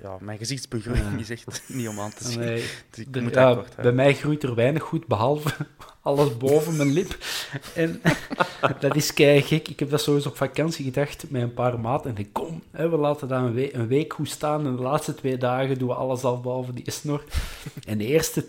ja, 0.01 0.17
mijn 0.19 0.37
gezichtsbegroeiing 0.37 1.19
is 1.25 1.29
echt 1.29 1.61
niet 1.67 1.87
om 1.87 1.99
aan 1.99 2.13
te 2.13 2.23
zien. 2.23 2.39
Nee. 2.39 2.63
Dus 2.89 2.99
ik 3.05 3.13
De- 3.13 3.21
moet 3.21 3.33
ja, 3.33 3.61
bij 3.81 3.91
mij 3.91 4.13
groeit 4.13 4.43
er 4.43 4.55
weinig 4.55 4.83
goed, 4.83 5.07
behalve 5.07 5.49
alles 6.01 6.37
boven 6.37 6.75
mijn 6.77 6.91
lip. 6.91 7.17
En 7.75 8.01
dat 8.79 8.95
is 8.95 9.13
kei 9.13 9.41
gek. 9.41 9.67
Ik 9.67 9.79
heb 9.79 9.89
dat 9.89 10.01
zo 10.01 10.15
eens 10.15 10.25
op 10.25 10.37
vakantie 10.37 10.85
gedacht 10.85 11.25
met 11.29 11.41
een 11.41 11.53
paar 11.53 11.79
maten. 11.79 12.09
En 12.09 12.17
ik 12.17 12.29
kom, 12.33 12.63
hè, 12.71 12.89
we 12.89 12.97
laten 12.97 13.27
dat 13.27 13.41
een, 13.41 13.53
we- 13.53 13.75
een 13.75 13.87
week 13.87 14.13
goed 14.13 14.29
staan. 14.29 14.65
En 14.65 14.75
de 14.75 14.81
laatste 14.81 15.15
twee 15.15 15.37
dagen 15.37 15.77
doen 15.77 15.87
we 15.87 15.93
alles 15.93 16.23
af 16.23 16.41
behalve 16.41 16.73
die 16.73 16.91
snor. 16.91 17.23
En 17.87 17.97
de 17.97 18.05
eerste 18.05 18.45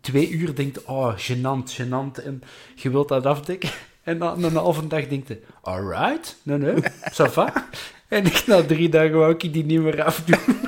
twee 0.00 0.30
uur 0.30 0.54
denkt, 0.54 0.84
oh, 0.84 1.14
gênant, 1.16 1.74
gênant. 1.74 2.24
En 2.24 2.42
je 2.74 2.90
wilt 2.90 3.08
dat 3.08 3.26
afdekken. 3.26 3.70
En 4.06 4.18
na 4.18 4.32
een 4.32 4.56
halve 4.56 4.86
dag 4.86 5.06
denkt 5.06 5.28
je, 5.28 5.42
alright, 5.62 6.36
nee, 6.42 6.58
nee, 6.58 6.74
ça 7.12 7.24
va. 7.30 7.52
En 8.08 8.26
ik, 8.26 8.46
na 8.46 8.62
drie 8.62 8.88
dagen 8.88 9.18
wou 9.18 9.32
ik 9.32 9.52
die 9.52 9.64
niet 9.64 9.80
meer 9.80 10.02
afdoen. 10.02 10.38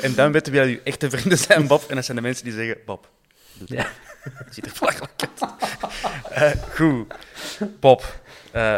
En 0.00 0.14
dan 0.14 0.32
weten 0.32 0.52
we 0.52 0.58
dat 0.58 0.68
je 0.68 0.80
echte 0.84 1.10
vrienden 1.10 1.38
zijn, 1.38 1.66
Bob. 1.66 1.84
En 1.88 1.94
dat 1.94 2.04
zijn 2.04 2.16
de 2.16 2.22
mensen 2.22 2.44
die 2.44 2.52
zeggen, 2.52 2.76
Bob, 2.86 3.08
Ja. 3.64 3.86
het 4.22 4.54
ziet 4.54 4.66
er 4.66 4.72
belachelijk 4.78 5.12
uit. 5.18 5.52
Eh, 6.30 6.50
goed. 6.74 7.14
Bob, 7.80 8.20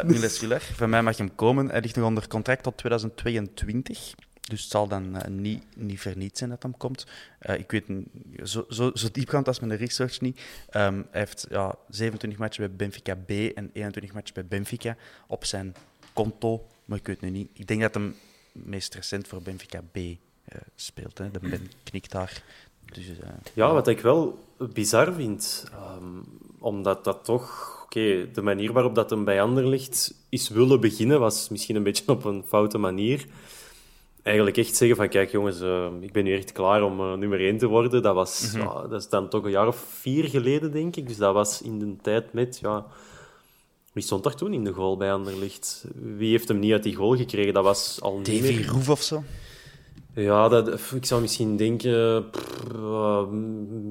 Miles 0.05 0.39
Viller, 0.39 0.63
van 0.75 0.91
mij 0.91 1.03
mag 1.03 1.17
hem 1.17 1.35
komen. 1.35 1.69
Hij 1.69 1.81
ligt 1.81 1.97
nog 1.97 2.07
onder 2.07 2.29
contract 2.29 2.63
tot 2.63 2.77
2022. 2.77 4.15
Dus 4.40 4.62
het 4.62 4.70
zal 4.70 4.88
dan 4.88 5.16
eh, 5.16 5.31
niet, 5.31 5.64
niet 5.76 6.00
verniet 6.00 6.38
zijn 6.38 6.50
dat 6.50 6.62
hem 6.62 6.76
komt. 6.76 7.07
Eh, 7.38 7.59
ik 7.59 7.70
weet 7.70 7.85
zo, 8.42 8.64
zo, 8.68 8.90
zo 8.94 9.09
diepgaand 9.12 9.46
als 9.46 9.61
mijn 9.61 9.76
research 9.76 10.20
niet. 10.20 10.40
Ehm, 10.68 11.03
hij 11.11 11.20
heeft 11.20 11.46
ja, 11.50 11.74
27 11.88 12.38
matchen 12.38 12.66
bij 12.66 12.76
Benfica 12.76 13.14
B 13.14 13.31
en 13.31 13.70
21 13.72 14.12
matchen 14.12 14.35
bij 14.35 14.46
Benfica 14.46 14.96
op 15.26 15.44
zijn 15.44 15.74
konto. 16.12 16.66
Maar 16.85 16.98
ik 16.98 17.07
weet 17.07 17.20
nu 17.20 17.31
niet. 17.31 17.50
Ik 17.53 17.66
denk 17.66 17.81
dat 17.81 17.94
hem 17.94 18.14
meest 18.53 18.94
recent 18.94 19.29
voor 19.29 19.42
Benfica 19.42 19.83
B 19.92 19.96
eh, 19.96 20.16
speelt. 20.74 21.18
Hè. 21.18 21.31
De 21.31 21.38
Ben 21.38 21.70
knikt 21.90 22.11
daar. 22.11 22.42
Dus, 22.85 23.07
Ja, 23.55 23.72
wat 23.72 23.88
ik 23.88 24.00
wel 24.00 24.38
bizar 24.72 25.12
vind, 25.12 25.66
ehm, 25.72 26.22
omdat 26.59 27.05
dat 27.05 27.24
toch... 27.24 27.79
Oké, 27.85 28.31
de 28.33 28.42
manier 28.42 28.72
waarop 28.72 28.94
dat 28.94 29.11
hem 29.11 29.24
bij 29.24 29.42
Anderlecht 29.42 30.14
is 30.29 30.48
willen 30.48 30.81
beginnen, 30.81 31.20
was 31.20 31.48
misschien 31.48 31.76
een 31.76 31.83
beetje 31.83 32.09
op 32.09 32.24
een 32.24 32.44
foute 32.46 32.79
manier. 32.79 33.26
Eigenlijk 34.23 34.57
echt 34.57 34.77
zeggen 34.77 34.97
van, 34.97 35.09
kijk 35.09 35.31
jongens, 35.31 35.61
eh, 35.61 35.87
ik 36.01 36.13
ben 36.13 36.25
nu 36.25 36.37
echt 36.37 36.53
klaar 36.53 36.83
om 36.83 37.01
eh, 37.01 37.15
nummer 37.15 37.41
1 37.41 37.59
te 37.59 37.67
worden. 37.67 38.03
Dat, 38.03 38.15
was, 38.15 38.53
ja, 38.55 38.87
dat 38.87 39.01
is 39.01 39.09
dan 39.09 39.29
toch 39.29 39.45
een 39.45 39.51
jaar 39.51 39.67
of 39.67 39.77
vier 39.77 40.29
geleden, 40.29 40.73
denk 40.73 40.97
ik. 40.97 41.09
Dus 41.09 41.17
dat 41.17 41.35
was 41.35 41.63
in 41.63 41.79
de 41.79 41.97
tijd 42.03 42.33
met 42.33 42.59
ja, 42.63 42.87
Wie 43.93 44.03
stond 44.03 44.25
daar 44.25 44.35
toen 44.35 44.53
in 44.53 44.65
de 44.65 44.73
goal 44.73 44.97
bij 44.97 45.13
Anderlicht? 45.13 45.85
Wie 45.95 46.31
heeft 46.31 46.49
hem 46.49 46.59
niet 46.59 46.73
uit 46.73 46.83
die 46.83 46.95
goal 46.95 47.17
gekregen? 47.17 47.55
Dat 47.55 47.65
was 47.65 47.99
al 48.01 48.17
niet 48.17 48.27
Davy 48.27 48.41
meer... 48.41 48.67
Roef 48.67 48.89
of 48.89 49.03
zo? 49.03 49.23
Ja, 50.15 50.49
dat, 50.49 50.81
ik 50.95 51.07
zou 51.07 51.21
misschien 51.21 51.57
denken... 51.57 52.25
uh, 52.75 53.23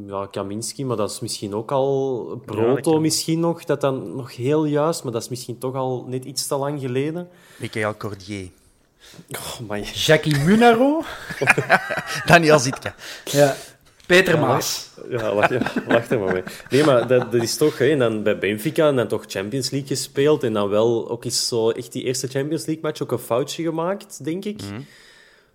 ja, 0.08 0.26
Kaminski, 0.32 0.86
maar 0.86 0.98
dat 0.98 1.12
is 1.12 1.20
misschien 1.20 1.54
ook 1.54 1.72
al... 1.72 2.42
Proto 2.46 3.00
misschien 3.00 3.40
nog, 3.40 3.66
dat 3.66 3.82
dan 3.82 4.16
nog 4.16 4.36
heel 4.36 4.66
juist, 4.66 5.04
maar 5.04 5.12
dat 5.12 5.22
is 5.22 5.30
misschien 5.30 5.58
toch 5.58 5.76
al 5.76 6.06
net 6.08 6.26
iets 6.26 6.48
te 6.48 6.56
lang 6.56 6.80
geleden. 6.80 7.28
Michael 7.58 7.98
Cordier. 7.98 8.50
Oh, 9.32 9.60
man. 9.68 9.82
Jackie 9.82 10.38
Munaro. 10.38 11.04
Daniel 12.26 12.60
Zitka. 12.60 12.96
Ja. 13.24 13.56
Peter 14.06 14.34
Ja, 14.34 14.42
Maas. 14.42 14.90
Ja, 15.10 15.34
lach, 15.34 15.50
ja, 15.50 15.72
lach 15.88 16.10
er 16.10 16.20
maar 16.20 16.34
mee. 16.34 16.44
Nee, 16.70 16.84
maar 16.84 17.08
dat, 17.08 17.32
dat 17.32 17.44
is 17.44 17.58
toch... 17.58 17.78
Hè, 17.78 17.90
en 17.90 18.00
dan 18.00 18.24
bij 18.24 18.38
Benfica 18.38 18.88
en 18.88 18.96
dan 18.96 19.08
toch 19.08 19.24
Champions 19.28 19.70
League 19.70 19.88
gespeeld. 19.88 20.44
En 20.44 20.54
dan 20.54 20.70
wel 20.70 21.10
ook 21.10 21.26
eens 21.26 21.48
zo 21.48 21.70
echt 21.70 21.92
die 21.92 22.04
eerste 22.04 22.28
Champions 22.28 22.66
League 22.66 22.84
match 22.84 23.02
ook 23.02 23.12
een 23.12 23.20
foutje 23.20 23.64
gemaakt, 23.64 24.24
denk 24.24 24.46
ik. 24.46 24.62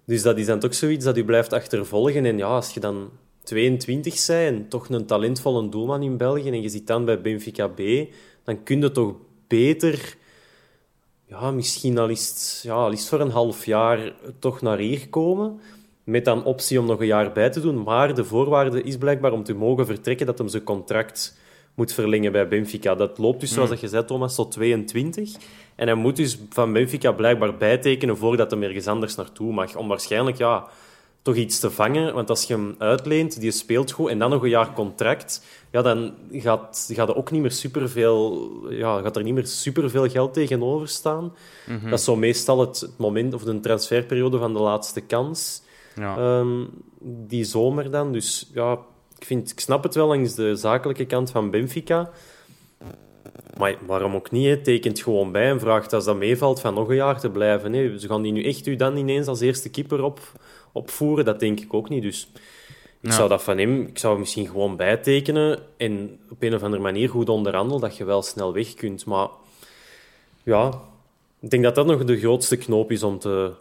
Dus 0.06 0.22
dat 0.22 0.38
is 0.38 0.46
dan 0.46 0.58
toch 0.58 0.74
zoiets 0.74 1.04
dat 1.04 1.16
u 1.16 1.24
blijft 1.24 1.52
achtervolgen. 1.52 2.24
En 2.24 2.38
ja, 2.38 2.46
als 2.46 2.74
je 2.74 2.80
dan 2.80 3.10
22 3.42 4.26
bent 4.26 4.54
en 4.54 4.68
toch 4.68 4.88
een 4.88 5.06
talentvolle 5.06 5.68
doelman 5.68 6.02
in 6.02 6.16
België 6.16 6.48
en 6.48 6.62
je 6.62 6.68
zit 6.68 6.86
dan 6.86 7.04
bij 7.04 7.20
Benfica 7.20 7.68
B, 7.68 7.80
dan 8.44 8.62
kun 8.62 8.80
je 8.80 8.90
toch 8.90 9.14
beter... 9.48 10.16
Ja, 11.26 11.50
misschien 11.50 11.98
al 11.98 12.08
is, 12.08 12.60
ja, 12.62 12.72
al 12.72 12.92
is 12.92 13.08
voor 13.08 13.20
een 13.20 13.30
half 13.30 13.66
jaar 13.66 14.12
toch 14.38 14.60
naar 14.60 14.78
hier 14.78 15.08
komen. 15.08 15.60
Met 16.04 16.24
dan 16.24 16.44
optie 16.44 16.80
om 16.80 16.86
nog 16.86 17.00
een 17.00 17.06
jaar 17.06 17.32
bij 17.32 17.50
te 17.50 17.60
doen. 17.60 17.82
Maar 17.82 18.14
de 18.14 18.24
voorwaarde 18.24 18.82
is 18.82 18.96
blijkbaar 18.96 19.32
om 19.32 19.44
te 19.44 19.54
mogen 19.54 19.86
vertrekken 19.86 20.26
dat 20.26 20.38
hem 20.38 20.48
zijn 20.48 20.62
contract 20.62 21.38
moet 21.74 21.92
verlengen 21.92 22.32
bij 22.32 22.48
Benfica. 22.48 22.94
Dat 22.94 23.18
loopt 23.18 23.40
dus, 23.40 23.52
zoals 23.52 23.70
dat 23.70 23.80
je 23.80 23.88
zei, 23.88 24.04
Thomas, 24.04 24.34
tot 24.34 24.50
22. 24.50 25.32
En 25.74 25.86
hij 25.86 25.96
moet 25.96 26.16
dus 26.16 26.38
van 26.50 26.72
Benfica 26.72 27.12
blijkbaar 27.12 27.56
bijtekenen 27.56 28.16
voordat 28.16 28.50
hij 28.50 28.62
ergens 28.62 28.86
anders 28.86 29.14
naartoe 29.14 29.52
mag. 29.52 29.76
Om 29.76 29.88
waarschijnlijk 29.88 30.36
ja, 30.36 30.68
toch 31.24 31.34
iets 31.34 31.58
te 31.58 31.70
vangen. 31.70 32.14
Want 32.14 32.30
als 32.30 32.44
je 32.44 32.54
hem 32.54 32.74
uitleent, 32.78 33.40
die 33.40 33.50
speelt 33.50 33.90
goed, 33.90 34.10
en 34.10 34.18
dan 34.18 34.30
nog 34.30 34.42
een 34.42 34.48
jaar 34.48 34.72
contract, 34.72 35.44
ja, 35.70 35.82
dan 35.82 36.14
gaat, 36.32 36.90
gaat 36.92 37.08
er 37.08 37.16
ook 37.16 37.30
niet 37.30 37.40
meer 37.40 37.50
superveel, 37.50 38.50
ja, 38.68 39.00
gaat 39.00 39.16
er 39.16 39.22
niet 39.22 39.34
meer 39.34 39.46
superveel 39.46 40.08
geld 40.08 40.34
tegenover 40.34 40.88
staan. 40.88 41.34
Dat 41.84 41.98
is 41.98 42.04
zo 42.04 42.16
meestal 42.16 42.60
het, 42.60 42.80
het 42.80 42.98
moment 42.98 43.34
of 43.34 43.42
de 43.42 43.60
transferperiode 43.60 44.38
van 44.38 44.52
de 44.52 44.58
laatste 44.58 45.00
kans. 45.00 45.62
Ja. 45.94 46.16
Ehm, 46.16 46.64
die 47.00 47.44
zomer 47.44 47.90
dan. 47.90 48.12
Dus 48.12 48.50
ja, 48.54 48.78
ik, 49.18 49.24
vind, 49.24 49.50
ik 49.50 49.60
snap 49.60 49.82
het 49.82 49.94
wel 49.94 50.06
langs 50.06 50.34
de 50.34 50.56
zakelijke 50.56 51.06
kant 51.06 51.30
van 51.30 51.50
Benfica. 51.50 52.10
Maar 53.58 53.76
waarom 53.86 54.14
ook 54.14 54.30
niet? 54.30 54.46
Hè? 54.46 54.62
Tekent 54.62 55.00
gewoon 55.00 55.32
bij 55.32 55.50
en 55.50 55.60
vraagt 55.60 55.92
als 55.92 56.04
dat 56.04 56.16
meevalt 56.16 56.60
van 56.60 56.74
nog 56.74 56.88
een 56.88 56.94
jaar 56.94 57.20
te 57.20 57.30
blijven. 57.30 57.72
Hè? 57.72 57.98
Ze 57.98 58.08
gaan 58.08 58.22
die 58.22 58.32
nu 58.32 58.44
echt 58.44 58.66
u 58.66 58.76
dan 58.76 58.96
ineens 58.96 59.26
als 59.26 59.40
eerste 59.40 59.70
keeper 59.70 60.02
op, 60.02 60.20
opvoeren? 60.74 61.24
Dat 61.24 61.40
denk 61.40 61.60
ik 61.60 61.74
ook 61.74 61.88
niet. 61.88 62.02
Dus 62.02 62.28
ik 63.00 63.10
Ja. 63.10 63.16
zou 63.16 63.28
dat 63.28 63.42
van 63.42 63.58
hem 63.58 63.80
ik 63.86 63.98
zou 63.98 64.18
misschien 64.18 64.46
gewoon 64.46 64.76
bijtekenen 64.76 65.58
en 65.76 66.18
op 66.30 66.42
een 66.42 66.54
of 66.54 66.62
andere 66.62 66.82
manier 66.82 67.08
goed 67.08 67.28
onderhandelen 67.28 67.80
dat 67.80 67.96
je 67.96 68.04
wel 68.04 68.22
snel 68.22 68.52
weg 68.52 68.74
kunt. 68.74 69.04
Maar 69.06 69.28
ja, 70.42 70.80
ik 71.40 71.50
denk 71.50 71.62
dat 71.62 71.74
dat 71.74 71.86
nog 71.86 72.04
de 72.04 72.18
grootste 72.18 72.56
knoop 72.56 72.90
is 72.90 73.02
om 73.02 73.18
te, 73.18 73.52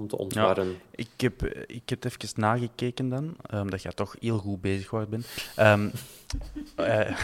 om 0.00 0.08
te 0.08 0.18
ontwarren. 0.18 0.78
Ik 0.94 1.08
heb, 1.16 1.42
eh, 1.42 1.62
ik 1.66 1.88
heb 1.88 2.04
even 2.04 2.40
nagekeken 2.40 3.08
dan, 3.08 3.36
eh, 3.46 3.60
omdat 3.60 3.82
jij 3.82 3.92
toch 3.92 4.16
heel 4.20 4.38
goed 4.38 4.60
bezig 4.60 4.88
geworden 4.88 5.10
bent. 5.10 5.26
Ehm 5.56 5.88
eh, 6.76 7.16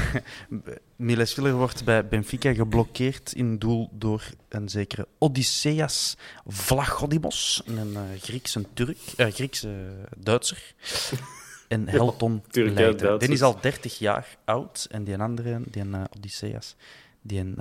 Miles 0.96 1.34
Viller 1.34 1.54
wordt 1.54 1.84
bij 1.84 2.08
Benfica 2.08 2.54
geblokkeerd 2.54 3.32
in 3.32 3.58
doel 3.58 3.90
door 3.92 4.30
een 4.48 4.68
zekere 4.68 5.06
Odysseas 5.18 6.16
Vlachodimos, 6.46 7.62
een 7.66 7.92
uh, 7.92 8.00
Griekse 8.20 8.64
Turk, 8.72 8.98
uh, 9.16 9.26
Griekse 9.26 9.86
Duitser. 10.16 10.62
En 11.68 11.88
Helton 11.88 12.42
ja, 12.50 12.72
Leiden. 12.72 13.18
Die 13.18 13.28
is 13.28 13.42
al 13.42 13.60
30 13.60 13.98
jaar 13.98 14.36
oud 14.44 14.86
en 14.90 15.04
die 15.04 15.18
andere, 15.18 15.60
die 15.70 15.84
Odysseas, 16.16 16.76
die 17.22 17.54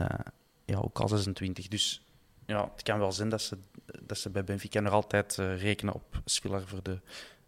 ja, 0.66 0.78
ook 0.78 1.00
al 1.00 1.08
26. 1.08 1.68
Dus 1.68 2.05
ja, 2.46 2.72
het 2.74 2.84
kan 2.84 3.00
wel 3.00 3.12
zijn 3.12 3.30
dat 3.30 3.42
ze, 3.42 3.58
dat 4.02 4.18
ze 4.18 4.30
bij 4.30 4.44
Benfica 4.44 4.80
nog 4.80 4.94
altijd 4.94 5.38
uh, 5.40 5.62
rekenen 5.62 5.94
op 5.94 6.22
Spiller 6.26 6.68
voor 6.68 6.80
de 6.84 7.00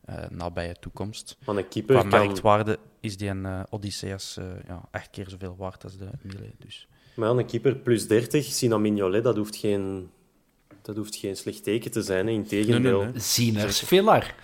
uh, 0.10 0.16
nabije 0.30 0.76
toekomst. 0.80 1.38
Maar 1.46 1.56
een 1.56 1.68
keeper 1.68 2.00
Qua 2.00 2.10
kan... 2.10 2.26
marktwaarde 2.26 2.80
is 3.00 3.18
die 3.18 3.30
een 3.30 3.44
uh, 3.44 3.64
Odysseus 3.70 4.38
ja, 4.68 4.88
echt 4.92 5.10
keer 5.10 5.30
zoveel 5.30 5.56
waard 5.58 5.84
als 5.84 5.98
de 5.98 6.10
Mille. 6.22 6.52
Dus. 6.58 6.88
Maar 7.16 7.30
ja, 7.30 7.36
een 7.36 7.46
keeper 7.46 7.76
plus 7.76 8.08
30, 8.08 8.46
Sina 8.46 8.78
Mignolet, 8.78 9.24
dat 9.24 9.36
hoeft 9.36 9.56
geen, 9.56 10.10
dat 10.82 10.96
hoeft 10.96 11.16
geen 11.16 11.36
slecht 11.36 11.64
teken 11.64 11.92
te 11.92 12.02
zijn. 12.02 12.28
Integendeel. 12.28 13.04
Nee, 13.04 13.12
nee, 13.38 13.52
nee. 13.52 13.72
Villar. 13.72 14.36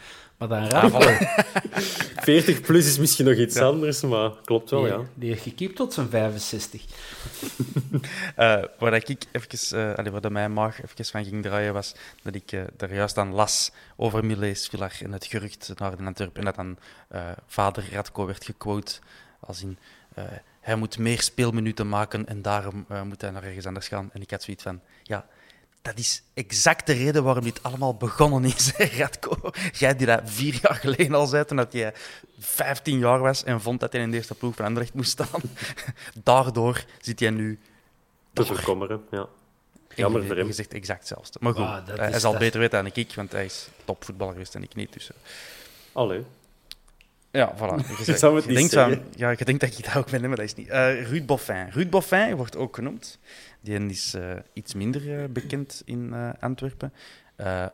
Maar 0.47 0.59
dan 0.59 0.69
raad 0.69 0.93
Ah, 0.93 1.21
40 2.23 2.61
plus 2.61 2.85
is 2.85 2.97
misschien 2.97 3.25
nog 3.25 3.35
iets 3.35 3.55
ja. 3.55 3.63
anders, 3.63 4.01
maar 4.01 4.31
klopt 4.45 4.69
wel, 4.69 4.81
die, 4.81 4.91
ja. 4.91 5.01
Die 5.13 5.29
heeft 5.29 5.41
gekiept 5.41 5.75
tot 5.75 5.93
zijn 5.93 6.09
65. 6.09 6.85
uh, 8.37 8.63
waar 8.79 8.93
ik 8.93 9.25
even, 9.31 9.77
uh, 9.79 9.93
allee, 9.95 10.11
waar 10.11 10.21
dat 10.21 10.31
mijn 10.31 10.53
maag 10.53 10.83
even 10.83 11.05
van 11.05 11.23
ging 11.23 11.43
draaien, 11.43 11.73
was 11.73 11.95
dat 12.21 12.35
ik 12.35 12.51
uh, 12.51 12.61
daar 12.77 12.93
juist 12.93 13.17
aan 13.17 13.33
las 13.33 13.71
over 13.95 14.25
Miles 14.25 14.67
Villar 14.67 14.93
en 14.99 15.11
het 15.11 15.25
gerucht 15.25 15.71
naar 15.75 15.97
de 15.97 16.03
Antwerpen. 16.03 16.39
En 16.39 16.45
dat 16.45 16.55
dan 16.55 16.77
uh, 17.11 17.21
vader 17.47 17.85
Radko 17.91 18.25
werd 18.25 18.45
gequote 18.45 18.99
als 19.39 19.61
in 19.61 19.77
uh, 20.17 20.23
hij 20.61 20.75
moet 20.75 20.97
meer 20.97 21.21
speelminuten 21.21 21.89
maken 21.89 22.27
en 22.27 22.41
daarom 22.41 22.85
uh, 22.91 23.01
moet 23.01 23.21
hij 23.21 23.31
naar 23.31 23.43
ergens 23.43 23.65
anders 23.65 23.87
gaan. 23.87 24.09
En 24.13 24.21
ik 24.21 24.31
had 24.31 24.43
zoiets 24.43 24.63
van, 24.63 24.81
ja, 25.03 25.25
dat 25.83 25.97
is 25.97 26.23
exact 26.33 26.85
de 26.87 26.93
reden 26.93 27.23
waarom 27.23 27.43
dit 27.43 27.63
allemaal 27.63 27.95
begonnen 27.95 28.43
is, 28.43 28.71
Radko. 28.97 29.51
Jij 29.71 29.95
die 29.95 30.07
dat 30.07 30.21
vier 30.25 30.59
jaar 30.61 30.75
geleden 30.75 31.13
al 31.13 31.25
zei, 31.27 31.45
toen 31.45 31.57
dat 31.57 31.73
jij 31.73 31.93
15 32.39 32.99
jaar 32.99 33.19
was 33.19 33.43
en 33.43 33.61
vond 33.61 33.79
dat 33.79 33.91
hij 33.93 34.01
in 34.01 34.11
de 34.11 34.17
eerste 34.17 34.35
ploeg 34.35 34.55
van 34.55 34.65
Anderlecht 34.65 34.93
moest 34.93 35.11
staan. 35.11 35.41
Daardoor 36.23 36.85
zit 37.01 37.19
hij 37.19 37.29
nu... 37.29 37.59
Te 38.33 38.45
verkommeren, 38.45 39.03
ja. 39.11 39.27
Jammer 39.95 40.25
voor 40.25 40.35
hem. 40.35 40.47
Je 40.47 40.53
zegt 40.53 40.73
exact 40.73 40.99
hetzelfde. 40.99 41.39
Maar 41.41 41.53
goed, 41.53 41.65
Ah, 41.65 41.85
dat 41.85 41.97
hij 41.97 42.11
is 42.11 42.21
zal 42.21 42.31
dat- 42.31 42.39
beter 42.39 42.59
weten 42.59 42.83
dan 42.83 42.91
ik, 42.93 43.15
want 43.15 43.31
hij 43.31 43.45
is 43.45 43.67
topvoetballer 43.85 44.33
geweest 44.33 44.55
en 44.55 44.63
ik 44.63 44.75
niet. 44.75 44.93
Dus, 44.93 45.09
eh. 45.09 45.15
Allee. 45.93 46.23
Ja, 47.33 47.53
voilà. 47.55 47.75
Je, 48.05 48.17
zou 48.17 48.35
het 48.35 48.45
je 48.45 48.51
niet 48.51 48.71
denkt 48.71 48.99
ja, 49.15 49.29
je 49.29 49.45
denkt 49.45 49.61
dat 49.61 49.77
je 49.77 49.83
dat 49.83 49.95
ook 49.95 50.09
bent, 50.09 50.21
hè, 50.21 50.27
maar 50.27 50.37
dat 50.37 50.45
is 50.45 50.55
niet. 50.55 50.67
Eh 50.67 51.07
Ruud 51.07 51.25
Boffin. 51.25 51.69
Ruud 51.69 51.89
Boffin 51.89 52.35
wordt 52.35 52.55
ook 52.55 52.75
genoemd. 52.75 53.19
Die 53.61 53.85
is 53.85 54.13
eh, 54.13 54.31
iets 54.53 54.73
minder 54.73 55.19
eh, 55.19 55.29
bekend 55.29 55.81
in 55.85 56.13
Antwerpen. 56.39 56.93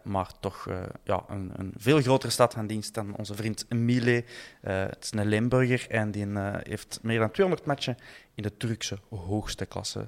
Maar 0.03 0.31
toch 0.39 0.67
ja, 1.03 1.23
een, 1.27 1.51
een 1.55 1.73
veel 1.77 2.01
grotere 2.01 2.31
stad 2.31 2.53
van 2.53 2.67
dienst 2.67 2.93
dan 2.93 3.15
onze 3.15 3.35
vriend 3.35 3.65
Mile. 3.69 4.23
Eh, 4.61 4.79
het 4.81 5.03
is 5.03 5.11
een 5.11 5.27
Limburger 5.27 5.89
en 5.89 6.11
die 6.11 6.27
heeft 6.63 6.99
meer 7.01 7.19
dan 7.19 7.31
200 7.31 7.67
matchen 7.67 7.97
in 8.35 8.43
de 8.43 8.57
Turkse 8.57 8.97
hoogste 9.09 9.65
klasse 9.65 10.07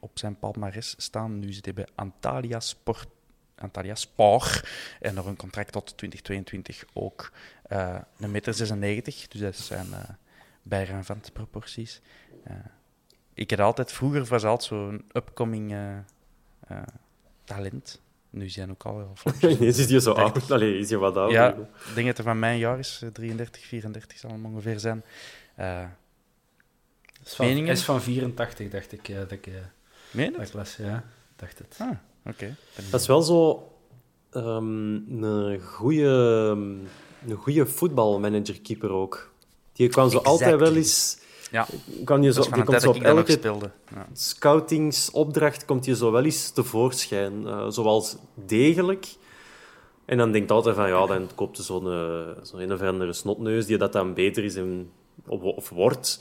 op 0.00 0.18
zijn 0.18 0.38
palmares 0.38 0.94
staan. 0.96 1.38
Nu 1.38 1.52
zit 1.52 1.64
hij 1.64 1.74
bij 1.74 1.86
Antalya 1.94 2.60
Sport. 2.60 3.08
Antalya 3.56 3.94
Spar. 3.94 4.68
En 5.00 5.14
nog 5.14 5.26
een 5.26 5.36
contract 5.36 5.72
tot 5.72 5.96
2022 5.96 6.84
ook. 6.92 7.30
eh 7.62 7.98
een 8.18 8.30
meter 8.30 8.54
96, 8.54 9.28
dus 9.28 9.40
dat 9.40 9.56
zijn 9.56 9.86
uh, 9.90 9.98
bijrelevante 10.62 11.32
proporties. 11.32 12.00
Eh, 12.44 12.54
ik 13.34 13.50
had 13.50 13.60
altijd, 13.60 13.92
vroeger 13.92 14.24
was 14.24 14.44
altijd 14.44 14.68
zo'n 14.68 15.04
upcoming 15.12 15.72
eh, 15.72 15.96
eh, 16.68 16.82
talent. 17.44 18.00
Nu 18.30 18.48
zijn 18.48 18.70
ook 18.70 18.82
al 18.84 18.96
wel. 18.96 19.12
Ineens 19.50 19.78
is 19.78 19.90
hij 19.90 20.00
zo 20.00 20.12
oud. 20.12 20.50
Allee, 20.50 20.78
is 20.78 20.88
hij 20.90 20.98
wat 20.98 21.16
ouder. 21.16 21.34
Ja, 21.40 21.48
ik 21.88 21.94
denk 21.94 22.06
dat 22.06 22.16
hij 22.16 22.26
van 22.26 22.38
mijn 22.38 22.58
jaar 22.58 22.78
is, 22.78 23.00
eh, 23.02 23.08
33, 23.08 23.64
34 23.64 24.18
zal 24.18 24.30
hem 24.30 24.46
ongeveer 24.46 24.78
zijn. 24.80 25.04
Eh 25.54 25.84
Is 27.24 27.34
van, 27.34 27.46
Meningen? 27.46 27.72
is 27.72 27.84
van 27.84 28.02
84, 28.02 28.68
dacht 28.68 28.92
ik. 28.92 29.08
eh, 29.08 29.16
dat 29.16 29.30
ik, 29.30 29.46
eh, 29.46 29.52
meen 30.10 30.30
dat 30.32 30.40
het? 30.40 30.48
ik 30.48 30.54
las, 30.54 30.76
ja. 30.76 31.04
Dacht 31.36 31.58
het. 31.58 31.76
Ah, 31.80 31.96
oké. 32.28 32.56
Dat 32.90 33.00
is 33.00 33.06
wel 33.06 33.22
zo 33.22 33.68
ehm, 34.30 34.94
een 35.22 35.60
goede 35.60 36.08
een 37.28 37.36
goede 37.36 37.66
voetbalmanager-keeper 37.66 38.90
ook. 38.90 39.30
Die 39.72 39.88
kwam 39.88 40.10
zo 40.10 40.18
altijd 40.18 40.58
wel 40.58 40.74
eens... 40.74 41.18
Ja, 41.50 41.66
Kan 42.04 42.22
je 42.22 42.32
dat 42.32 42.34
zo, 42.34 42.40
is 42.40 42.46
van 42.46 42.52
die 42.52 42.60
een 42.60 42.66
komt 42.66 42.82
zo 42.82 42.90
op 42.90 43.02
elke. 43.02 43.70
Ja. 43.94 44.06
scoutingsopdracht 44.12 45.64
komt 45.64 45.84
je 45.84 45.96
zo 45.96 46.10
wel 46.10 46.24
eens 46.24 46.50
tevoorschijn. 46.50 47.46
eh, 47.46 47.66
zoals 47.68 48.16
degelijk. 48.34 49.06
En 50.04 50.18
dan 50.18 50.32
denkt 50.32 50.50
altijd 50.50 50.76
van, 50.76 50.88
ja, 50.88 51.06
dan 51.06 51.28
koopt 51.34 51.58
zo'n 51.58 51.86
eh, 51.86 52.42
zo'n 52.42 52.60
een 52.60 52.72
of 52.72 52.80
andere 52.80 53.12
snotneus 53.12 53.66
die 53.66 53.78
dat 53.78 53.92
dan 53.92 54.14
beter 54.14 54.44
is 54.44 54.54
en, 54.54 54.90
of, 55.26 55.42
of 55.42 55.68
wordt. 55.68 56.20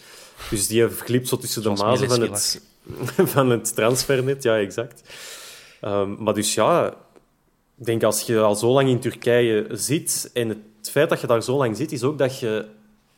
Dus 0.50 0.68
die 0.68 0.90
glipt 0.90 1.28
zo 1.28 1.38
tussen 1.38 1.64
de 1.64 1.70
mazen 1.70 2.10
van 2.10 2.22
het, 2.22 2.62
van 3.34 3.50
het 3.50 3.76
transfernet. 3.76 4.44
Ja, 4.44 4.58
exact. 4.58 5.02
Ehm, 5.86 6.24
maar 6.24 6.34
dus 6.34 6.54
ja, 6.54 6.88
ik 7.78 7.86
denk 7.86 8.04
als 8.04 8.22
je 8.22 8.40
al 8.40 8.56
zo 8.56 8.72
lang 8.72 8.90
in 8.90 9.00
Turkije 9.00 9.68
zit 9.72 10.30
en 10.34 10.50
het 10.50 10.92
feit 10.92 11.10
dat 11.10 11.22
je 11.22 11.28
daar 11.28 11.44
zo 11.44 11.58
lang 11.58 11.78
zit, 11.78 11.92
is 11.92 12.04
ook 12.04 12.18
dat 12.18 12.40
je 12.40 12.66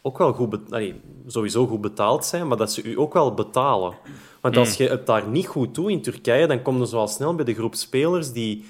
ook 0.01 0.17
wel 0.17 0.33
goed, 0.33 0.57
allee, 0.69 1.01
sowieso 1.27 1.67
goed 1.67 1.81
betaald 1.81 2.25
zijn, 2.25 2.47
maar 2.47 2.57
dat 2.57 2.73
ze 2.73 2.83
u 2.83 2.99
ook 2.99 3.13
wel 3.13 3.33
betalen. 3.33 3.97
Want 4.41 4.57
als 4.57 4.77
je 4.77 4.87
het 4.87 5.05
daar 5.05 5.27
niet 5.27 5.47
goed 5.47 5.75
doet 5.75 5.89
in 5.89 6.01
Turkije, 6.01 6.47
dan 6.47 6.61
kom 6.61 6.77
je 6.79 6.87
zo 6.87 6.97
al 6.97 7.07
snel 7.07 7.35
bij 7.35 7.45
de 7.45 7.53
groep 7.53 7.75
spelers 7.75 8.31
die, 8.31 8.65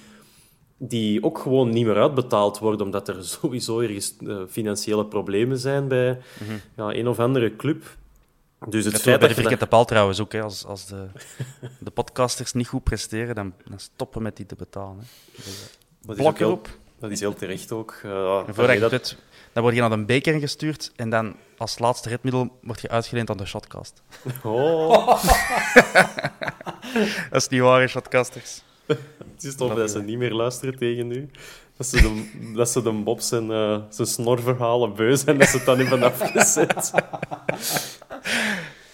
die 0.77 1.23
ook 1.23 1.37
gewoon 1.37 1.69
niet 1.69 1.85
meer 1.85 2.01
uitbetaald 2.01 2.59
worden, 2.59 2.85
omdat 2.85 3.07
er 3.07 3.23
sowieso 3.39 3.79
ergens 3.79 4.15
eh, 4.27 4.37
financiële 4.49 5.05
problemen 5.05 5.57
zijn 5.57 5.87
bij 5.87 6.19
ja, 6.75 6.93
een 6.93 7.07
of 7.07 7.19
andere 7.19 7.55
club. 7.55 7.83
Dus 8.69 8.83
het 8.83 8.93
Dat 8.93 9.01
feit 9.01 9.03
bij 9.03 9.13
dat 9.13 9.19
de 9.21 9.27
je 9.27 9.33
Friket 9.33 9.49
dat- 9.49 9.59
de 9.59 9.75
Paal 9.75 9.85
trouwens 9.85 10.19
ook. 10.19 10.31
Hè. 10.31 10.41
Als, 10.41 10.65
als 10.65 10.85
de, 10.85 11.07
de 11.79 11.91
podcasters 11.91 12.53
niet 12.53 12.67
goed 12.67 12.83
presteren, 12.83 13.35
dan, 13.35 13.53
dan 13.69 13.79
stoppen 13.79 14.21
met 14.21 14.35
die 14.37 14.45
te 14.45 14.55
betalen. 14.55 14.97
Hè. 14.99 15.03
Dus, 15.35 15.45
eh, 15.45 15.51
dat 16.01 16.15
is 16.15 16.21
blok 16.21 16.39
erop. 16.39 16.69
Dat 16.99 17.11
is 17.11 17.19
heel 17.19 17.33
terecht 17.33 17.71
ook. 17.71 17.91
En 18.03 18.55
voordat 18.55 18.73
je 18.75 18.79
dat- 18.79 18.91
het 18.91 19.09
weet, 19.09 19.17
dan 19.53 19.63
word 19.63 19.75
je 19.75 19.81
naar 19.81 19.91
een 19.91 20.05
beker 20.05 20.39
gestuurd 20.39 20.91
en 20.95 21.09
dan 21.09 21.35
als 21.57 21.79
laatste 21.79 22.09
redmiddel 22.09 22.57
word 22.61 22.81
je 22.81 22.89
uitgeleend 22.89 23.29
aan 23.29 23.37
de 23.37 23.45
shotcast. 23.45 24.01
Oh, 24.43 25.23
Dat 27.31 27.41
is 27.41 27.47
niet 27.47 27.61
waar, 27.61 27.89
shotcasters. 27.89 28.61
het 28.85 29.43
is 29.43 29.55
toch 29.55 29.75
dat 29.75 29.91
ze 29.91 30.01
niet 30.01 30.17
meer 30.17 30.33
luisteren 30.33 30.77
tegen 30.77 31.11
u. 31.11 31.29
Dat 31.77 31.87
ze 31.87 32.01
de, 32.01 32.31
dat 32.55 32.69
ze 32.69 32.81
de 32.81 32.91
Bob 32.91 33.21
zijn, 33.21 33.51
eh, 33.51 33.81
zijn 33.89 34.07
snorverhalen 34.07 34.93
beu 34.95 35.15
zijn, 35.15 35.37
dat 35.37 35.47
ze 35.47 35.57
het 35.57 35.65
dan 35.65 35.77
hebben 35.79 35.99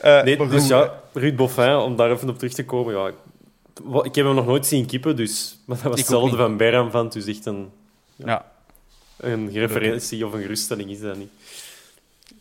afgezet. 0.04 0.38
Nee, 0.40 0.48
dus 0.48 0.68
ja, 0.68 0.94
Ruud 1.14 1.36
Boffin, 1.36 1.76
om 1.76 1.96
daar 1.96 2.12
even 2.12 2.30
op 2.30 2.38
terug 2.38 2.54
te 2.54 2.66
komen. 2.66 2.94
Ja, 2.96 3.08
ik 4.04 4.16
heb 4.16 4.26
hem 4.26 4.36
nog 4.36 4.46
nooit 4.46 4.66
zien 4.66 4.86
kippen, 4.86 5.16
dus, 5.16 5.58
maar 5.66 5.78
dat 5.78 5.86
was 5.86 6.00
hetzelfde 6.00 6.38
van 6.38 6.58
Berham 6.58 6.92
van. 6.92 7.10
Dus 7.10 7.26
echt 7.26 7.46
een, 7.46 7.72
Ja, 8.16 8.46
een 9.18 9.52
referentie 9.52 10.26
of 10.26 10.34
een 10.34 10.42
geruststelling 10.42 10.90
is 10.90 11.00
dat 11.00 11.18
niet. 11.18 11.32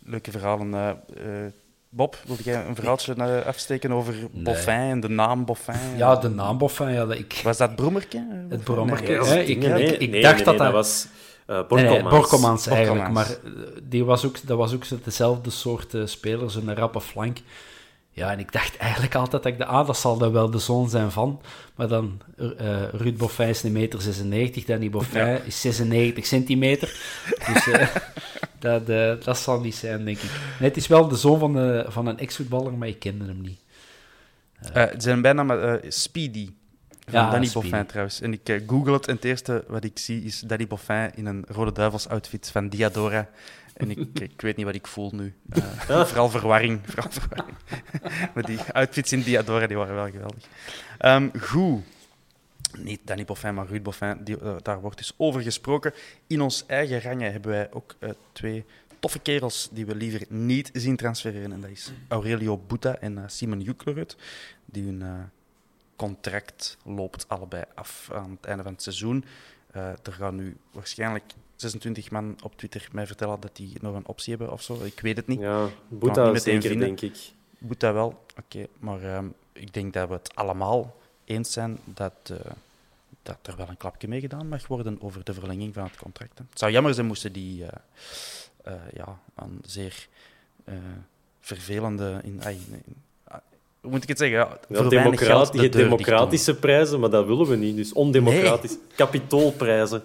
leuke 0.05 0.31
verhalen. 0.31 0.73
eh, 0.73 0.89
eh, 0.89 1.51
Bob, 1.89 2.17
wil 2.27 2.35
jij 2.43 2.65
een 2.65 2.75
verhaaltje 2.75 3.13
eh, 3.13 3.45
afsteken 3.45 3.91
over 3.91 4.13
Boffin 4.31 4.73
en 4.73 4.99
de 4.99 5.09
naam 5.09 5.45
Boffin? 5.45 5.75
Ja, 5.97 6.15
de 6.15 6.29
naam 6.29 6.57
Boffin, 6.57 6.89
ja, 6.91 7.05
dat 7.05 7.17
ik... 7.17 7.39
Was 7.43 7.57
dat 7.57 7.75
Broemerke? 7.75 8.25
Het 8.49 8.63
Brommerke, 8.63 9.11
Nee, 9.11 9.19
is 9.19 9.31
ik, 9.49 9.63
ik, 9.63 9.99
ik 9.99 10.09
nee, 10.09 10.21
dacht 10.21 10.35
nee, 10.35 10.43
dat 10.43 10.53
nee, 10.55 10.63
dat... 10.63 10.71
was 10.71 11.07
uh, 11.47 11.55
Nee, 11.55 11.65
Borkomans. 11.67 12.01
nee, 12.01 12.09
Borkomans 12.09 12.67
eigenlijk. 12.67 13.13
Borkomans. 13.13 13.41
Maar 13.43 13.53
eh, 13.53 13.81
die 13.83 14.05
was 14.05 14.25
ook, 14.25 14.47
dat 14.47 14.57
was 14.57 14.73
ook 14.73 14.83
dezelfde 15.03 15.49
soort 15.49 15.93
eh, 15.93 16.01
speler, 16.05 16.51
zo'n 16.51 16.75
rappe 16.75 17.01
flank. 17.01 17.37
Ja, 18.15 18.31
en 18.31 18.39
ik 18.39 18.51
dacht 18.51 18.77
eigenlijk 18.77 19.15
altijd 19.15 19.43
dat 19.43 19.51
ik 19.51 19.57
de 19.57 19.65
ah, 19.65 19.87
dat 19.87 19.97
zal 19.97 20.17
dan 20.17 20.31
wel 20.31 20.49
de 20.49 20.59
zoon 20.59 20.89
zijn 20.89 21.11
van. 21.11 21.41
Maar 21.75 21.87
dan, 21.87 22.21
eh 22.57 22.83
Ruud 22.91 23.17
Boffin 23.17 23.47
is 23.47 23.63
een 23.63 23.71
meter 23.71 24.01
96, 24.01 24.63
Danny 24.65 24.89
Boffin 24.89 25.45
is 25.45 25.61
96 25.61 26.25
centimeter. 26.25 26.87
Dus 27.53 27.67
eh, 27.67 27.87
dat, 28.59 28.89
eh, 28.89 29.13
dat 29.23 29.37
zal 29.37 29.59
niet 29.59 29.75
zijn, 29.75 30.05
denk 30.05 30.17
ik. 30.17 30.29
Nee, 30.59 30.69
het 30.69 30.77
is 30.77 30.87
wel 30.87 31.07
de 31.07 31.15
zoon 31.15 31.39
van, 31.39 31.53
de, 31.53 31.85
van 31.87 32.07
een 32.07 32.19
ex-voetballer, 32.19 32.73
maar 32.73 32.87
ik 32.87 32.99
kende 32.99 33.25
hem 33.25 33.41
niet. 33.41 33.59
Eh, 34.73 34.83
zijn 34.97 35.21
bijnaam 35.21 35.51
eh, 35.51 35.73
Speedy. 35.87 36.49
Van 37.05 37.13
Ja, 37.21 37.29
Danny. 37.31 37.49
Boffin 37.53 37.85
trouwens. 37.85 38.21
En 38.21 38.33
ik 38.33 38.49
eh, 38.49 38.61
google 38.67 38.93
het 38.93 39.07
en 39.07 39.15
het 39.15 39.23
eerste 39.23 39.63
wat 39.67 39.83
ik 39.83 39.99
zie 39.99 40.23
is 40.23 40.39
Danny 40.39 40.67
Boffin 40.67 41.11
in 41.15 41.25
een 41.25 41.45
Rode 41.47 41.71
Duivels 41.71 42.07
outfit 42.07 42.49
van 42.49 42.69
Diadora. 42.69 43.29
En 43.73 43.91
ik, 43.91 44.19
ik 44.31 44.41
weet 44.41 44.55
niet 44.55 44.65
wat 44.65 44.75
ik 44.75 44.87
voel 44.87 45.11
nu. 45.11 45.33
Eh, 45.49 46.05
Vooral 46.05 46.29
verwarring. 46.29 46.79
Vooral 46.83 47.11
verwarring. 47.11 47.57
maar 48.33 48.43
die 48.43 48.59
outfits 48.71 49.11
in 49.11 49.21
Diadora 49.21 49.67
die 49.67 49.77
waren 49.77 49.95
wel 49.95 50.09
geweldig. 50.09 50.43
Ehm, 50.97 51.29
goed. 51.39 51.83
Niet 52.77 52.99
Danny 53.03 53.25
Boffin, 53.25 53.53
maar 53.53 53.67
Ruud 53.67 53.83
Boffin. 53.83 54.17
Die, 54.23 54.39
eh, 54.39 54.55
daar 54.61 54.81
wordt 54.81 54.97
dus 54.97 55.13
over 55.17 55.41
gesproken. 55.41 55.93
In 56.27 56.41
ons 56.41 56.65
eigen 56.65 57.01
rangen 57.01 57.31
hebben 57.31 57.51
wij 57.51 57.67
ook 57.71 57.95
twee 58.31 58.65
toffe 58.99 59.19
kerels 59.19 59.69
die 59.71 59.85
we 59.85 59.95
liever 59.95 60.25
niet 60.29 60.69
zien 60.73 60.95
transfereren. 60.95 61.51
En 61.51 61.61
dat 61.61 61.69
is 61.69 61.91
Aurelio 62.07 62.57
Buta 62.57 62.95
en 62.95 63.23
Simon 63.27 63.61
Juklerud. 63.61 64.15
Die 64.65 64.83
hun 64.83 65.03
contract 66.07 66.77
loopt 66.83 67.25
allebei 67.29 67.63
af 67.75 68.09
aan 68.13 68.31
het 68.31 68.45
einde 68.45 68.63
van 68.63 68.71
het 68.71 68.81
seizoen. 68.81 69.25
Eh, 69.71 69.87
er 69.89 70.13
gaan 70.13 70.35
nu 70.35 70.57
waarschijnlijk 70.71 71.23
26 71.55 72.11
man 72.11 72.37
op 72.43 72.57
Twitter 72.57 72.87
mij 72.91 73.07
vertellen 73.07 73.39
dat 73.39 73.55
die 73.55 73.73
nog 73.81 73.95
een 73.95 74.07
optie 74.07 74.29
hebben 74.35 74.51
of 74.53 74.61
zo. 74.61 74.83
Ik 74.83 74.99
weet 74.99 75.17
het 75.17 75.27
niet. 75.27 75.39
Ja, 75.39 75.69
Boeta 75.87 76.37
zeker, 76.37 76.61
vinden. 76.61 76.79
denk 76.79 77.01
ik. 77.01 77.31
Boeta 77.57 77.93
wel, 77.93 78.25
oké. 78.37 78.67
maar 78.79 79.01
ehm, 79.03 79.27
ik 79.53 79.73
denk 79.73 79.93
dat 79.93 80.07
we 80.07 80.13
het 80.13 80.35
allemaal 80.35 80.95
eens 81.25 81.51
zijn 81.51 81.77
dat, 81.85 82.13
eh, 82.23 82.51
dat 83.23 83.37
er 83.41 83.55
wel 83.57 83.69
een 83.69 83.77
klapje 83.77 84.07
mee 84.07 84.19
gedaan 84.19 84.47
mag 84.47 84.67
worden 84.67 85.01
over 85.01 85.23
de 85.23 85.33
verlenging 85.33 85.73
van 85.73 85.83
het 85.83 85.97
contract. 85.97 86.37
hè. 86.37 86.43
Het 86.49 86.59
zou 86.59 86.71
jammer 86.71 86.93
zijn 86.93 87.07
moesten 87.07 87.33
die 87.33 87.65
eh, 88.63 88.73
ja, 88.93 89.19
een 89.35 89.59
zeer 89.65 90.07
vervelende... 91.39 92.19
In, 92.23 92.41
in- 92.41 92.83
moet 93.83 94.03
ik 94.03 94.09
het 94.09 94.17
zeggen? 94.17 94.37
Ja, 94.37 94.57
Ja, 94.69 94.81
de 95.61 95.69
democratische 95.69 96.55
prijzen, 96.55 96.99
maar 96.99 97.09
dat 97.09 97.25
willen 97.25 97.47
we 97.47 97.55
niet. 97.55 97.75
Dus 97.75 97.93
ondemocratisch. 97.93 98.77
Kapitoolprijzen. 98.95 100.03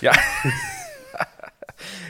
Ja. 0.00 0.12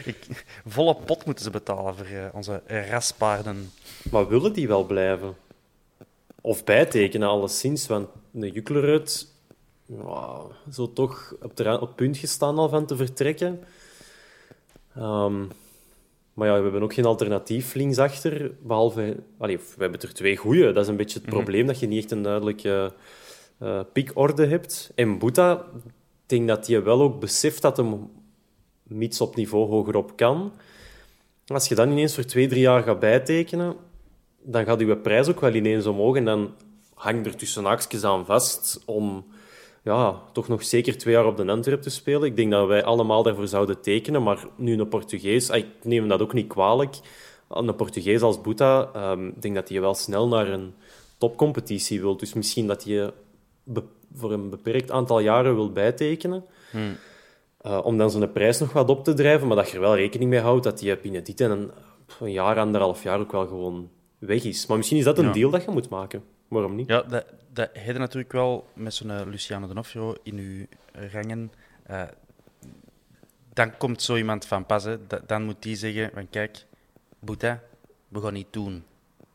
ik, 0.04 0.44
volle 0.66 0.94
pot 0.94 1.24
moeten 1.24 1.44
ze 1.44 1.50
betalen 1.50 1.96
voor 1.96 2.06
eh, 2.06 2.24
onze 2.32 2.62
raspaarden. 2.90 3.70
Maar 4.10 4.28
willen 4.28 4.52
die 4.52 4.68
wel 4.68 4.84
blijven? 4.84 5.36
Of 6.40 6.64
bijtekenen, 6.64 7.28
alleszins. 7.28 7.86
Want 7.86 8.08
de 8.30 8.50
Juklerud 8.50 9.26
ja, 9.86 10.36
zo 10.72 10.92
toch 10.92 11.34
op, 11.42 11.56
de 11.56 11.62
ra- 11.62 11.74
op 11.74 11.80
het 11.80 11.96
punt 11.96 12.16
gestaan 12.16 12.58
al 12.58 12.68
van 12.68 12.86
te 12.86 12.96
vertrekken. 12.96 13.64
Ehm, 14.96 15.42
maar 16.34 16.48
ja, 16.48 16.56
we 16.56 16.62
hebben 16.62 16.82
ook 16.82 16.94
geen 16.94 17.04
alternatief 17.04 17.74
linksachter. 17.74 18.52
Behalve... 18.62 19.16
Allee, 19.38 19.58
we 19.58 19.82
hebben 19.82 20.00
er 20.00 20.14
twee 20.14 20.36
goeie. 20.36 20.72
Dat 20.72 20.82
is 20.82 20.88
een 20.88 20.96
beetje 20.96 21.18
het 21.18 21.28
probleem, 21.28 21.66
dat 21.66 21.80
je 21.80 21.86
niet 21.86 22.02
echt 22.02 22.10
een 22.10 22.22
duidelijke 22.22 22.92
eh 23.58 23.80
piekorde 23.92 24.46
hebt. 24.46 24.92
En 24.94 25.18
Boeta, 25.18 25.64
ik 25.84 25.92
denk 26.26 26.48
dat 26.48 26.66
hij 26.66 26.82
wel 26.82 27.02
ook 27.02 27.20
beseft 27.20 27.62
dat 27.62 27.76
hem 27.76 28.10
mits 28.82 29.20
op 29.20 29.36
niveau 29.36 29.68
hogerop 29.68 30.16
kan. 30.16 30.52
Als 31.46 31.68
je 31.68 31.74
dan 31.74 31.90
ineens 31.90 32.14
voor 32.14 32.24
twee, 32.24 32.48
drie 32.48 32.60
jaar 32.60 32.82
gaat 32.82 32.98
bijtekenen, 32.98 33.76
dan 34.42 34.64
gaat 34.64 34.80
je 34.80 34.96
prijs 34.96 35.28
ook 35.28 35.40
wel 35.40 35.54
ineens 35.54 35.86
omhoog. 35.86 36.16
En 36.16 36.24
dan 36.24 36.54
hangt 36.94 37.26
er 37.26 37.36
tussen 37.36 37.64
haakjes 37.64 38.04
aan 38.04 38.26
vast 38.26 38.82
om 38.86 39.26
ja, 39.84 40.22
toch 40.32 40.48
nog 40.48 40.62
zeker 40.64 40.98
twee 40.98 41.14
jaar 41.14 41.26
op 41.26 41.36
de 41.36 41.46
Antwerp 41.46 41.82
te 41.82 41.90
spelen. 41.90 42.22
Ik 42.22 42.36
denk 42.36 42.50
dat 42.50 42.66
wij 42.66 42.84
allemaal 42.84 43.22
daarvoor 43.22 43.48
zouden 43.48 43.80
tekenen. 43.80 44.22
Maar 44.22 44.46
nu 44.56 44.78
een 44.78 44.88
Portugees, 44.88 45.50
ah, 45.50 45.56
ik 45.56 45.66
neem 45.82 46.08
dat 46.08 46.20
ook 46.22 46.32
niet 46.32 46.46
kwalijk. 46.48 46.94
Een 47.48 47.74
Portugees 47.76 48.20
als 48.22 48.40
Boeta, 48.40 48.90
ehm, 48.94 49.26
ik 49.26 49.42
denk 49.42 49.54
dat 49.54 49.68
hij 49.68 49.80
wel 49.80 49.94
snel 49.94 50.28
naar 50.28 50.48
een 50.48 50.74
topcompetitie 51.18 52.00
wil. 52.00 52.16
Dus 52.16 52.32
misschien 52.34 52.66
dat 52.66 52.84
hij 52.84 53.10
be- 53.64 53.82
voor 54.14 54.32
een 54.32 54.50
beperkt 54.50 54.90
aantal 54.90 55.18
jaren 55.20 55.54
wil 55.54 55.72
bijtekenen. 55.72 56.44
Eh, 57.60 57.80
om 57.84 57.98
dan 57.98 58.10
zijn 58.10 58.32
prijs 58.32 58.58
nog 58.58 58.72
wat 58.72 58.88
op 58.88 59.04
te 59.04 59.14
drijven, 59.14 59.46
maar 59.46 59.56
dat 59.56 59.68
je 59.68 59.74
er 59.74 59.80
wel 59.80 59.96
rekening 59.96 60.30
mee 60.30 60.40
houdt 60.40 60.64
dat 60.64 60.78
die 60.78 60.96
binnen 60.98 61.24
dit 61.24 61.40
en 61.40 61.50
een, 61.50 61.70
een 62.20 62.32
jaar, 62.32 62.58
anderhalf 62.58 63.02
jaar 63.02 63.20
ook 63.20 63.32
wel 63.32 63.46
gewoon 63.46 63.88
weg 64.18 64.44
is. 64.44 64.66
Maar 64.66 64.76
misschien 64.76 64.98
is 64.98 65.04
dat 65.04 65.18
een 65.18 65.24
Ja. 65.24 65.32
deal 65.32 65.50
dat 65.50 65.64
je 65.64 65.70
moet 65.70 65.88
maken. 65.88 66.22
Waarom 66.54 66.74
niet? 66.74 66.88
Ja, 66.88 67.02
dat, 67.02 67.24
dat 67.52 67.70
heb 67.72 67.92
je 67.94 67.98
natuurlijk 68.00 68.32
wel 68.32 68.66
met 68.72 68.94
zo'n 68.94 69.10
eh, 69.10 69.26
Luciano 69.26 69.66
D'Onofrio 69.66 70.14
in 70.22 70.38
uw 70.38 70.66
rangen. 71.12 71.52
Eh, 71.82 72.02
dan 73.52 73.76
komt 73.76 74.02
zo 74.02 74.16
iemand 74.16 74.46
van 74.46 74.66
pas. 74.66 74.84
hè. 74.84 75.06
Da- 75.06 75.20
dan 75.26 75.42
moet 75.44 75.62
die 75.62 75.76
zeggen 75.76 76.10
van 76.14 76.30
kijk, 76.30 76.64
Boeta, 77.18 77.62
we 78.08 78.20
gaan 78.20 78.32
niet 78.32 78.46
doen. 78.52 78.84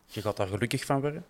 Je 0.06 0.22
gaat 0.22 0.38
daar 0.38 0.48
gelukkig 0.48 0.86
van 0.86 1.02
worden. 1.02 1.26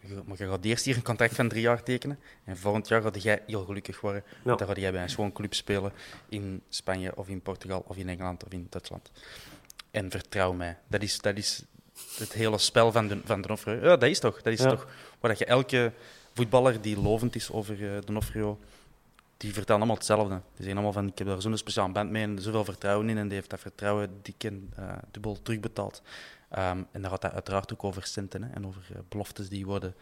Je- 0.00 0.22
Maar 0.26 0.36
je 0.38 0.48
gaat 0.48 0.64
eerst 0.64 0.84
hier 0.84 0.96
een 0.96 1.02
contract 1.02 1.34
van 1.34 1.48
drie 1.48 1.62
jaar 1.62 1.82
tekenen. 1.82 2.18
En 2.44 2.56
volgend 2.56 2.88
jaar 2.88 3.02
gaat 3.02 3.22
jij 3.22 3.42
heel 3.46 3.64
gelukkig 3.64 4.00
worden. 4.00 4.22
Want 4.42 4.58
dan 4.58 4.68
ga 4.68 4.74
jij 4.74 4.92
bij 4.92 5.02
een 5.02 5.08
schoon 5.10 5.32
club 5.32 5.54
spelen 5.54 5.92
in 6.28 6.62
Spanje 6.68 7.16
of 7.16 7.28
in 7.28 7.40
Portugal 7.40 7.84
of 7.86 7.96
in 7.96 8.08
Engeland 8.08 8.44
of 8.44 8.52
in 8.52 8.66
Duitsland. 8.70 9.10
En 9.90 10.10
vertrouw 10.10 10.52
mij, 10.52 10.76
dat 10.88 11.02
is, 11.02 11.20
dat 11.20 11.36
is 11.36 11.64
het 12.18 12.32
hele 12.32 12.58
spel 12.58 12.92
van, 12.92 13.08
de, 13.08 13.20
van 13.24 13.40
D'Onofrio. 13.40 13.74
Ja, 13.74 13.96
dat 13.96 14.02
is 14.10 14.18
toch. 14.20 14.42
Dat 14.42 14.52
is 14.52 14.62
Ja. 14.62 14.68
toch 14.70 14.86
waar 15.20 15.30
dat 15.30 15.38
je 15.38 15.44
elke 15.44 15.92
voetballer 16.32 16.80
die 16.80 17.00
lovend 17.00 17.34
is 17.34 17.50
over 17.50 17.80
uh, 17.80 17.98
D'Onofrio, 18.04 18.58
die 19.36 19.52
vertellen 19.52 19.76
allemaal 19.76 19.96
hetzelfde. 19.96 20.34
Die 20.34 20.42
zeggen 20.56 20.72
allemaal 20.72 20.92
van, 20.92 21.06
ik 21.06 21.18
heb 21.18 21.26
daar 21.26 21.40
zo'n 21.40 21.56
speciaal 21.56 21.92
band 21.92 22.10
mee 22.10 22.22
en 22.22 22.42
zoveel 22.42 22.64
vertrouwen 22.64 23.08
in. 23.08 23.18
En 23.18 23.26
die 23.26 23.36
heeft 23.36 23.50
dat 23.50 23.60
vertrouwen 23.60 24.10
dik 24.22 24.44
en 24.44 24.72
eh, 24.76 24.92
dubbel 25.10 25.42
terugbetaald. 25.42 26.02
Ehm, 26.48 26.82
en 26.92 27.02
dan 27.02 27.10
gaat 27.10 27.22
dat 27.22 27.32
uiteraard 27.32 27.72
ook 27.72 27.84
over 27.84 28.06
centen 28.06 28.42
hè, 28.42 28.52
en 28.52 28.66
over 28.66 28.82
eh, 28.92 28.98
beloftes 29.08 29.48
die 29.48 29.66
worden 29.66 29.94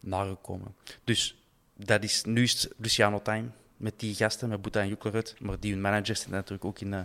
nagekomen. 0.00 0.74
Dus 1.04 1.36
dat 1.76 2.02
is, 2.02 2.24
nu 2.24 2.42
is 2.42 2.68
Luciano 2.76 3.22
time 3.22 3.48
met 3.76 3.94
die 3.96 4.14
gasten, 4.14 4.48
met 4.48 4.62
Boeta 4.62 4.80
en 4.80 4.88
Juklerud. 4.88 5.34
Maar 5.38 5.60
die 5.60 5.72
hun 5.72 5.80
managers 5.80 6.18
zitten 6.18 6.36
natuurlijk 6.36 6.64
ook 6.64 6.80
in 6.80 6.94
eh, 6.94 7.00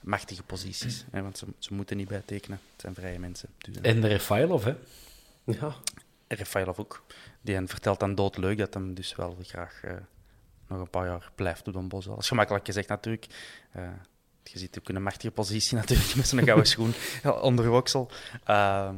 machtige 0.00 0.42
posities. 0.42 1.04
Hè, 1.10 1.22
want 1.22 1.38
ze, 1.38 1.46
ze 1.58 1.74
moeten 1.74 1.96
niet 1.96 2.08
bijtekenen. 2.08 2.60
Het 2.72 2.80
zijn 2.80 2.94
vrije 2.94 3.18
mensen. 3.18 3.48
Dus, 3.58 3.76
eh, 3.76 3.90
En 3.90 4.00
de 4.00 4.08
Refailov, 4.08 4.64
hè? 4.64 4.74
Ja. 5.44 5.74
Rafailov 6.36 6.78
ook. 6.78 7.04
Die 7.40 7.54
hen 7.54 7.68
vertelt 7.68 8.00
dan 8.00 8.14
doodleuk 8.14 8.58
dat 8.58 8.74
hem 8.74 8.94
dus 8.94 9.16
wel 9.16 9.36
graag 9.42 9.80
eh, 9.82 9.92
nog 10.68 10.80
een 10.80 10.90
paar 10.90 11.06
jaar 11.06 11.30
blijft 11.34 11.68
op 11.68 11.88
Boswell. 11.88 12.14
Dat 12.14 12.22
is 12.22 12.28
gemakkelijk 12.28 12.64
gezegd 12.64 12.88
natuurlijk. 12.88 13.26
Eh, 13.72 13.88
je 14.42 14.58
ziet 14.58 14.78
ook 14.78 14.88
een 14.88 15.02
machtige 15.02 15.32
positie 15.32 15.76
natuurlijk 15.76 16.14
met 16.14 16.28
zijn 16.28 16.44
gouden 16.44 16.66
schoen 16.66 16.94
onder 17.40 17.68
Woksel. 17.68 18.10
Ehm, 18.44 18.96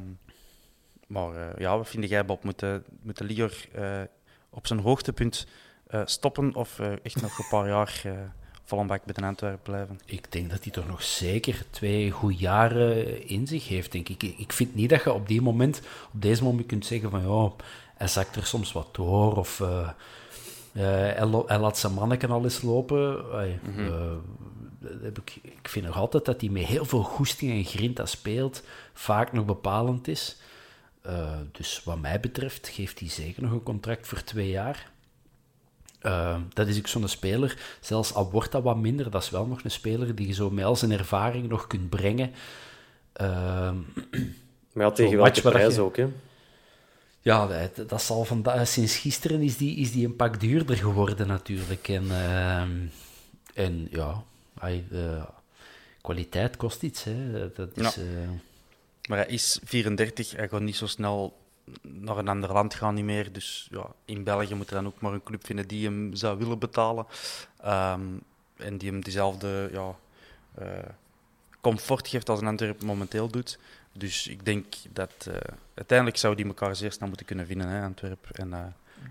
maar 1.07 1.35
uh, 1.35 1.59
ja, 1.59 1.77
wat 1.77 1.89
vind 1.89 2.09
jij, 2.09 2.25
Bob? 2.25 2.45
Moet 2.45 2.59
de, 2.59 2.83
moet 3.03 3.19
de 3.19 3.25
Lior 3.25 3.53
op 4.51 4.67
zijn 4.67 4.81
hoogtepunt 4.81 5.47
stoppen 6.05 6.55
of 6.55 6.79
echt 6.79 7.23
nog 7.23 7.39
een 7.39 7.49
paar 7.51 7.69
jaar 7.69 8.03
volle 8.65 8.85
bak 8.85 9.05
bij 9.05 9.15
de 9.15 9.27
Antwerpen 9.27 9.63
blijven? 9.63 10.01
Ik 10.05 10.33
denk 10.33 10.51
dat 10.51 10.65
hij 10.65 10.73
toch 10.73 10.87
nog 10.87 11.03
zeker 11.03 11.65
twee 11.71 12.11
goede 12.11 12.37
jaren 12.37 13.29
in 13.29 13.47
zich 13.47 13.69
heeft, 13.69 13.93
denk 13.93 14.09
ik. 14.09 14.23
Ik 14.23 14.53
vind 14.53 14.75
niet 14.75 14.91
dat 14.91 15.03
je 15.03 15.13
op 15.13 15.29
die 15.29 15.41
moment, 15.41 15.83
op 16.15 16.23
deze 16.23 16.43
moment 16.43 16.67
kunt 16.67 16.87
zeggen 16.87 17.11
van 17.11 17.23
ja, 17.23 17.53
hij 17.95 18.09
zakt 18.09 18.37
er 18.37 18.47
soms 18.47 18.73
wat 18.73 18.95
door 18.95 19.37
of 19.37 19.59
hij, 20.73 21.15
hij, 21.47 21.59
laat 21.59 21.79
zijn 21.79 21.93
manneken 21.93 22.31
al 22.31 22.45
eens 22.45 22.63
lopen. 22.63 23.25
Mm 23.63 23.75
-hmm 23.75 24.23
ik, 25.03 25.39
ik 25.43 25.69
vind 25.69 25.87
nog 25.87 25.97
altijd 25.97 26.25
dat 26.25 26.41
hij 26.41 26.51
met 26.51 26.65
heel 26.65 26.85
veel 26.85 27.03
goesting 27.03 27.53
en 27.53 27.65
grinta 27.65 28.07
speelt, 28.07 28.63
vaak 28.93 29.33
nog 29.33 29.45
bepalend 29.45 30.09
is. 30.09 30.37
Dus 31.53 31.83
wat 31.85 32.01
mij 32.01 32.21
betreft 32.21 32.69
geeft 32.69 32.99
hij 32.99 33.09
zeker 33.09 33.43
nog 33.43 33.53
een 33.53 33.63
contract 33.63 34.07
voor 34.07 34.23
twee 34.23 34.49
jaar. 34.49 34.91
Uh, 36.07 36.37
dat 36.53 36.67
is 36.67 36.79
ook 36.79 36.87
zo'n 36.87 37.09
speler, 37.09 37.59
zelfs 37.81 38.15
al 38.15 38.31
wordt 38.31 38.53
dat 38.53 38.63
wat 38.63 38.77
minder, 38.77 39.11
dat 39.11 39.23
is 39.23 39.31
wel 39.31 39.47
nog 39.47 39.65
een 39.65 39.71
speler 39.71 40.15
die 40.15 40.27
je 40.27 40.33
zo 40.33 40.51
met 40.51 40.65
al 40.65 40.77
zijn 40.77 40.93
ervaring 40.93 41.49
nog 41.49 41.67
kunt 41.67 41.89
brengen. 41.89 42.31
Uh, 43.21 43.27
maar 44.73 44.87
ja, 44.87 44.91
tegen 44.91 45.17
welke 45.17 45.41
prijs 45.41 45.75
je... 45.75 45.81
ook, 45.81 45.97
hè? 45.97 46.07
Ja, 47.21 47.47
dat, 47.47 47.89
dat 47.89 48.03
zal 48.03 48.25
vandaag, 48.25 48.69
sinds 48.69 48.97
gisteren 48.97 49.41
is 49.41 49.57
die, 49.57 49.77
is 49.77 49.93
die 49.93 50.07
een 50.07 50.17
pak 50.17 50.41
duurder 50.41 50.77
geworden 50.77 51.27
natuurlijk. 51.27 51.89
En, 51.89 52.11
en 53.55 53.89
ja, 53.91 54.23
ay, 54.59 54.85
kwaliteit 56.01 56.57
kost 56.57 56.83
iets. 56.83 57.05
Hè. 57.05 57.51
Dat 57.53 57.71
is, 57.75 57.95
ja. 57.95 58.03
uh... 58.03 58.29
Maar 59.09 59.19
hij 59.19 59.27
is 59.27 59.61
34, 59.65 60.37
hij 60.37 60.49
gaat 60.49 60.61
niet 60.61 60.77
zo 60.77 60.87
snel 60.87 61.37
naar 61.83 62.19
een 62.19 62.29
ander 62.29 62.53
land 62.53 62.75
gaan 62.75 62.95
niet 62.95 63.05
meer. 63.05 63.33
Dus 63.33 63.69
ja, 63.71 63.87
in 64.05 64.25
België 64.25 64.55
moet 64.55 64.69
er 64.69 64.75
dan 64.75 64.87
ook 64.87 65.01
maar 65.01 65.13
een 65.13 65.23
club 65.23 65.47
vinden 65.47 65.69
die 65.69 65.85
hem 65.85 66.15
zou 66.15 66.39
willen 66.39 66.59
betalen. 66.59 67.07
Um, 67.67 68.23
en 68.57 68.79
die 68.79 68.91
hem 68.91 69.03
diezelfde 69.03 69.69
ja, 69.73 69.95
uh, 70.61 70.69
comfort 71.61 72.09
geeft 72.09 72.29
als 72.29 72.41
een 72.41 72.47
Antwerp 72.47 72.83
momenteel 72.83 73.29
doet. 73.29 73.59
Dus 73.93 74.27
ik 74.29 74.45
denk 74.45 74.75
dat 74.93 75.13
uh, 75.29 75.35
uiteindelijk 75.75 76.19
zou 76.19 76.35
die 76.35 76.47
elkaar 76.47 76.77
zeer 76.77 76.93
snel 76.93 77.09
moeten 77.09 77.27
kunnen 77.27 77.47
vinden, 77.47 77.69
hè, 77.69 77.85
Antwerp 77.85 78.31
en, 78.31 78.49
uh, 78.49 78.59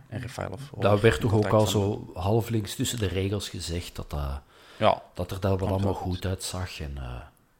en 0.07 0.21
Rafael. 0.21 0.59
Dat 0.77 1.01
werd 1.01 1.19
toch 1.19 1.33
ook 1.33 1.47
al 1.47 1.67
zo 1.67 2.11
halflinks 2.13 2.75
tussen 2.75 2.99
de 2.99 3.07
regels 3.07 3.49
gezegd 3.49 3.95
dat 3.95 4.09
dat 4.09 4.41
ja. 4.77 5.01
Dat 5.13 5.31
er 5.31 5.39
daar 5.39 5.57
wel 5.57 5.67
allemaal 5.67 5.93
goed 5.93 6.25
uitzag. 6.25 6.79
En, 6.79 6.97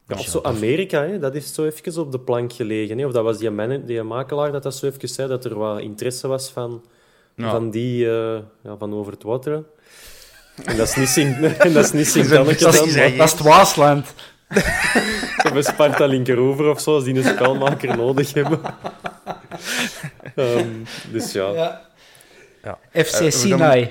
ja, 0.08 0.16
of 0.18 0.26
zo 0.26 0.40
Amerika, 0.42 1.02
hè, 1.02 1.18
dat 1.18 1.34
is 1.34 1.54
zo 1.54 1.64
even 1.64 2.00
op 2.00 2.12
de 2.12 2.20
plank 2.20 2.52
gelegen. 2.52 2.98
Hè. 2.98 3.06
Of 3.06 3.12
dat 3.12 3.24
was 3.24 3.38
die, 3.38 3.50
man, 3.50 3.82
die 3.86 4.02
makelaar 4.02 4.52
dat 4.52 4.62
dat 4.62 4.74
zo 4.74 4.86
even 4.86 5.08
zei, 5.08 5.28
dat 5.28 5.44
er 5.44 5.54
wat 5.54 5.80
interesse 5.80 6.28
was 6.28 6.50
van, 6.50 6.84
ja. 7.34 7.50
van 7.50 7.70
die, 7.70 8.04
uh, 8.04 8.38
ja, 8.62 8.76
van 8.78 8.94
over 8.94 9.12
het 9.12 9.22
wateren. 9.22 9.66
En 10.64 10.76
dat 10.76 10.88
is 10.88 10.94
niet 10.94 11.08
Sint 11.08 11.36
en 11.58 11.72
dat 11.72 11.84
is 11.84 11.92
niet 11.92 12.06
Sint 12.06 12.28
dat, 12.30 12.58
dat, 12.58 12.86
is 12.86 12.94
het 12.94 13.40
Waasland. 13.40 14.14
of 15.44 15.50
een 15.54 15.64
Sparta 15.64 16.06
linkeroever 16.06 16.68
of 16.68 16.80
zo, 16.80 16.94
als 16.94 17.04
die 17.04 17.14
een 17.14 17.24
spelmaker 17.24 17.96
nodig 17.96 18.34
hebben. 18.34 18.60
um, 20.36 20.84
dus 21.12 21.32
ja. 21.32 21.50
ja. 21.52 21.88
ja. 22.62 22.78
FC 23.04 23.20
uh, 23.20 23.30
Sinai. 23.30 23.90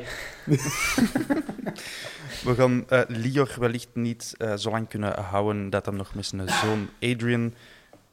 We 2.43 2.55
gaan 2.55 2.85
uh, 2.89 3.01
Lior 3.07 3.55
wellicht 3.59 3.87
niet 3.93 4.35
uh, 4.37 4.53
zo 4.55 4.69
lang 4.69 4.87
kunnen 4.87 5.19
houden 5.19 5.69
dat 5.69 5.85
hij 5.85 5.95
nog 5.95 6.15
met 6.15 6.25
zijn 6.25 6.49
zoon 6.49 6.89
Adrian, 7.01 7.53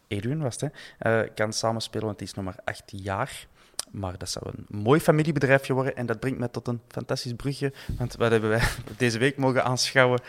Adrian 0.09 0.39
was 0.39 0.61
het, 0.61 0.73
uh, 1.03 1.21
kan 1.35 1.53
samenspelen, 1.53 2.07
want 2.07 2.19
hij 2.19 2.29
is 2.29 2.35
nog 2.35 2.45
maar 2.45 2.59
18 2.65 2.99
jaar. 2.99 3.47
Maar 3.91 4.19
dat 4.19 4.29
zou 4.29 4.49
een 4.49 4.67
mooi 4.69 5.01
familiebedrijfje 5.01 5.73
worden. 5.73 5.97
En 5.97 6.07
dat 6.07 6.21
brengt 6.21 6.39
mij 6.39 6.49
tot 6.49 6.69
een 6.69 6.81
fantastisch 6.89 7.33
brugje. 7.33 7.73
Want 7.99 8.17
wat 8.17 8.31
hebben 8.31 8.51
wij 8.51 8.63
deze 8.97 9.19
week 9.19 9.37
mogen 9.37 9.65
aanschouwen? 9.65 10.21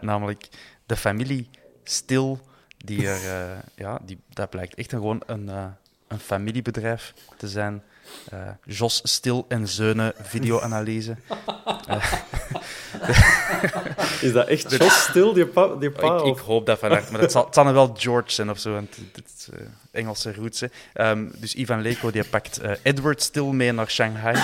namelijk 0.00 0.48
de 0.86 0.96
familie 0.96 1.48
Stil. 1.84 2.40
Die 2.76 3.08
er, 3.08 3.62
ja, 3.74 4.00
die, 4.04 4.18
dat 4.28 4.50
blijkt 4.50 4.74
echt 4.74 4.90
gewoon 4.90 5.22
een, 5.26 5.48
een 6.08 6.18
familiebedrijf 6.18 7.14
te 7.36 7.48
zijn. 7.48 7.82
Jos 8.64 9.00
Stil 9.04 9.44
en 9.48 9.68
Zeunen 9.68 10.12
videoanalyse. 10.22 11.16
is 14.20 14.32
dat 14.32 14.46
echt 14.46 14.70
zo 14.70 14.88
stil, 14.88 15.32
die 15.32 15.46
pa? 15.46 15.66
Die 15.66 15.90
pa 15.90 16.16
ik, 16.16 16.24
ik, 16.24 16.38
hoop 16.38 16.66
dat 16.66 16.78
van 16.78 16.90
harte, 16.90 17.12
maar 17.12 17.20
het 17.20 17.32
zal, 17.32 17.44
het 17.44 17.54
zal 17.54 17.72
wel 17.72 17.94
George 17.98 18.30
zijn 18.30 18.50
of 18.50 18.58
zo, 18.58 18.72
want 18.72 18.96
het 19.12 19.32
is 19.36 19.48
uh, 19.54 19.60
Engelse 19.90 20.34
roots. 20.34 20.62
Um, 20.94 21.32
dus 21.36 21.54
Ivan 21.54 21.80
Leko 21.80 22.10
die 22.10 22.24
pakt 22.24 22.60
Edward 22.82 23.22
Stil 23.22 23.52
mee 23.52 23.72
naar 23.72 23.90
Shanghai. 23.90 24.34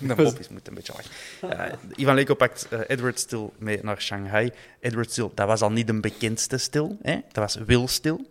de 0.00 0.14
Bob 0.14 0.38
is 0.38 0.48
moet 0.48 0.68
een 0.68 0.74
beetje 0.74 0.92
lachen. 0.92 1.78
Ivan 1.96 2.14
Leko 2.14 2.34
pakt 2.34 2.68
Edward 2.86 3.18
Stil 3.18 3.52
mee 3.58 3.78
naar 3.82 4.00
Shanghai. 4.00 4.52
Edward 4.80 5.10
Stil, 5.10 5.32
dat 5.34 5.46
was 5.46 5.60
al 5.60 5.70
niet 5.70 5.86
de 5.86 6.00
bekendste 6.00 6.58
Stil, 6.58 6.98
hè? 7.02 7.20
dat 7.32 7.54
was 7.54 7.64
Will 7.66 7.86
Stil. 7.86 8.26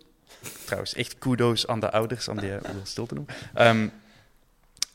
Trouwens, 0.64 0.94
echt 0.94 1.18
kudos 1.18 1.66
aan 1.66 1.80
de 1.80 1.90
ouders 1.90 2.28
om 2.28 2.40
die 2.40 2.50
Will 2.50 2.84
Stil 2.84 3.06
te 3.06 3.14
noemen. 3.14 3.34
Um, 3.66 3.92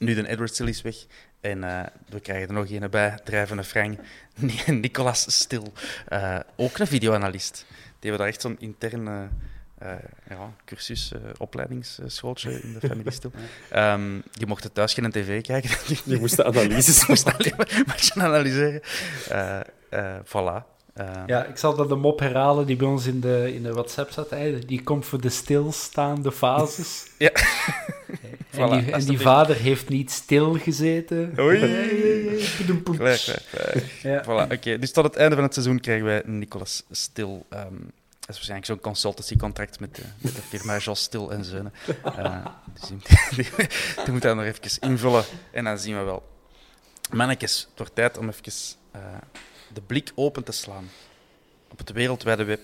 nu 0.02 0.14
de 0.14 0.28
Edward 0.28 0.54
Stil 0.54 0.68
is 0.68 0.82
weg 0.82 0.96
en 1.42 1.64
uh, 1.64 1.82
we 2.10 2.20
krijgen 2.20 2.48
er 2.48 2.54
nog 2.54 2.70
een 2.70 2.90
bij, 2.90 3.20
drijvende 3.24 3.64
Frank, 3.64 4.00
Nicolas 4.68 5.36
Stil. 5.36 5.74
Uh, 6.10 6.40
ook 6.56 6.78
een 6.78 6.88
videoanalist. 6.88 7.66
Die 7.70 8.10
hebben 8.10 8.20
daar 8.20 8.28
echt 8.28 8.42
zo'n 8.42 8.60
interne 8.60 9.28
uh, 9.84 9.92
ja, 10.30 10.54
cursus, 10.66 11.12
opleidingsschooltje 11.38 12.62
in 12.62 12.74
de 12.74 12.88
familie 12.88 13.12
Stil. 13.12 13.32
Um, 13.76 14.24
die 14.32 14.48
mochten 14.48 14.72
thuis 14.72 14.94
geen 14.94 15.12
tv 15.12 15.42
kijken. 15.42 15.78
Die 16.06 16.20
moesten 16.20 16.46
analyses 16.46 17.08
moesten 17.08 18.22
analyseren. 18.22 18.82
voilà. 20.26 20.70
Ja, 21.26 21.46
ik 21.46 21.58
zal 21.58 21.76
dat 21.76 21.90
de 21.90 21.96
mop 21.96 22.20
herhalen 22.20 22.66
die 22.66 22.76
bij 22.76 22.88
ons 22.88 23.06
in 23.06 23.20
de, 23.20 23.54
in 23.54 23.64
de 23.64 23.74
WhatsApp 23.74 24.12
zat. 24.12 24.36
Die 24.68 24.84
komt 24.84 25.06
voor 25.06 25.22
de 25.22 25.30
stilstaande 25.30 26.32
fases. 26.32 27.06
ja. 27.18 27.32
en 28.52 28.70
die, 28.70 28.92
en 28.92 29.06
die 29.06 29.20
vader 29.20 29.56
heeft 29.56 29.90
niet 29.90 30.12
stilgezeten. 30.12 31.34
Oei. 31.40 31.60
Klaar, 32.98 33.42
Ja. 34.02 34.24
Voilà, 34.24 34.52
oké. 34.52 34.80
Dus 34.80 34.92
tot 34.92 35.04
het 35.04 35.16
einde 35.16 35.36
van 35.36 35.44
het 35.44 35.54
seizoen 35.54 35.80
krijgen 35.80 36.06
wij 36.06 36.22
Nicolas 36.26 36.84
Stil. 36.92 37.46
Um, 37.50 37.92
dat 38.20 38.30
is 38.30 38.36
waarschijnlijk 38.36 38.66
zo'n 38.66 38.80
consultancycontract 38.80 39.80
met 39.80 39.96
de, 39.96 40.02
met 40.18 40.36
de 40.36 40.42
firma 40.42 40.78
Jos 40.78 41.02
Stil 41.02 41.32
en 41.32 41.44
Zeunen. 41.44 41.74
Uh, 42.06 42.46
dus 42.74 42.88
die, 42.88 42.98
die, 43.36 43.68
die 44.04 44.14
moet 44.14 44.22
dat 44.22 44.36
nog 44.36 44.46
even 44.46 44.90
invullen 44.90 45.24
en 45.52 45.64
dan 45.64 45.80
zien 45.80 45.98
we 45.98 46.04
wel. 46.04 46.30
Mannetjes, 47.12 47.60
het 47.70 47.78
wordt 47.78 47.96
tijd 47.96 48.18
om 48.18 48.30
even 48.30 48.54
uh, 48.96 49.02
de 49.74 49.82
blik 49.82 50.12
open 50.16 50.44
te 50.44 50.52
slaan 50.52 50.90
op 51.72 51.78
het 51.78 51.92
wereldwijde 51.92 52.44
web. 52.44 52.62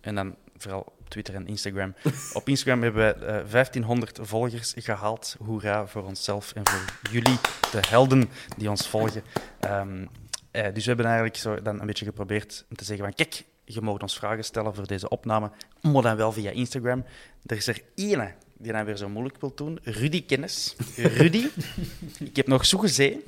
En 0.00 0.14
dan 0.14 0.34
vooral 0.56 0.92
Twitter 1.08 1.34
en 1.34 1.46
Instagram. 1.46 1.94
Op 2.32 2.48
Instagram 2.48 2.82
hebben 2.82 3.16
uh, 3.22 3.38
eh, 3.38 3.50
1500 3.50 4.18
volgers 4.22 4.74
gehaald. 4.76 5.36
Hoera 5.38 5.86
voor 5.86 6.04
onszelf 6.04 6.52
en 6.52 6.68
voor 6.68 6.98
jullie, 7.10 7.38
de 7.70 7.80
helden 7.88 8.30
die 8.56 8.70
ons 8.70 8.88
volgen. 8.88 9.22
Um, 9.64 10.08
uh, 10.52 10.62
dus 10.72 10.82
we 10.82 10.88
hebben 10.88 11.06
eigenlijk 11.06 11.36
zo 11.36 11.62
dan 11.62 11.80
een 11.80 11.86
beetje 11.86 12.04
geprobeerd 12.04 12.64
te 12.74 12.84
zeggen 12.84 13.04
van 13.04 13.14
kijk, 13.14 13.44
je 13.64 13.80
mag 13.80 13.98
ons 13.98 14.16
vragen 14.16 14.44
stellen 14.44 14.74
voor 14.74 14.86
deze 14.86 15.08
opname, 15.08 15.50
maar 15.80 16.02
dan 16.02 16.16
wel 16.16 16.32
via 16.32 16.50
Instagram. 16.50 17.04
Er 17.46 17.56
is 17.56 17.66
er 17.66 17.82
ene 17.94 18.34
die 18.58 18.72
dan 18.72 18.84
weer 18.84 18.96
zo 18.96 19.08
moeilijk 19.08 19.40
wil 19.40 19.54
doen. 19.54 19.78
Rudy 19.82 20.26
Kennis. 20.26 20.76
Rudy, 20.96 21.46
ik 22.30 22.36
heb 22.36 22.46
nog 22.46 22.66
zo 22.66 22.78
gezien 22.78 23.22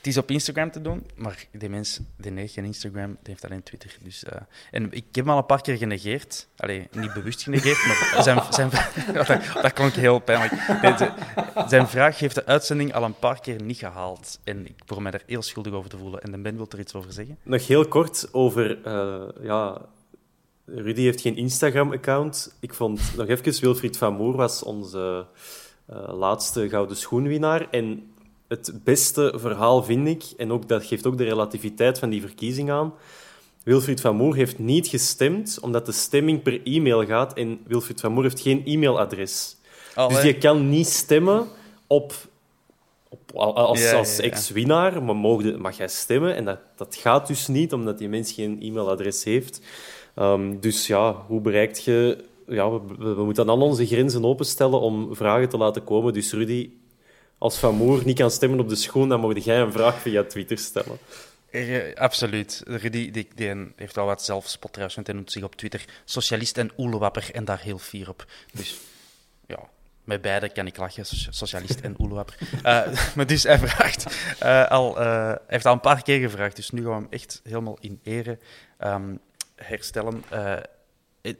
het 0.00 0.08
is 0.08 0.16
op 0.16 0.30
Instagram 0.30 0.70
te 0.70 0.80
doen, 0.80 1.06
maar 1.16 1.44
die 1.52 1.68
mens 1.68 2.00
die 2.16 2.32
heeft 2.32 2.52
geen 2.52 2.64
Instagram, 2.64 3.08
die 3.08 3.18
heeft 3.32 3.44
alleen 3.44 3.62
Twitter. 3.62 3.96
Dus, 4.02 4.24
uh, 4.24 4.40
en 4.70 4.92
ik 4.92 5.04
heb 5.12 5.24
hem 5.24 5.30
al 5.30 5.38
een 5.38 5.46
paar 5.46 5.60
keer 5.60 5.76
genegeerd. 5.76 6.48
Allee, 6.56 6.88
niet 6.90 7.12
bewust 7.12 7.42
genegeerd, 7.42 7.86
maar 7.86 8.16
zijn, 8.22 8.42
zijn, 8.50 8.70
dat, 9.14 9.26
dat 9.62 9.72
klonk 9.72 9.92
heel 9.92 10.18
pijnlijk. 10.18 10.52
zijn 11.68 11.88
vraag 11.88 12.18
heeft 12.18 12.34
de 12.34 12.46
uitzending 12.46 12.94
al 12.94 13.02
een 13.02 13.18
paar 13.18 13.40
keer 13.40 13.62
niet 13.62 13.78
gehaald. 13.78 14.40
En 14.44 14.66
ik 14.66 14.84
probeer 14.84 15.02
mij 15.02 15.12
daar 15.12 15.22
heel 15.26 15.42
schuldig 15.42 15.72
over 15.72 15.90
te 15.90 15.98
voelen. 15.98 16.22
En 16.22 16.30
de 16.30 16.38
Ben 16.38 16.56
wil 16.56 16.66
er 16.70 16.80
iets 16.80 16.94
over 16.94 17.12
zeggen. 17.12 17.38
Nog 17.42 17.66
heel 17.66 17.88
kort 17.88 18.28
over... 18.32 18.78
Uh, 18.86 19.44
ja, 19.46 19.82
Rudy 20.64 21.02
heeft 21.02 21.20
geen 21.20 21.36
Instagram-account. 21.36 22.56
Ik 22.60 22.74
vond 22.74 23.16
nog 23.16 23.28
even... 23.28 23.60
Wilfried 23.60 23.96
van 23.96 24.14
Moer 24.14 24.36
was 24.36 24.62
onze 24.62 25.26
uh, 25.90 26.12
laatste 26.18 26.68
gouden 26.68 26.96
schoenwinnaar. 26.96 27.70
En 27.70 28.09
het 28.50 28.80
beste 28.84 29.32
verhaal, 29.36 29.82
vind 29.82 30.08
ik, 30.08 30.24
en 30.36 30.52
ook, 30.52 30.68
dat 30.68 30.84
geeft 30.84 31.06
ook 31.06 31.18
de 31.18 31.24
relativiteit 31.24 31.98
van 31.98 32.10
die 32.10 32.20
verkiezing 32.20 32.70
aan. 32.70 32.92
Wilfried 33.62 34.00
van 34.00 34.16
Moer 34.16 34.34
heeft 34.34 34.58
niet 34.58 34.88
gestemd, 34.88 35.58
omdat 35.60 35.86
de 35.86 35.92
stemming 35.92 36.42
per 36.42 36.60
e-mail 36.64 37.06
gaat 37.06 37.34
en 37.34 37.60
Wilfried 37.66 38.00
van 38.00 38.12
Moer 38.12 38.22
heeft 38.22 38.40
geen 38.40 38.62
e-mailadres. 38.64 39.56
dus 40.08 40.22
je 40.22 40.38
kan 40.38 40.68
niet 40.68 40.86
stemmen 40.86 41.46
op, 41.86 42.12
op, 43.08 43.30
als, 43.32 43.92
als 43.92 44.18
ex-winnaar 44.18 45.02
mag 45.58 45.76
jij 45.76 45.88
stemmen. 45.88 46.34
En 46.36 46.44
dat, 46.44 46.58
dat 46.76 46.94
gaat 46.94 47.26
dus 47.26 47.46
niet, 47.46 47.72
omdat 47.72 47.98
die 47.98 48.08
mens 48.08 48.32
geen 48.32 48.62
e-mailadres 48.62 49.24
heeft. 49.24 49.60
Ehm, 50.14 50.60
dus 50.60 50.86
ja, 50.86 51.24
hoe 51.26 51.40
bereikt 51.40 51.84
je... 51.84 52.24
Ja, 52.46 52.70
we, 52.70 53.14
we, 53.14 53.24
moeten 53.24 53.46
dan 53.46 53.62
onze 53.62 53.86
grenzen 53.86 54.24
openstellen 54.24 54.80
om 54.80 55.14
vragen 55.14 55.48
te 55.48 55.56
laten 55.56 55.84
komen. 55.84 56.12
Dus 56.12 56.32
Rudy, 56.32 56.70
als 57.40 57.58
Van 57.58 57.74
Moer 57.74 58.02
niet 58.04 58.18
kan 58.18 58.30
stemmen 58.30 58.60
op 58.60 58.68
de 58.68 58.74
schoen, 58.74 59.08
dan 59.08 59.20
moet 59.20 59.44
jij 59.44 59.60
een 59.60 59.72
vraag 59.72 60.00
via 60.00 60.24
Twitter 60.24 60.58
stellen. 60.58 60.98
Ja, 61.50 61.92
absoluut. 61.94 62.62
Rudy 62.66 63.10
die, 63.10 63.28
die, 63.34 63.72
heeft 63.76 63.94
wel 63.94 64.06
wat 64.06 64.22
zelfspot 64.22 64.70
trouwens, 64.70 64.94
want 64.94 65.06
hij 65.06 65.16
noemt 65.16 65.32
zich 65.32 65.42
op 65.42 65.56
Twitter 65.56 65.84
socialist 66.04 66.58
en 66.58 66.70
oelewapper 66.76 67.30
en 67.32 67.44
daar 67.44 67.60
heel 67.60 67.78
fier 67.78 68.08
op. 68.08 68.26
Dus 68.52 68.80
ja, 69.46 69.58
met 70.04 70.20
beide 70.20 70.48
kan 70.48 70.66
ik 70.66 70.76
lachen, 70.76 71.06
socialist 71.30 71.80
en 71.80 71.94
oelewapper. 71.98 72.38
Uh, 72.56 72.86
maar 73.16 73.26
dus 73.26 73.42
hij 73.42 73.58
vraagt 73.58 74.06
uh, 74.42 74.66
al, 74.66 75.00
uh, 75.00 75.34
heeft 75.46 75.66
al 75.66 75.72
een 75.72 75.80
paar 75.80 76.02
keer 76.02 76.20
gevraagd, 76.20 76.56
dus 76.56 76.70
nu 76.70 76.82
gaan 76.82 76.90
we 76.90 76.96
hem 76.96 77.06
echt 77.10 77.40
helemaal 77.44 77.78
in 77.80 78.00
ere 78.02 78.38
um, 78.80 79.20
herstellen. 79.56 80.24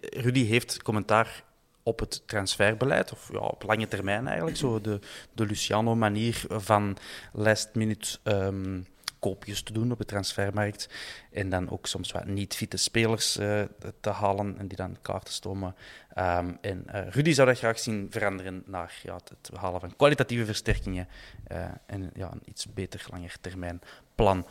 Rudy 0.00 0.44
heeft 0.44 0.82
commentaar 0.82 1.44
op 1.90 1.98
het 1.98 2.22
transferbeleid, 2.26 3.12
of 3.12 3.28
ja, 3.32 3.38
op 3.38 3.62
lange 3.62 3.88
termijn 3.88 4.26
eigenlijk, 4.26 4.56
zo 4.56 4.80
de, 4.80 4.98
de 5.32 5.46
Luciano-manier 5.46 6.44
van 6.48 6.96
last-minute 7.32 8.18
um, 8.24 8.86
koopjes 9.18 9.62
te 9.62 9.72
doen 9.72 9.92
op 9.92 9.98
de 9.98 10.04
transfermarkt 10.04 10.88
en 11.32 11.50
dan 11.50 11.70
ook 11.70 11.86
soms 11.86 12.12
wat 12.12 12.26
niet-fitte 12.26 12.76
spelers 12.76 13.36
uh, 13.36 13.62
te 14.00 14.10
halen 14.10 14.58
en 14.58 14.68
die 14.68 14.76
dan 14.76 14.96
klaar 15.02 15.22
te 15.22 15.32
stomen. 15.32 15.74
Um, 16.18 16.58
en 16.60 16.84
uh, 16.94 17.08
Rudy 17.08 17.32
zou 17.32 17.48
dat 17.48 17.58
graag 17.58 17.78
zien 17.78 18.06
veranderen 18.10 18.62
naar 18.66 19.00
ja, 19.02 19.14
het 19.14 19.50
halen 19.58 19.80
van 19.80 19.96
kwalitatieve 19.96 20.44
versterkingen 20.44 21.08
uh, 21.52 21.64
en 21.86 22.10
ja, 22.14 22.30
een 22.32 22.42
iets 22.44 22.72
beter 22.72 23.06
langetermijn 23.10 23.80
plan. 24.14 24.46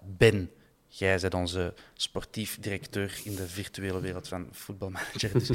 ben 0.00 0.50
Jij 0.94 1.18
bent 1.20 1.34
onze 1.34 1.74
sportief 1.94 2.58
directeur 2.60 3.20
in 3.24 3.36
de 3.36 3.48
virtuele 3.48 4.00
wereld 4.00 4.28
van 4.28 4.46
voetbalmanager. 4.50 5.30
Dus, 5.38 5.50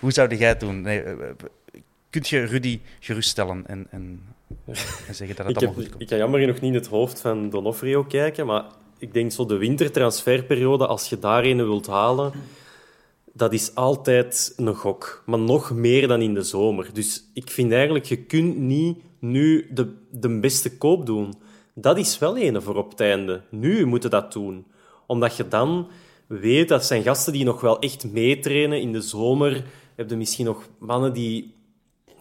hoe 0.00 0.12
zou 0.12 0.36
jij 0.36 0.48
het 0.48 0.60
doen? 0.60 0.80
Nee, 0.80 1.04
kunt 2.10 2.28
je 2.28 2.44
Rudy 2.44 2.80
geruststellen 3.00 3.66
en, 3.66 3.86
en, 3.90 4.20
en 5.06 5.14
zeggen 5.14 5.36
dat 5.36 5.46
het 5.46 5.56
ik 5.56 5.62
allemaal 5.62 5.74
goed 5.74 5.88
komt? 5.88 6.02
Ik 6.02 6.08
kan 6.08 6.18
jammer 6.18 6.46
nog 6.46 6.60
niet 6.60 6.70
in 6.70 6.74
het 6.74 6.86
hoofd 6.86 7.20
van 7.20 7.50
Donofrio 7.50 8.04
kijken, 8.04 8.46
maar 8.46 8.64
ik 8.98 9.12
denk 9.12 9.32
zo 9.32 9.46
de 9.46 9.56
wintertransferperiode, 9.56 10.86
als 10.86 11.08
je 11.08 11.18
daar 11.18 11.44
een 11.44 11.56
wilt 11.56 11.86
halen, 11.86 12.32
dat 13.32 13.52
is 13.52 13.74
altijd 13.74 14.52
een 14.56 14.74
gok. 14.74 15.22
Maar 15.26 15.38
nog 15.38 15.70
meer 15.70 16.08
dan 16.08 16.22
in 16.22 16.34
de 16.34 16.42
zomer. 16.42 16.88
Dus 16.92 17.24
ik 17.34 17.50
vind 17.50 17.72
eigenlijk, 17.72 18.04
je 18.04 18.16
kunt 18.16 18.56
niet 18.56 18.98
nu 19.18 19.66
de, 19.70 19.94
de 20.10 20.40
beste 20.40 20.76
koop 20.76 21.06
doen. 21.06 21.34
Dat 21.78 21.98
is 21.98 22.18
wel 22.18 22.38
een 22.38 22.62
voor 22.62 22.76
op 22.76 22.90
het 22.90 23.00
einde. 23.00 23.42
Nu 23.48 23.86
moeten 23.86 24.10
dat 24.10 24.32
doen. 24.32 24.66
Omdat 25.06 25.36
je 25.36 25.48
dan 25.48 25.88
weet 26.26 26.68
dat 26.68 26.84
zijn 26.84 27.02
gasten 27.02 27.32
die 27.32 27.44
nog 27.44 27.60
wel 27.60 27.78
echt 27.78 28.12
meetrainen 28.12 28.80
in 28.80 28.92
de 28.92 29.00
zomer. 29.00 29.64
Heb 29.94 30.10
je 30.10 30.16
misschien 30.16 30.44
nog 30.44 30.68
mannen 30.78 31.12
die 31.12 31.54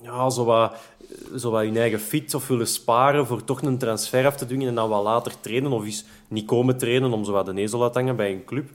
ja, 0.02 0.30
zo, 0.30 0.46
wat, 0.46 0.76
zo 1.38 1.52
wat 1.52 1.64
hun 1.64 1.78
eigen 1.78 2.00
fit 2.00 2.34
of 2.34 2.48
willen 2.48 2.68
sparen 2.68 3.28
voor 3.28 3.44
toch 3.44 3.62
een 3.62 3.78
transfer 3.78 4.26
af 4.26 4.36
te 4.36 4.46
dwingen 4.46 4.68
en 4.68 4.76
dan 4.76 4.90
wat 4.90 5.04
later 5.04 5.40
trainen 5.40 5.72
of 5.72 5.86
eens 5.86 6.06
niet 6.28 6.46
komen 6.46 6.78
trainen 6.78 7.14
om 7.14 7.26
zo 7.26 7.32
wat 7.32 7.46
de 7.46 7.54
nezel 7.54 7.90
te 7.90 8.00
hangen 8.00 8.16
bij 8.16 8.32
een 8.32 8.46
club. 8.46 8.70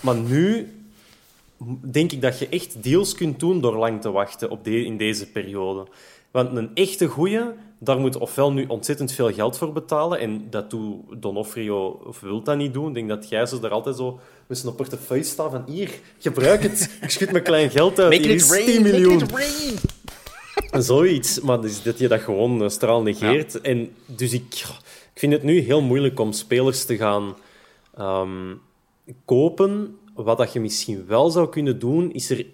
Maar 0.00 0.16
nu 0.16 0.72
denk 1.90 2.12
ik 2.12 2.22
dat 2.22 2.38
je 2.38 2.48
echt 2.48 2.82
deals 2.82 3.14
kunt 3.14 3.40
doen 3.40 3.60
door 3.60 3.76
lang 3.76 4.00
te 4.00 4.10
wachten 4.10 4.50
op 4.50 4.64
de, 4.64 4.84
in 4.84 4.96
deze 4.96 5.30
periode. 5.30 5.86
Want 6.30 6.56
een 6.56 6.70
echte 6.74 7.06
goeie, 7.06 7.42
daar 7.84 7.98
moet 7.98 8.16
ofwel 8.16 8.52
nu 8.52 8.64
ontzettend 8.66 9.12
veel 9.12 9.32
geld 9.32 9.58
voor 9.58 9.72
betalen. 9.72 10.18
En 10.18 10.46
dat 10.50 10.70
doet 10.70 11.22
Donofrio 11.22 12.00
of 12.06 12.20
wil 12.20 12.42
dat 12.42 12.56
niet 12.56 12.72
doen. 12.72 12.88
Ik 12.88 12.94
denk 12.94 13.08
dat 13.08 13.26
Gijs 13.26 13.60
daar 13.60 13.70
altijd 13.70 13.96
zo 13.96 14.20
met 14.46 14.58
zijn 14.58 14.74
portefeuille 14.74 15.24
staat 15.24 15.50
van 15.50 15.64
hier, 15.66 15.90
gebruik 16.18 16.62
het. 16.62 16.98
Ik 17.02 17.10
schud 17.10 17.32
mijn 17.32 17.44
klein 17.44 17.70
geld 17.70 17.98
uit. 17.98 18.10
Make 18.10 18.32
it 18.32 18.50
rain, 18.50 18.64
10 18.64 18.82
miljoen. 18.82 19.18
Make 19.18 19.24
it 19.24 19.32
rain. 20.70 20.82
Zoiets. 20.82 21.40
Maar 21.40 21.60
dus 21.60 21.82
dat 21.82 21.98
je 21.98 22.08
dat 22.08 22.20
gewoon 22.20 22.62
uh, 22.62 22.68
straal 22.68 23.02
negeert. 23.02 23.60
En 23.60 23.94
dus 24.06 24.32
ik, 24.32 24.54
ik 25.14 25.20
vind 25.20 25.32
het 25.32 25.42
nu 25.42 25.58
heel 25.58 25.82
moeilijk 25.82 26.20
om 26.20 26.32
spelers 26.32 26.84
te 26.84 26.96
gaan 26.96 27.36
um, 28.00 28.60
kopen. 29.24 29.98
Wat 30.14 30.38
dat 30.38 30.52
je 30.52 30.60
misschien 30.60 31.06
wel 31.06 31.30
zou 31.30 31.48
kunnen 31.48 31.78
doen, 31.78 32.12
is 32.12 32.30
er 32.30 32.46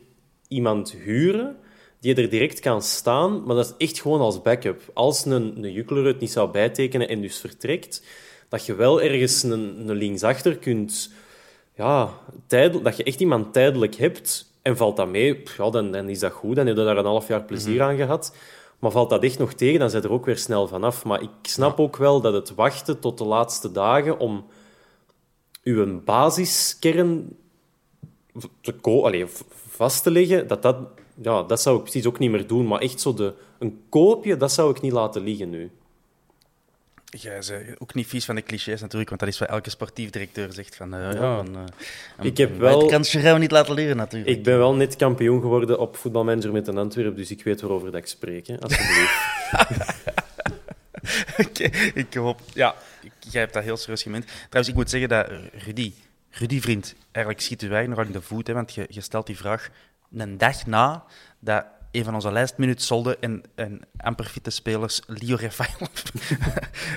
iemand 0.48 0.90
huren 0.90 1.56
die 2.00 2.14
er 2.14 2.28
direct 2.28 2.60
kan 2.60 2.82
staan, 2.82 3.42
maar 3.44 3.56
dat 3.56 3.64
is 3.64 3.86
echt 3.86 4.00
gewoon 4.00 4.20
als 4.20 4.42
backup. 4.42 4.80
Als 4.94 5.24
een, 5.24 5.64
een 5.64 6.04
het 6.06 6.20
niet 6.20 6.30
zou 6.30 6.50
bijtekenen 6.50 7.08
en 7.08 7.20
dus 7.20 7.38
vertrekt, 7.38 8.02
dat 8.48 8.66
je 8.66 8.74
wel 8.74 9.02
ergens 9.02 9.42
een, 9.42 9.88
een 9.88 9.96
linksachter 9.96 10.56
kunt... 10.56 11.10
Ja, 11.74 12.10
dat 12.82 12.96
je 12.96 13.02
echt 13.04 13.20
iemand 13.20 13.52
tijdelijk 13.52 13.94
hebt 13.94 14.52
en 14.62 14.76
valt 14.76 14.96
dat 14.96 15.08
mee, 15.08 15.42
ja, 15.56 15.70
dan, 15.70 15.92
dan 15.92 16.08
is 16.08 16.18
dat 16.18 16.32
goed. 16.32 16.56
Dan 16.56 16.66
heb 16.66 16.76
je 16.76 16.84
daar 16.84 16.96
een 16.96 17.04
half 17.04 17.28
jaar 17.28 17.42
plezier 17.42 17.74
mhm. 17.74 17.82
aan 17.82 17.96
gehad. 17.96 18.34
Maar 18.78 18.90
valt 18.90 19.10
dat 19.10 19.22
echt 19.22 19.38
nog 19.38 19.52
tegen, 19.52 19.78
dan 19.78 19.90
zit 19.90 20.04
er 20.04 20.12
ook 20.12 20.24
weer 20.24 20.38
snel 20.38 20.68
vanaf. 20.68 21.04
Maar 21.04 21.22
ik 21.22 21.30
snap 21.42 21.80
ook 21.80 21.96
wel 21.96 22.20
dat 22.20 22.32
het 22.32 22.54
wachten 22.54 23.00
tot 23.00 23.18
de 23.18 23.24
laatste 23.24 23.72
dagen 23.72 24.18
om 24.18 24.46
uw 25.62 26.00
basiskern 26.04 27.36
te 28.60 28.74
Allee, 28.82 29.26
vast 29.68 30.02
te 30.02 30.10
leggen, 30.10 30.46
dat 30.46 30.62
dat 30.62 30.76
ja, 31.22 31.42
dat 31.42 31.60
zou 31.60 31.76
ik 31.76 31.82
precies 31.82 32.06
ook 32.06 32.18
niet 32.18 32.30
meer 32.30 32.46
doen. 32.46 32.66
Maar 32.66 32.80
echt 32.80 33.00
zo 33.00 33.14
de, 33.14 33.34
een 33.58 33.82
koopje, 33.88 34.36
dat 34.36 34.52
zou 34.52 34.70
ik 34.70 34.80
niet 34.80 34.92
laten 34.92 35.22
liggen 35.22 35.50
nu. 35.50 35.70
Jij 37.04 37.42
bent 37.48 37.80
ook 37.80 37.94
niet 37.94 38.06
vies 38.06 38.24
van 38.24 38.34
de 38.34 38.42
clichés 38.42 38.80
natuurlijk, 38.80 39.08
want 39.08 39.20
dat 39.20 39.30
is 39.30 39.38
wat 39.38 39.48
elke 39.48 39.70
sportief 39.70 40.10
directeur 40.10 40.52
zegt. 40.52 40.76
Van, 40.76 40.94
uh, 40.94 41.12
ja, 41.12 41.38
een, 41.38 41.52
uh, 41.54 42.24
ik 42.24 42.36
heb 42.36 42.58
wel, 42.58 42.86
kan 42.86 43.04
je 43.10 43.38
niet 43.38 43.50
laten 43.50 43.74
leren 43.74 43.96
natuurlijk. 43.96 44.30
Ik 44.30 44.42
ben 44.42 44.58
wel 44.58 44.74
net 44.74 44.96
kampioen 44.96 45.40
geworden 45.40 45.78
op 45.78 45.96
voetbalmanager 45.96 46.52
met 46.52 46.68
een 46.68 46.78
Antwerp, 46.78 47.16
dus 47.16 47.30
ik 47.30 47.44
weet 47.44 47.60
waarover 47.60 47.90
dat 47.90 48.00
ik 48.00 48.06
spreek. 48.06 48.46
Hè, 48.46 48.60
alsjeblieft. 48.60 49.12
okay, 51.46 51.92
ik 51.94 52.14
hoop... 52.14 52.40
Ja, 52.54 52.74
jij 53.18 53.40
hebt 53.40 53.54
dat 53.54 53.62
heel 53.62 53.76
serieus 53.76 54.02
gemeend. 54.02 54.26
Trouwens, 54.26 54.68
ik 54.68 54.74
moet 54.74 54.90
zeggen 54.90 55.08
dat 55.08 55.28
Rudy, 55.52 55.92
Rudy 56.30 56.60
vriend, 56.60 56.94
eigenlijk 57.12 57.44
schiet 57.44 57.62
u 57.62 57.68
wij 57.68 57.86
nog 57.86 57.98
aan 57.98 58.12
de 58.12 58.22
voet, 58.22 58.46
hè, 58.46 58.52
want 58.52 58.74
je, 58.74 58.86
je 58.88 59.00
stelt 59.00 59.26
die 59.26 59.36
vraag 59.36 59.70
een 60.12 60.38
dag 60.38 60.66
na 60.66 61.04
dat 61.38 61.64
een 61.90 62.04
van 62.04 62.14
onze 62.14 62.32
lijstminuten 62.32 62.84
solde 62.84 63.18
en, 63.18 63.42
en 63.54 63.80
amper 63.96 64.24
fitte 64.24 64.50
spelers, 64.50 65.00
Leo 65.06 65.36
Refailov, 65.36 66.02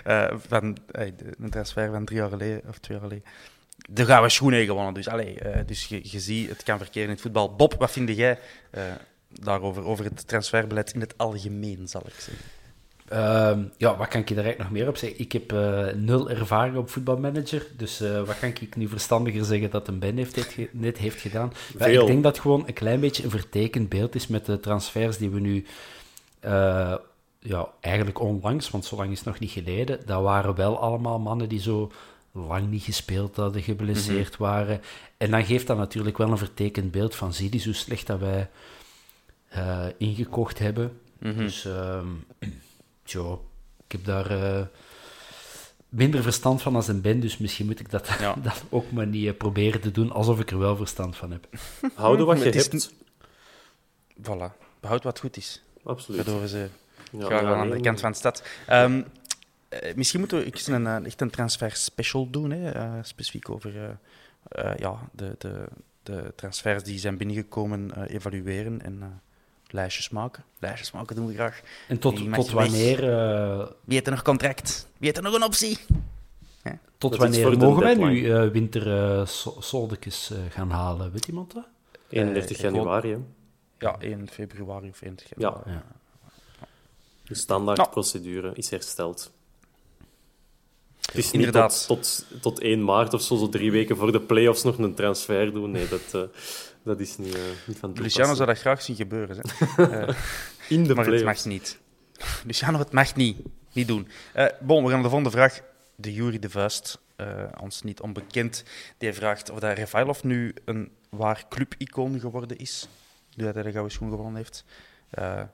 uh, 0.08 0.40
van 0.50 0.78
uh, 0.92 1.08
een 1.40 1.50
transfer 1.50 1.92
van 1.92 2.06
drie 2.06 2.18
jaar 2.18 2.30
geleden 2.30 2.62
of 2.68 2.78
twee 2.78 2.98
jaar 2.98 3.08
geleden. 3.08 3.30
De 3.90 4.06
gaan 4.06 4.22
we 4.22 4.30
schoenen 4.30 4.66
gewonnen. 4.66 4.94
Dus, 4.94 5.08
allee, 5.08 5.40
uh, 5.46 5.58
dus 5.66 5.86
je, 5.86 6.00
je 6.04 6.20
ziet, 6.20 6.50
het 6.50 6.64
kan 6.64 6.78
verkeren 6.78 7.04
in 7.04 7.14
het 7.14 7.22
voetbal. 7.22 7.56
Bob, 7.56 7.74
wat 7.74 7.92
vind 7.92 8.10
jij 8.10 8.40
daarover, 9.30 9.84
over 9.84 10.06
het 10.06 10.28
transferbeleid 10.28 10.94
in 10.94 11.00
het 11.00 11.18
algemeen, 11.18 11.88
zal 11.88 12.02
ik 12.06 12.14
zeggen? 12.14 12.46
Uh, 13.14 13.58
ja, 13.78 13.98
wat 13.98 14.08
kan 14.08 14.20
ik 14.20 14.28
daar 14.28 14.44
eigenlijk 14.44 14.58
nog 14.58 14.72
meer 14.72 14.88
op 14.88 14.98
zeggen? 14.98 15.20
Ik 15.20 15.32
heb 15.32 15.52
uh, 15.52 15.88
nul 15.96 16.30
ervaring 16.30 16.78
op 16.78 16.90
voetbalmanager, 16.90 17.68
dus 17.78 18.02
uh, 18.02 18.22
wat 18.22 18.40
kan 18.40 18.50
ik 18.50 18.76
nu 18.76 18.88
verstandiger 18.88 19.46
zeggen 19.46 19.70
dat 19.70 19.88
een 19.88 20.00
Ben 20.00 20.18
heeft, 20.18 20.36
heeft 20.36 20.74
net 20.74 20.98
heeft 20.98 21.22
gedaan? 21.22 21.54
Ja, 21.78 21.86
ik 21.86 22.06
denk 22.06 22.24
dat 22.24 22.32
het 22.32 22.42
gewoon 22.42 22.68
een 22.68 22.74
klein 22.74 23.00
beetje 23.00 23.24
een 23.24 23.30
vertekend 23.30 23.90
beeld 23.90 24.16
is 24.16 24.28
met 24.28 24.46
de 24.46 24.60
transfers 24.60 25.18
die 25.18 25.30
we 25.30 25.40
nu, 25.40 25.66
uh, 26.46 26.96
ja, 27.40 27.70
eigenlijk 27.80 28.20
onlangs, 28.20 28.70
want 28.70 28.86
zo 28.86 28.96
lang 28.96 29.12
is 29.12 29.18
het 29.18 29.28
nog 29.28 29.40
niet 29.40 29.52
geleden, 29.52 30.00
dat 30.06 30.22
waren 30.22 30.56
wel 30.56 30.80
allemaal 30.80 31.20
mannen 31.20 31.50
die 31.50 31.62
zo 31.62 31.92
lang 32.32 32.70
niet 32.70 32.84
gespeeld 32.84 33.36
hadden, 33.36 33.62
geblesseerd 33.62 34.40
mm 34.40 34.46
-hmm. 34.46 34.56
waren. 34.56 34.82
En 35.18 35.32
dan 35.32 35.46
geeft 35.46 35.68
dat 35.68 35.78
natuurlijk 35.78 36.18
wel 36.18 36.32
een 36.32 36.38
vertekend 36.38 36.92
beeld 36.92 37.16
van, 37.16 37.34
zie 37.34 37.50
die 37.50 37.64
hoe 37.64 37.74
slecht 37.74 38.08
dat 38.08 38.20
wij 38.20 38.50
ingekocht 39.98 40.60
hebben. 40.60 41.00
Mm 41.20 41.32
-hmm. 41.32 41.38
Dus... 41.38 41.66
Ehm, 41.66 42.08
Ik 43.86 43.92
heb 43.92 44.06
daar 44.06 44.32
uh, 44.32 44.66
minder 45.90 46.24
verstand 46.24 46.62
van 46.62 46.76
als 46.76 46.88
een 46.88 47.02
ben, 47.02 47.20
dus 47.20 47.38
misschien 47.38 47.66
moet 47.66 47.80
ik 47.80 47.90
dat, 47.90 48.08
ja. 48.20 48.36
dat 48.44 48.64
ook 48.70 48.92
maar 48.92 49.08
niet 49.08 49.26
uh, 49.26 49.38
proberen 49.38 49.82
te 49.82 49.92
doen 49.92 50.12
alsof 50.12 50.40
ik 50.40 50.52
er 50.52 50.60
wel 50.60 50.76
verstand 50.76 51.16
van 51.16 51.32
heb. 51.32 51.48
Houden 51.96 52.26
wat 52.26 52.44
je 52.44 52.50
hebt. 52.50 52.94
Voilà, 54.22 54.58
behoud 54.80 55.04
wat 55.04 55.20
goed 55.20 55.38
is. 55.38 55.64
Absoluut. 55.84 56.26
Waardoor 56.26 56.48
ze 56.48 56.68
ja, 57.12 57.26
graag 57.26 57.44
aan 57.44 57.70
de 57.70 57.82
kant 57.82 58.00
van 58.00 58.12
de 58.12 58.18
stad. 58.18 58.44
Um, 58.70 58.96
uh, 58.96 59.94
misschien 59.96 60.20
moeten 60.20 60.38
we 60.38 60.46
eens 60.46 60.68
een, 60.68 61.06
echt 61.06 61.22
een 61.22 61.30
transfer 61.30 61.72
special 61.72 62.30
doen, 62.30 62.52
hè, 62.52 63.04
specifiek 63.04 63.50
over 63.50 63.98
ja, 64.78 65.10
de, 65.12 65.36
de, 65.38 65.66
de 66.04 66.34
transfers 66.36 66.84
die 66.84 67.00
zijn 67.00 67.18
binnengekomen 67.18 68.08
evalueren 68.08 68.82
en 68.82 69.22
lijstjes 69.74 70.10
maken. 70.10 70.44
Lijstjes 70.60 70.92
maken 70.92 71.16
doen 71.16 71.28
we 71.28 71.34
graag. 71.34 71.62
En 71.88 72.00
tot, 72.00 72.34
tot 72.34 72.52
wanneer... 72.52 73.04
Uh... 73.04 73.58
Wie 73.58 73.94
heeft 73.94 74.06
er 74.06 74.12
nog 74.12 74.22
contract? 74.22 74.88
Wie 74.98 75.06
heeft 75.06 75.18
er 75.18 75.24
nog 75.24 75.34
een 75.34 75.44
optie? 75.44 75.80
Ja. 76.64 76.80
Tot 76.98 77.16
wanneer 77.16 77.58
mogen 77.58 77.84
wij 77.84 77.96
nu 77.96 78.20
uh, 78.20 78.48
winter 78.48 78.88
uh, 78.88 79.26
soldekes 79.60 80.32
uh, 80.32 80.38
gaan 80.50 80.70
halen? 80.70 81.12
Weet 81.12 81.28
iemand 81.28 81.54
dat? 81.54 81.66
31 82.10 82.62
januari, 82.62 83.12
hè? 83.12 83.18
Ja, 83.78 83.96
1 84.00 84.28
februari 84.28 84.90
of 84.90 85.02
21 85.02 85.30
januari. 85.38 85.72
Ja. 85.72 85.84
ja. 86.60 86.68
De 87.24 87.36
standaardprocedure 87.36 88.52
is 88.54 88.70
hersteld. 88.70 89.32
Het 91.06 91.18
is 91.18 91.32
Inderdaad. 91.32 91.72
niet 91.72 91.88
tot, 91.88 92.26
tot, 92.30 92.42
tot 92.42 92.60
1 92.60 92.84
maart 92.84 93.14
of 93.14 93.22
zo, 93.22 93.36
zo 93.36 93.50
drie 93.50 93.72
weken 93.72 93.98
voor 93.98 94.12
de 94.12 94.22
play-offs 94.22 94.64
nog 94.64 94.78
een 94.78 94.94
transfer 94.94 95.54
doen. 95.54 95.72
Nee, 95.72 95.88
dat, 95.88 96.14
eh, 96.14 96.22
dat 96.84 97.00
is 97.00 97.18
niet, 97.18 97.36
eh, 97.36 97.42
niet 97.68 97.78
van 97.78 97.94
Luciano 97.94 98.34
zou 98.34 98.48
dat 98.48 98.60
graag 98.60 98.82
zien 98.82 98.96
gebeuren. 98.96 99.42
Eh, 99.78 100.16
In 100.70 100.84
de 100.84 100.96
maar 100.96 101.06
het 101.06 101.24
mag 101.24 101.46
niet. 101.46 101.80
Luciano, 102.46 102.80
het 102.80 102.92
mag 102.92 103.16
niet. 103.16 103.38
Niet 103.74 103.88
doen. 103.88 104.08
Eh 104.34 104.46
bon, 104.62 104.78
we 104.84 104.84
gaan 104.84 104.94
naar 104.94 105.04
de 105.04 105.10
volgende 105.10 105.32
vraag. 105.32 105.62
De 105.96 106.14
Jury 106.14 106.40
de 106.40 106.50
Vuist, 106.50 107.00
ons 107.62 107.82
niet 107.82 108.02
onbekend, 108.02 108.64
die 108.98 109.14
vraagt 109.14 109.50
of 109.50 109.60
dat 109.60 109.78
Refailov 109.78 110.24
nu 110.24 110.54
een 110.66 110.92
waar 111.10 111.46
clubicoon 111.50 112.20
geworden 112.20 112.58
is. 112.58 112.88
Nu 113.36 113.44
dat 113.44 113.54
hij 113.54 113.64
de 113.64 113.72
gouden 113.72 113.94
schoen 113.94 114.10
gewonnen 114.10 114.36
heeft. 114.36 114.66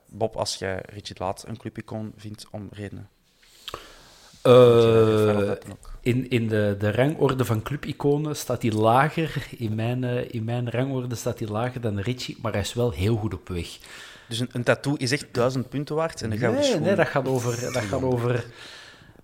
Bob, 0.08 0.36
als 0.36 0.54
jij 0.54 0.82
Richard 0.86 1.18
Laat 1.18 1.44
een 1.46 1.56
clubicoon 1.56 2.12
vindt 2.16 2.46
om 2.50 2.68
redenen. 2.72 3.08
Eh, 4.42 5.52
In 6.02 6.30
in 6.30 6.48
de, 6.48 6.76
de 6.78 6.90
rangorde 6.90 7.44
van 7.44 7.62
clubiconen 7.62 8.36
staat 8.36 8.62
hij 8.62 8.72
lager. 8.72 9.46
In 9.56 9.74
mijn, 9.74 10.04
eh, 10.04 10.34
in 10.34 10.44
mijn 10.44 10.70
rangorde 10.70 11.14
staat 11.14 11.38
hij 11.38 11.48
lager 11.48 11.80
dan 11.80 11.98
Richie, 11.98 12.36
maar 12.42 12.52
hij 12.52 12.60
is 12.60 12.74
wel 12.74 12.90
heel 12.90 13.16
goed 13.16 13.34
op 13.34 13.48
weg. 13.48 13.78
Dus 14.28 14.40
een, 14.40 14.48
een 14.52 14.62
tattoo 14.62 14.94
is 14.94 15.12
echt 15.12 15.26
duizend 15.32 15.68
punten 15.68 15.94
waard 15.96 16.22
en 16.22 16.38
gouden 16.38 16.82
Nee, 16.82 16.94
dat, 16.94 17.08
gaat 17.08 17.28
over, 17.28 17.72
dat 17.72 17.82
gaat 17.82 18.02
over 18.02 18.44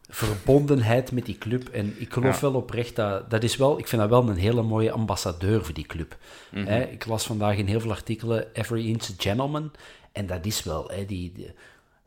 verbondenheid 0.08 1.12
met 1.12 1.26
die 1.26 1.38
club. 1.38 1.68
En 1.68 1.94
ik 1.98 2.12
geloof 2.12 2.34
Ja. 2.34 2.40
wel 2.40 2.54
oprecht 2.54 2.96
dat... 2.96 3.30
dat 3.30 3.42
is 3.42 3.56
wel, 3.56 3.78
ik 3.78 3.88
vind 3.88 4.00
dat 4.00 4.10
wel 4.10 4.28
een 4.28 4.36
hele 4.36 4.62
mooie 4.62 4.90
ambassadeur 4.90 5.64
voor 5.64 5.74
die 5.74 5.86
club. 5.86 6.16
Mhm. 6.50 6.66
Hè, 6.66 6.82
ik 6.82 7.06
las 7.06 7.26
vandaag 7.26 7.56
in 7.56 7.66
heel 7.66 7.80
veel 7.80 7.90
artikelen 7.90 8.54
Every 8.54 8.88
Inch 8.88 9.08
Gentleman. 9.18 9.70
En 10.12 10.26
dat 10.26 10.46
is 10.46 10.62
wel... 10.62 10.88
Hè, 10.88 11.04
die, 11.04 11.32
die, 11.34 11.52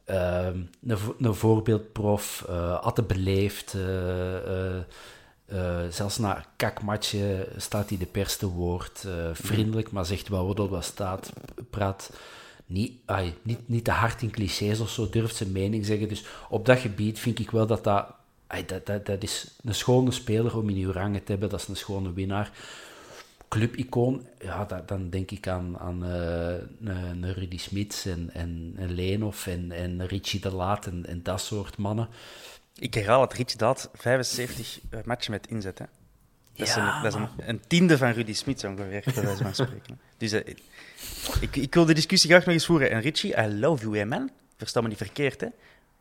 ehm, 0.09 0.57
een, 0.87 0.97
een 1.19 1.35
voorbeeldprof, 1.35 2.45
eh 2.47 2.79
altijd 2.79 3.07
beleefd... 3.07 3.73
eh, 3.73 4.77
eh, 4.77 4.83
zelfs 5.89 6.17
na 6.17 6.37
een 6.37 6.43
kakmatje 6.55 7.47
staat 7.57 7.89
hij 7.89 7.97
de 7.97 8.05
pers 8.05 8.37
te 8.37 8.47
woord. 8.47 9.05
vriendelijk, 9.33 9.91
maar 9.91 10.05
zegt 10.05 10.27
wel 10.27 10.47
wat 10.47 10.59
er 10.59 10.67
wat 10.67 10.83
staat. 10.83 11.33
Praat 11.69 12.11
niet, 12.65 12.93
ai, 13.05 13.33
niet, 13.41 13.59
niet 13.65 13.83
te 13.83 13.91
hard 13.91 14.21
in 14.21 14.31
clichés 14.31 14.79
of 14.79 14.89
zo, 14.89 15.09
durft 15.09 15.35
zijn 15.35 15.51
mening 15.51 15.85
zeggen. 15.85 16.07
Dus 16.07 16.25
op 16.49 16.65
dat 16.65 16.79
gebied 16.79 17.19
vind 17.19 17.39
ik 17.39 17.51
wel 17.51 17.67
dat 17.67 17.83
dat... 17.83 18.05
ai, 18.47 18.65
dat, 18.65 18.85
dat, 18.85 19.05
dat 19.05 19.23
is 19.23 19.47
een 19.63 19.75
schone 19.75 20.11
speler 20.11 20.57
om 20.57 20.69
in 20.69 20.75
uw 20.85 20.91
rangen 20.91 21.23
te 21.23 21.31
hebben. 21.31 21.49
Dat 21.49 21.59
is 21.59 21.67
een 21.67 21.75
schone 21.75 22.13
winnaar. 22.13 22.51
Clubicoon, 23.49 24.27
ja, 24.39 24.65
dat, 24.65 24.87
dan 24.87 25.09
denk 25.09 25.31
ik 25.31 25.47
aan, 25.47 25.79
aan 25.79 26.05
eh, 26.05 27.33
Rudy 27.33 27.57
Smits 27.57 28.05
en, 28.05 28.29
en, 28.33 28.73
en 28.77 28.91
Leenhoff 28.91 29.47
en, 29.47 29.71
en 29.71 30.05
Richie 30.05 30.39
de 30.39 30.51
Laat 30.51 30.85
en, 30.85 31.05
en 31.05 31.23
dat 31.23 31.41
soort 31.41 31.77
mannen. 31.77 32.09
Ik 32.75 32.93
herhaal 32.93 33.21
het, 33.21 33.33
Rich 33.33 33.55
Daad, 33.55 33.89
75 33.93 34.79
eh, 34.89 34.99
matchen 35.03 35.31
met 35.31 35.47
inzet. 35.47 35.79
Hè. 35.79 35.85
Dat, 36.55 36.67
is, 36.67 36.73
Ja, 36.73 36.95
een, 36.95 37.03
dat 37.03 37.13
is 37.13 37.19
een, 37.19 37.49
een 37.49 37.61
tiende 37.67 37.97
van 37.97 38.11
Rudy 38.11 38.33
Smit, 38.33 38.63
ongeveer, 38.63 39.03
bij 39.13 39.23
wijze 39.23 39.43
van 39.43 39.53
spreken. 39.53 39.99
Dus 40.17 40.31
eh, 40.31 40.55
ik, 41.41 41.55
ik 41.55 41.73
wil 41.73 41.85
de 41.85 41.93
discussie 41.93 42.29
graag 42.29 42.45
nog 42.45 42.53
eens 42.53 42.65
voeren. 42.65 42.91
En 42.91 43.01
Richie, 43.01 43.35
I 43.37 43.59
love 43.59 43.89
you, 43.89 44.05
man. 44.05 44.29
Versta 44.57 44.81
me 44.81 44.87
niet 44.87 44.97
verkeerd, 44.97 45.41
hè. 45.41 45.47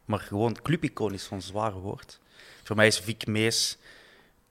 Maar 0.05 0.21
gewoon 0.21 0.63
clubicoon 0.63 1.15
is 1.15 1.25
zo'n 1.25 1.43
zwaar 1.43 1.73
woord. 1.73 2.19
Voor 2.63 2.77
mij 2.77 2.87
is 2.87 2.99
Vic 2.99 3.27
Mees, 3.27 3.79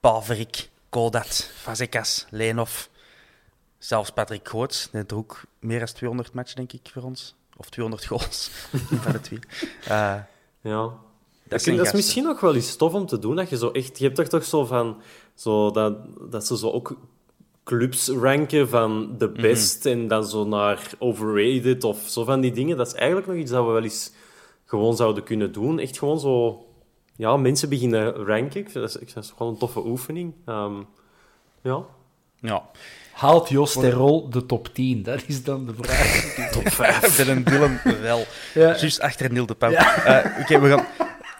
Paverik, 0.00 0.68
Kodat, 0.88 1.50
Fazekas, 1.54 2.26
Leenhoff, 2.30 2.90
zelfs 3.78 4.10
Patrick 4.10 4.48
Goots. 4.48 4.88
Die 4.92 5.14
ook 5.14 5.40
meer 5.60 5.78
dan 5.78 5.88
200 5.88 6.32
matchen, 6.32 6.56
denk 6.56 6.72
ik, 6.72 6.90
voor 6.92 7.02
ons. 7.02 7.34
Of 7.56 7.68
200 7.70 8.06
goals, 8.06 8.50
van 9.02 9.12
de 9.12 9.20
twee. 9.20 9.38
Eh, 9.84 10.14
Ja. 10.60 10.92
Dat 11.48 11.64
Dat, 11.64 11.86
is 11.86 11.92
misschien 11.92 12.24
nog 12.24 12.40
wel 12.40 12.54
eens 12.54 12.76
tof 12.76 12.92
om 12.92 13.06
te 13.06 13.18
doen. 13.18 13.36
Dat 13.36 13.48
je, 13.50 13.56
zo 13.56 13.70
echt, 13.70 13.98
je 13.98 14.04
hebt 14.04 14.16
toch 14.16 14.26
toch 14.28 14.44
zo 14.44 14.64
van... 14.64 15.00
Zo 15.34 15.70
dat, 15.70 15.96
dat 16.30 16.46
ze 16.46 16.58
zo 16.58 16.70
ook 16.70 16.96
clubs 17.64 18.08
ranken 18.08 18.68
van 18.68 19.14
de 19.18 19.28
Mhm. 19.28 19.40
best 19.40 19.86
en 19.86 20.08
dan 20.08 20.24
zo 20.26 20.44
naar 20.44 20.90
overrated 20.98 21.84
of 21.84 22.08
zo 22.08 22.24
van 22.24 22.40
die 22.40 22.52
dingen. 22.52 22.76
Dat 22.76 22.86
is 22.86 22.92
eigenlijk 22.92 23.26
nog 23.26 23.36
iets 23.36 23.50
dat 23.50 23.64
we 23.66 23.70
wel 23.72 23.82
eens 23.82 24.12
gewoon 24.64 24.96
zouden 24.96 25.22
kunnen 25.24 25.52
doen. 25.52 25.78
Echt 25.78 25.98
gewoon 25.98 26.20
zo... 26.20 26.62
Ja, 27.18 27.36
mensen 27.36 27.68
beginnen 27.68 28.12
ranken. 28.12 28.60
Ik 28.60 28.70
vind 28.70 28.74
dat, 28.74 28.88
is- 28.88 28.94
ik 28.94 29.00
vind 29.00 29.14
dat 29.14 29.24
is 29.24 29.30
gewoon 29.36 29.52
een 29.52 29.58
toffe 29.58 29.86
oefening. 29.86 30.34
Ehm, 30.46 30.74
ja. 31.62 31.82
ja. 32.40 32.62
Haalt 33.12 33.48
Jos 33.48 33.72
Terrol 33.72 34.30
de 34.30 34.46
top 34.46 34.68
10? 34.74 35.02
Dat 35.02 35.22
is 35.26 35.44
dan 35.44 35.66
de 35.66 35.72
vraag. 35.80 36.50
Top 36.50 36.68
5. 36.68 37.16
Dylan 37.16 37.42
Dillon 37.42 37.78
wel. 38.00 38.24
Ja. 38.54 38.66
Juist 38.76 39.00
achter 39.00 39.32
Neil 39.32 39.46
de 39.46 39.54
Pauw. 39.54 39.70
Eh, 39.70 40.24
Oké, 40.40 40.60
we 40.60 40.68
gaan... 40.68 40.86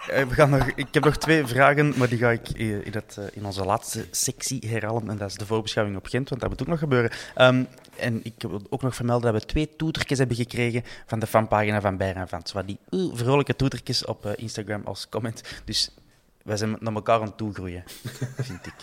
eh, 0.09 0.27
we 0.27 0.35
gaan 0.35 0.51
nog, 0.51 0.67
ik 0.75 0.87
heb 0.91 1.05
nog 1.05 1.17
twee 1.17 1.47
vragen, 1.47 1.95
maar 1.97 2.09
die 2.09 2.19
ga 2.19 2.31
ik 2.31 2.49
eh, 2.49 2.87
in, 2.87 2.93
het, 2.93 3.17
eh, 3.19 3.25
in 3.33 3.45
onze 3.45 3.65
laatste 3.65 4.07
sectie 4.11 4.69
herhalen. 4.69 5.11
En 5.11 5.17
dat 5.17 5.31
is 5.31 5.37
de 5.37 5.47
voorbeschouwing 5.47 5.97
op 5.97 6.07
Gent, 6.07 6.29
want 6.29 6.41
dat 6.41 6.51
moet 6.51 6.61
ook 6.61 6.67
nog 6.67 6.79
gebeuren. 6.79 7.11
Ehm, 7.35 7.65
en 7.99 8.21
ik 8.23 8.35
wil 8.39 8.63
ook 8.69 8.83
nog 8.83 8.95
vermelden 8.95 9.33
dat 9.33 9.43
we 9.43 9.49
twee 9.49 9.77
toetertjes 9.77 10.19
hebben 10.19 10.37
gekregen 10.37 10.83
van 11.07 11.19
de 11.19 11.27
fanpagina 11.27 11.81
van 11.81 11.97
Bayern 11.97 12.29
Vans. 12.29 12.53
Wat 12.53 12.67
die 12.67 12.79
uh, 12.91 13.11
vrolijke 13.15 13.57
toetertjes 13.57 14.05
op 14.05 14.27
eh, 14.27 14.33
Instagram 14.37 14.83
als 14.85 15.09
comment. 15.09 15.43
Dus 15.65 15.91
wij 16.43 16.57
zijn 16.57 16.77
naar 16.81 16.95
elkaar 16.95 17.21
aan 17.21 17.27
het 17.27 17.37
toegroeien, 17.37 17.85
vind 18.49 18.67
ik. 18.67 18.75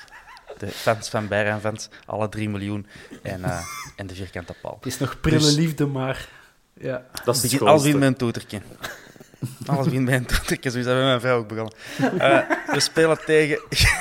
De 0.57 0.67
fans 0.67 1.09
van 1.09 1.27
Bayern 1.27 1.61
Vans, 1.61 1.89
alle 2.05 2.29
3 2.29 2.49
miljoen. 2.49 2.87
En, 3.21 3.43
eh, 3.43 3.65
en 3.95 4.07
de 4.07 4.15
vierkante 4.15 4.55
paal. 4.61 4.75
Het 4.75 4.85
is 4.85 4.99
nog 4.99 5.19
prille 5.19 5.39
Dus- 5.39 5.55
liefde, 5.55 5.85
maar... 5.85 6.29
Ja. 6.73 7.05
Dat 7.23 7.35
is 7.35 7.51
het 7.51 7.63
Begin, 7.63 7.99
met 7.99 8.07
een 8.07 8.15
toetertje. 8.15 8.61
Alles 9.65 9.85
begint 9.85 10.05
met 10.05 10.13
een 10.13 10.25
toetertje, 10.25 10.69
zo 10.69 10.77
is 10.77 10.85
dat 10.85 10.93
bij 10.93 11.03
mijn 11.03 11.19
vrouw 11.19 11.37
ook 11.37 11.47
begonnen. 11.47 11.73
Eh, 12.19 12.73
we, 12.73 12.79
spelen 12.79 13.17
tegen, 13.25 13.59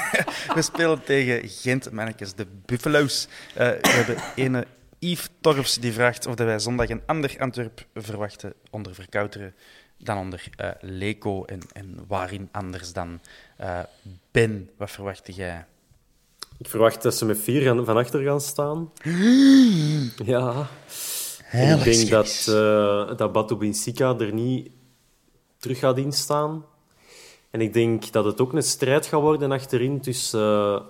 we 0.57 0.63
spelen 0.63 1.05
tegen 1.05 1.49
Gent, 1.49 1.91
mannetjes, 1.91 2.35
de 2.35 2.47
Buffalo's. 2.67 3.29
Eh, 3.55 3.69
we 3.69 3.89
hebben 3.89 4.17
ene 4.35 4.67
Yves 4.99 5.29
Torfs 5.41 5.75
die 5.75 5.93
vraagt 5.93 6.27
of 6.27 6.35
dat 6.35 6.47
wij 6.47 6.59
zondag 6.59 6.89
een 6.89 7.03
ander 7.07 7.37
Antwerp 7.39 7.87
verwachten 7.95 8.53
onder 8.71 8.95
Verkouteren 8.95 9.55
dan 9.99 10.19
onder 10.19 10.45
eh 10.57 10.69
Leco. 10.81 11.45
En, 11.45 11.61
en 11.73 12.05
waarin 12.07 12.49
anders 12.53 12.93
dan 12.93 13.21
Ben? 14.31 14.71
Wat 14.77 14.91
verwachtte 14.91 15.33
jij? 15.33 15.65
Ik 16.59 16.69
verwacht 16.69 17.03
dat 17.03 17.15
ze 17.15 17.25
met 17.25 17.39
vier 17.39 17.63
gaan, 17.63 17.85
van 17.85 17.97
achter 17.97 18.23
gaan 18.23 18.41
staan. 18.41 18.91
Ja. 20.25 20.69
Ik 21.53 21.85
denk 21.85 22.09
dat, 22.11 22.47
eh 22.49 23.17
dat 23.17 23.33
Batu 23.33 23.55
Binsika 23.55 24.15
er 24.19 24.33
niet 24.33 24.71
terug 25.65 25.79
gaat 25.79 25.99
instaan. 25.99 26.65
En 27.51 27.61
ik 27.61 27.73
denk 27.73 28.13
dat 28.13 28.25
het 28.25 28.41
ook 28.41 28.53
een 28.53 28.63
strijd 28.63 29.07
gaat 29.07 29.21
worden 29.21 29.53
achterin 29.53 30.01
tussen 30.01 30.41
eh 30.41 30.81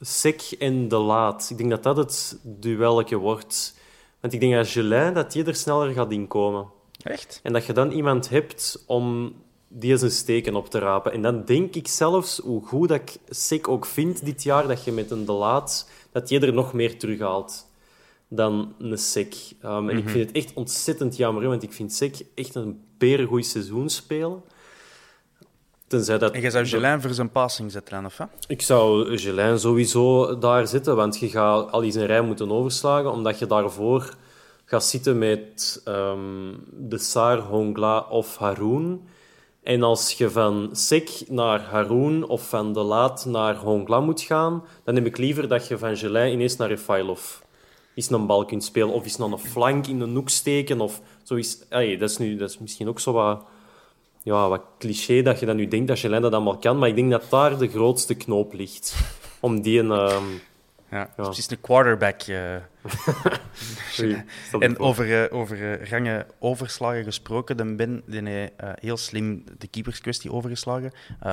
Sek 0.00 0.40
en 0.58 0.88
De 0.88 0.96
Laat. 0.96 1.48
Ik 1.50 1.56
denk 1.56 1.70
dat 1.70 1.82
dat 1.82 1.96
het 1.96 2.38
duelletje 2.42 3.16
wordt. 3.16 3.74
Want 4.20 4.32
ik 4.32 4.40
denk 4.40 4.54
dat 4.54 4.68
Gelin 4.68 5.14
dat 5.14 5.32
die 5.32 5.44
er 5.44 5.54
sneller 5.54 5.92
gaat 5.92 6.12
inkomen. 6.12 6.66
Echt? 7.02 7.40
En 7.42 7.52
dat 7.52 7.66
je 7.66 7.72
dan 7.72 7.90
iemand 7.90 8.28
hebt 8.28 8.84
om 8.86 9.34
die 9.68 9.96
zijn 9.96 10.10
steken 10.10 10.54
op 10.54 10.68
te 10.68 10.78
rapen. 10.78 11.12
En 11.12 11.22
dan 11.22 11.44
denk 11.44 11.74
ik 11.74 11.88
zelfs, 11.88 12.38
hoe 12.38 12.66
goed 12.66 12.88
dat 12.88 13.00
ik 13.00 13.16
Sek 13.28 13.68
ook 13.68 13.86
vind 13.86 14.24
dit 14.24 14.42
jaar, 14.42 14.68
dat 14.68 14.84
je 14.84 14.92
met 14.92 15.10
een 15.10 15.24
De 15.24 15.32
Laat, 15.32 15.90
dat 16.12 16.28
je 16.28 16.40
er 16.40 16.52
nog 16.52 16.72
meer 16.72 16.98
terughaalt 16.98 17.66
dan 18.28 18.74
een 18.78 18.98
Sek. 18.98 19.34
Um, 19.64 19.88
En 19.88 19.98
ik 19.98 20.08
vind 20.08 20.26
het 20.26 20.36
echt 20.36 20.54
ontzettend 20.54 21.16
jammer, 21.16 21.48
want 21.48 21.62
ik 21.62 21.72
vind 21.72 21.92
Sek 21.92 22.16
echt 22.34 22.54
een 22.54 22.85
berengoed 22.98 23.46
seizoen 23.46 23.88
spelen. 23.88 24.42
Tenzij 25.86 26.18
dat... 26.18 26.32
En 26.32 26.40
jij 26.40 26.50
zou 26.50 26.66
Gelin 26.66 27.00
voor 27.00 27.14
zijn 27.14 27.30
passing 27.30 27.72
zetten 27.72 28.04
of 28.04 28.16
wat? 28.16 28.28
Ik 28.46 28.62
zou 28.62 29.18
Gelin 29.18 29.58
sowieso 29.58 30.38
daar 30.38 30.66
zetten, 30.66 30.96
want 30.96 31.18
je 31.18 31.28
gaat 31.28 31.72
al 31.72 31.80
die 31.80 31.92
zijn 31.92 32.06
rij 32.06 32.20
moeten 32.20 32.50
overslagen, 32.50 33.12
omdat 33.12 33.38
je 33.38 33.46
daarvoor 33.46 34.14
gaat 34.64 34.84
zitten 34.84 35.18
met 35.18 35.80
ehm, 35.84 36.54
de 36.70 36.98
Saar, 36.98 37.38
Hongla 37.38 37.98
of 38.00 38.36
Haroon. 38.36 39.08
En 39.62 39.82
als 39.82 40.12
je 40.12 40.30
van 40.30 40.68
Sek 40.72 41.10
naar 41.28 41.60
Haroon 41.60 42.28
of 42.28 42.48
van 42.48 42.72
De 42.72 42.80
Laat 42.80 43.24
naar 43.24 43.56
Hongla 43.56 44.00
moet 44.00 44.20
gaan, 44.20 44.64
dan 44.84 44.94
heb 44.94 45.06
ik 45.06 45.16
liever 45.16 45.48
dat 45.48 45.68
je 45.68 45.78
van 45.78 45.96
Gelin 45.96 46.32
ineens 46.32 46.56
naar 46.56 46.68
Refailov 46.68 47.20
eens 47.96 48.10
een 48.10 48.26
bal 48.26 48.44
kunt 48.44 48.64
spelen, 48.64 48.92
of 48.92 49.04
eens 49.04 49.16
naar 49.16 49.28
een 49.30 49.38
flank 49.38 49.86
in 49.86 50.00
een 50.00 50.14
hoek 50.14 50.28
steken, 50.28 50.80
of 50.80 51.00
zoiets. 51.22 51.58
Allee, 51.70 51.98
dat, 51.98 52.10
is 52.10 52.18
nu, 52.18 52.36
dat 52.36 52.50
is 52.50 52.58
misschien 52.58 52.88
ook 52.88 53.00
zo 53.00 53.12
wat 53.12 53.44
ja, 54.22 54.48
wat 54.48 54.62
cliché 54.78 55.22
dat 55.22 55.40
je 55.40 55.46
dan 55.46 55.56
nu 55.56 55.68
denkt 55.68 55.88
dat 55.88 55.98
Gelin 55.98 56.22
dat 56.22 56.32
allemaal 56.32 56.58
kan, 56.58 56.78
maar 56.78 56.88
ik 56.88 56.94
denk 56.96 57.10
dat 57.10 57.24
daar 57.30 57.58
de 57.58 57.68
grootste 57.68 58.14
knoop 58.14 58.52
ligt. 58.52 58.94
Om 59.40 59.60
die 59.62 59.78
een... 59.80 59.90
ehm, 59.90 60.24
Ja, 60.90 60.98
Ja. 61.16 61.22
precies 61.22 61.50
een 61.50 61.60
quarterback. 61.60 62.22
eh. 62.22 62.56
sorry, 63.90 64.24
En 64.58 64.78
over, 64.78 65.22
eh, 65.24 65.36
over 65.38 65.72
eh, 65.80 65.90
rangen 65.90 66.26
overslagen 66.38 67.04
gesproken, 67.04 67.56
de 67.56 67.74
Ben 67.74 68.02
die 68.06 68.22
heeft 68.28 68.52
heel 68.80 68.96
slim 68.96 69.44
de 69.58 69.66
keeperskwestie 69.66 70.32
overgeslagen. 70.32 70.92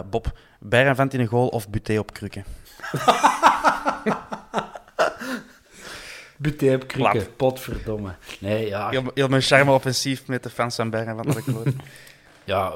Bob, 0.10 0.38
Bijranvent 0.60 1.14
in 1.14 1.20
een 1.20 1.28
goal 1.28 1.48
of 1.48 1.70
Buté 1.70 1.98
op 2.00 2.14
krukken? 2.14 2.44
Buté 6.44 6.74
op 6.74 7.30
potverdomme. 7.36 8.16
Nee, 8.40 8.68
ja. 8.68 8.90
Heel, 8.90 9.12
heel 9.14 9.28
mijn 9.28 9.42
charme 9.42 9.72
offensief 9.72 10.28
met 10.28 10.44
de 10.44 10.50
fans 10.50 10.76
van 10.76 10.90
Bijranvent. 10.90 11.28
had 11.28 11.38
ik 11.38 11.44
gehoord. 11.44 11.74
Ja, 12.46 12.74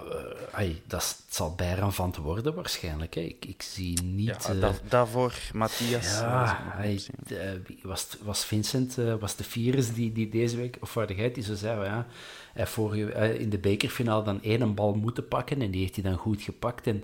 uh, 0.60 0.70
dat 0.86 1.24
zal 1.30 1.56
Bijran 1.56 1.94
van 1.94 2.12
te 2.12 2.22
worden 2.22 2.56
waarschijnlijk. 2.56 3.16
Hè. 3.16 3.22
Ik, 3.22 3.46
ik 3.46 3.62
zie 3.62 4.02
niet... 4.02 4.48
Ja, 4.48 4.54
uh, 4.54 4.70
daarvoor 4.90 5.34
Matthias... 5.54 6.20
Ja, 6.20 6.76
uh, 6.84 7.52
was, 7.82 8.08
was 8.22 8.46
Vincent, 8.46 8.98
was 9.20 9.36
de 9.36 9.44
Virus 9.44 9.94
die, 9.94 10.12
die 10.12 10.30
deze 10.30 10.58
week, 10.58 10.78
of 10.82 10.94
waar 10.94 11.08
die 11.08 11.44
zo 11.44 11.56
zei, 11.56 11.84
ja, 11.84 12.06
hij 12.54 12.68
vorige, 12.68 13.40
in 13.40 13.50
de 13.50 13.58
bekerfinale 13.58 14.24
dan 14.24 14.44
één 14.44 14.74
bal 14.74 14.94
moeten 14.94 15.28
pakken 15.28 15.62
en 15.62 15.72
die 15.72 15.82
heeft 15.82 15.96
hij 15.96 16.04
dan 16.04 16.18
goed 16.18 16.42
gepakt. 16.42 16.88
En 16.88 17.04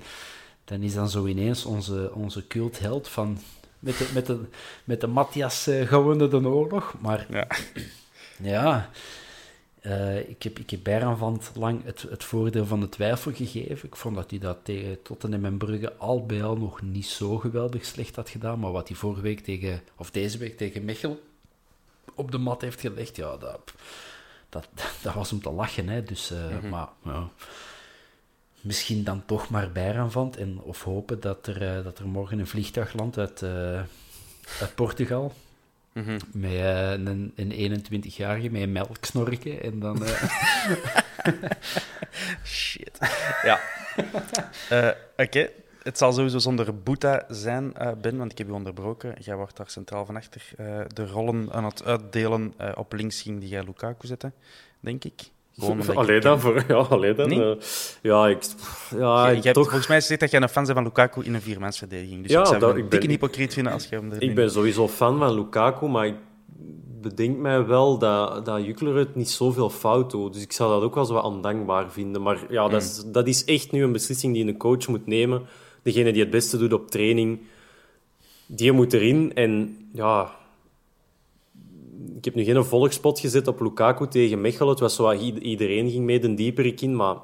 dan 0.66 0.82
is 0.82 0.94
dan 0.94 1.10
zo 1.10 1.26
ineens 1.26 1.66
onze, 1.66 2.12
onze 2.14 2.48
cultheld 2.48 3.08
van... 3.08 3.38
Met 3.84 3.98
de, 3.98 4.10
met 4.14 4.26
de, 4.26 4.40
met 4.84 5.02
de 5.02 5.08
Matthias 5.08 5.70
gewonnen 5.84 6.30
de 6.30 6.48
oorlog, 6.48 6.96
maar... 7.00 7.26
Ja. 7.30 7.48
ja 8.42 8.90
uh, 9.86 10.30
ik, 10.30 10.44
heb, 10.44 10.60
ik 10.60 10.70
heb 10.70 10.80
Bijranvand 10.84 11.52
lang 11.56 11.84
het, 11.84 12.02
het 12.02 12.24
voordeel 12.24 12.66
van 12.66 12.80
de 12.80 12.90
twijfel 12.90 13.32
gegeven. 13.34 13.88
Ik 13.88 13.96
vond 13.96 14.16
dat 14.16 14.30
hij 14.30 14.40
dat 14.40 14.58
tegen 14.64 15.02
Tottenham 15.02 15.46
en 15.46 15.58
Brugge 15.58 15.94
al 15.98 16.26
bij 16.26 16.44
al 16.44 16.58
nog 16.58 16.82
niet 16.82 17.06
zo 17.06 17.38
geweldig 17.38 17.86
slecht 17.86 18.16
had 18.16 18.30
gedaan. 18.30 18.60
Maar 18.60 18.72
wat 18.72 18.88
hij 18.88 18.98
vorige 18.98 19.22
week 19.22 19.40
tegen, 19.40 19.82
of 19.98 20.12
deze 20.12 20.38
week 20.38 20.58
tegen 20.58 20.86
Mechelen 20.86 21.20
op 22.16 22.32
de 22.32 22.38
mat 22.38 22.62
heeft 22.62 22.80
gelegd, 22.80 23.16
ja, 23.16 23.38
dat, 23.38 23.74
dat, 24.50 24.68
dat 25.04 25.14
was 25.14 25.32
om 25.32 25.42
te 25.42 25.52
lachen. 25.52 25.90
Hè. 25.90 26.04
Dus, 26.04 26.32
uh, 26.32 26.50
mm 26.50 26.60
-hmm. 26.60 26.70
Maar 26.70 26.88
ja, 27.04 27.30
misschien 28.64 29.04
dan 29.04 29.26
toch 29.26 29.50
maar 29.50 29.72
Bijranvand. 29.72 30.38
En, 30.38 30.62
of 30.62 30.84
hopen 30.84 31.20
dat 31.20 31.48
er, 31.48 31.78
uh, 31.78 31.84
dat 31.84 32.00
er 32.00 32.08
morgen 32.08 32.40
een 32.40 32.48
vliegtuig 32.48 32.94
landt 32.94 33.18
uit, 33.18 33.44
uit 34.60 34.76
Portugal. 34.76 35.34
Mm 35.94 36.04
-hmm. 36.04 36.18
Met 36.32 36.52
uh, 36.52 36.92
een, 36.92 37.34
een 37.36 37.86
21-jarige 37.86 38.50
met 38.50 38.62
een 38.62 38.72
melksnorken 38.72 39.64
en 39.64 39.80
dan... 39.80 40.04
Shit. 42.44 42.98
Ja. 43.44 43.60
Oké. 43.98 44.96
Okay. 45.18 45.52
Het 45.84 45.98
zal 45.98 46.14
sowieso 46.14 46.38
zonder 46.38 46.82
Boeta 46.82 47.26
zijn, 47.30 47.74
Ben, 48.02 48.18
want 48.18 48.32
ik 48.32 48.38
heb 48.38 48.48
je 48.48 48.54
onderbroken. 48.54 49.16
Jij 49.20 49.36
wordt 49.36 49.58
daar 49.58 49.70
centraal 49.70 50.06
van 50.06 50.16
achter 50.16 50.50
de 50.94 51.06
rollen 51.06 51.52
aan 51.52 51.66
het 51.66 51.84
uitdelen. 51.84 52.54
op 52.76 52.94
links 52.94 53.22
ging 53.22 53.40
die 53.40 53.50
jij 53.50 53.64
Lukaku 53.64 54.08
zetten, 54.08 54.34
denk 54.80 55.04
ik. 55.04 55.32
Alleen 55.94 56.22
dan 56.30 56.40
voor. 56.40 56.64
Ja, 56.68 56.76
alleen 56.76 57.16
dan. 57.16 57.32
Uh, 57.32 57.52
ja, 58.02 58.28
ik. 58.28 58.44
Ja, 58.98 59.28
je, 59.28 59.36
je 59.36 59.42
hebt, 59.42 59.58
volgens 59.58 59.88
mij 59.88 60.02
zegt 60.02 60.20
dat 60.20 60.32
jij 60.32 60.42
een 60.42 60.50
fan 60.50 60.64
bent 60.64 60.76
van 60.76 60.84
Lukaku 60.84 61.24
in 61.24 61.34
een 61.34 61.42
viermansverdediging. 61.42 62.22
Dus 62.22 62.32
ja, 62.32 62.40
ik 62.40 62.46
zou 62.46 62.60
dat, 62.60 62.76
een 62.76 62.90
dikke 62.90 63.08
hypocriet 63.08 63.54
vinden 63.54 63.74
als 63.74 63.88
je 63.90 63.96
hem 63.96 64.12
Ik 64.20 64.36
ben 64.36 64.52
sowieso 64.52 64.88
fan 64.88 65.18
van 65.18 65.34
Lukaku, 65.34 65.88
maar 65.88 66.06
ik 66.06 66.16
bedenk 67.02 67.38
mij 67.38 67.66
wel 67.66 67.98
dat, 67.98 68.46
dat 68.46 68.66
het 68.78 69.16
niet 69.16 69.30
zoveel 69.30 69.70
fout 69.70 70.12
doet. 70.12 70.34
Dus 70.34 70.42
ik 70.42 70.52
zou 70.52 70.72
dat 70.72 70.82
ook 70.82 70.96
wel 70.96 71.06
zo 71.06 71.14
wat 71.14 71.24
ondankbaar 71.24 71.92
vinden. 71.92 72.22
Maar 72.22 72.38
ja, 72.50 72.68
dat, 72.68 72.82
is, 72.82 73.04
dat 73.06 73.28
is 73.28 73.46
echt 73.46 73.72
nu 73.72 73.84
een 73.84 73.92
beslissing 73.92 74.34
die 74.34 74.48
een 74.48 74.58
coach 74.58 74.88
moet 74.88 75.08
nemen. 75.08 75.42
Degene 75.82 76.12
die 76.12 76.22
het 76.22 76.32
beste 76.32 76.58
doet 76.58 76.74
op 76.74 76.92
training, 76.92 77.40
die 78.46 78.72
moet 78.72 78.94
erin. 78.94 79.32
En 79.34 79.78
ja, 79.94 80.36
ik 82.18 82.26
heb 82.26 82.36
nu 82.36 82.44
geen 82.44 82.64
volgspot 82.64 83.20
gezet 83.20 83.48
op 83.48 83.62
Lukaku 83.62 84.08
tegen 84.08 84.42
Mechelen. 84.42 84.70
Het 84.70 84.80
was 84.80 84.96
zo 84.96 85.04
wat 85.04 85.22
iedereen 85.22 85.90
ging 85.90 86.06
mee 86.06 86.20
de 86.20 86.34
dieperik 86.34 86.82
in, 86.82 86.96
maar 86.96 87.16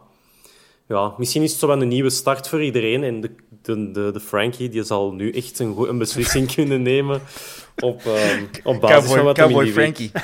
ja, 0.88 1.14
misschien 1.18 1.44
is 1.44 1.52
het 1.52 1.60
zo 1.60 1.68
wel 1.68 1.82
een 1.82 1.88
nieuwe 1.88 2.10
start 2.10 2.48
voor 2.48 2.64
iedereen. 2.64 3.04
En 3.04 3.22
de, 3.22 3.32
de, 3.62 3.92
de, 3.92 4.12
de 4.12 4.20
Frankie 4.20 4.70
die 4.70 4.84
zal 4.84 5.12
nu 5.12 5.32
echt 5.32 5.60
een, 5.60 5.78
een 5.78 5.98
beslissing 5.98 6.52
kunnen 6.56 6.82
nemen 6.82 7.22
op, 7.80 8.02
um, 8.06 8.50
op 8.64 8.82
basis 8.82 8.98
Cowboy, 8.98 9.16
van 9.16 9.26
wat 9.26 9.38
Cowboy 9.38 9.68
Frankie. 9.68 10.12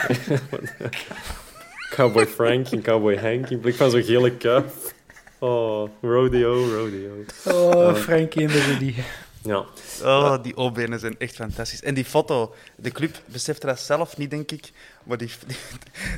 Cowboy 1.95 2.26
Frankie 2.26 2.78
en 2.78 2.84
Cowboy 2.84 3.18
Hank 3.18 3.49
in 3.49 3.60
blik 3.60 3.76
van 3.76 3.91
zo'n 3.91 4.03
gele 4.03 4.32
kuif. 4.32 4.93
Oh, 5.39 5.89
rodeo, 6.01 6.53
rodeo. 6.53 7.12
Oh, 7.45 7.89
uh, 7.89 7.95
Frankie 7.95 8.41
en 8.41 8.47
de 8.47 8.60
Rudy. 8.60 8.93
Ja. 9.45 9.65
Oh, 10.03 10.43
die 10.43 10.55
O-benen 10.57 10.99
zijn 10.99 11.19
echt 11.19 11.35
fantastisch. 11.35 11.81
En 11.81 11.93
die 11.93 12.05
foto, 12.05 12.55
de 12.75 12.91
club 12.91 13.21
besefte 13.25 13.65
dat 13.65 13.79
zelf 13.79 14.17
niet, 14.17 14.29
denk 14.29 14.51
ik. 14.51 14.71
Maar 15.03 15.17
die, 15.17 15.29
die, 15.47 15.57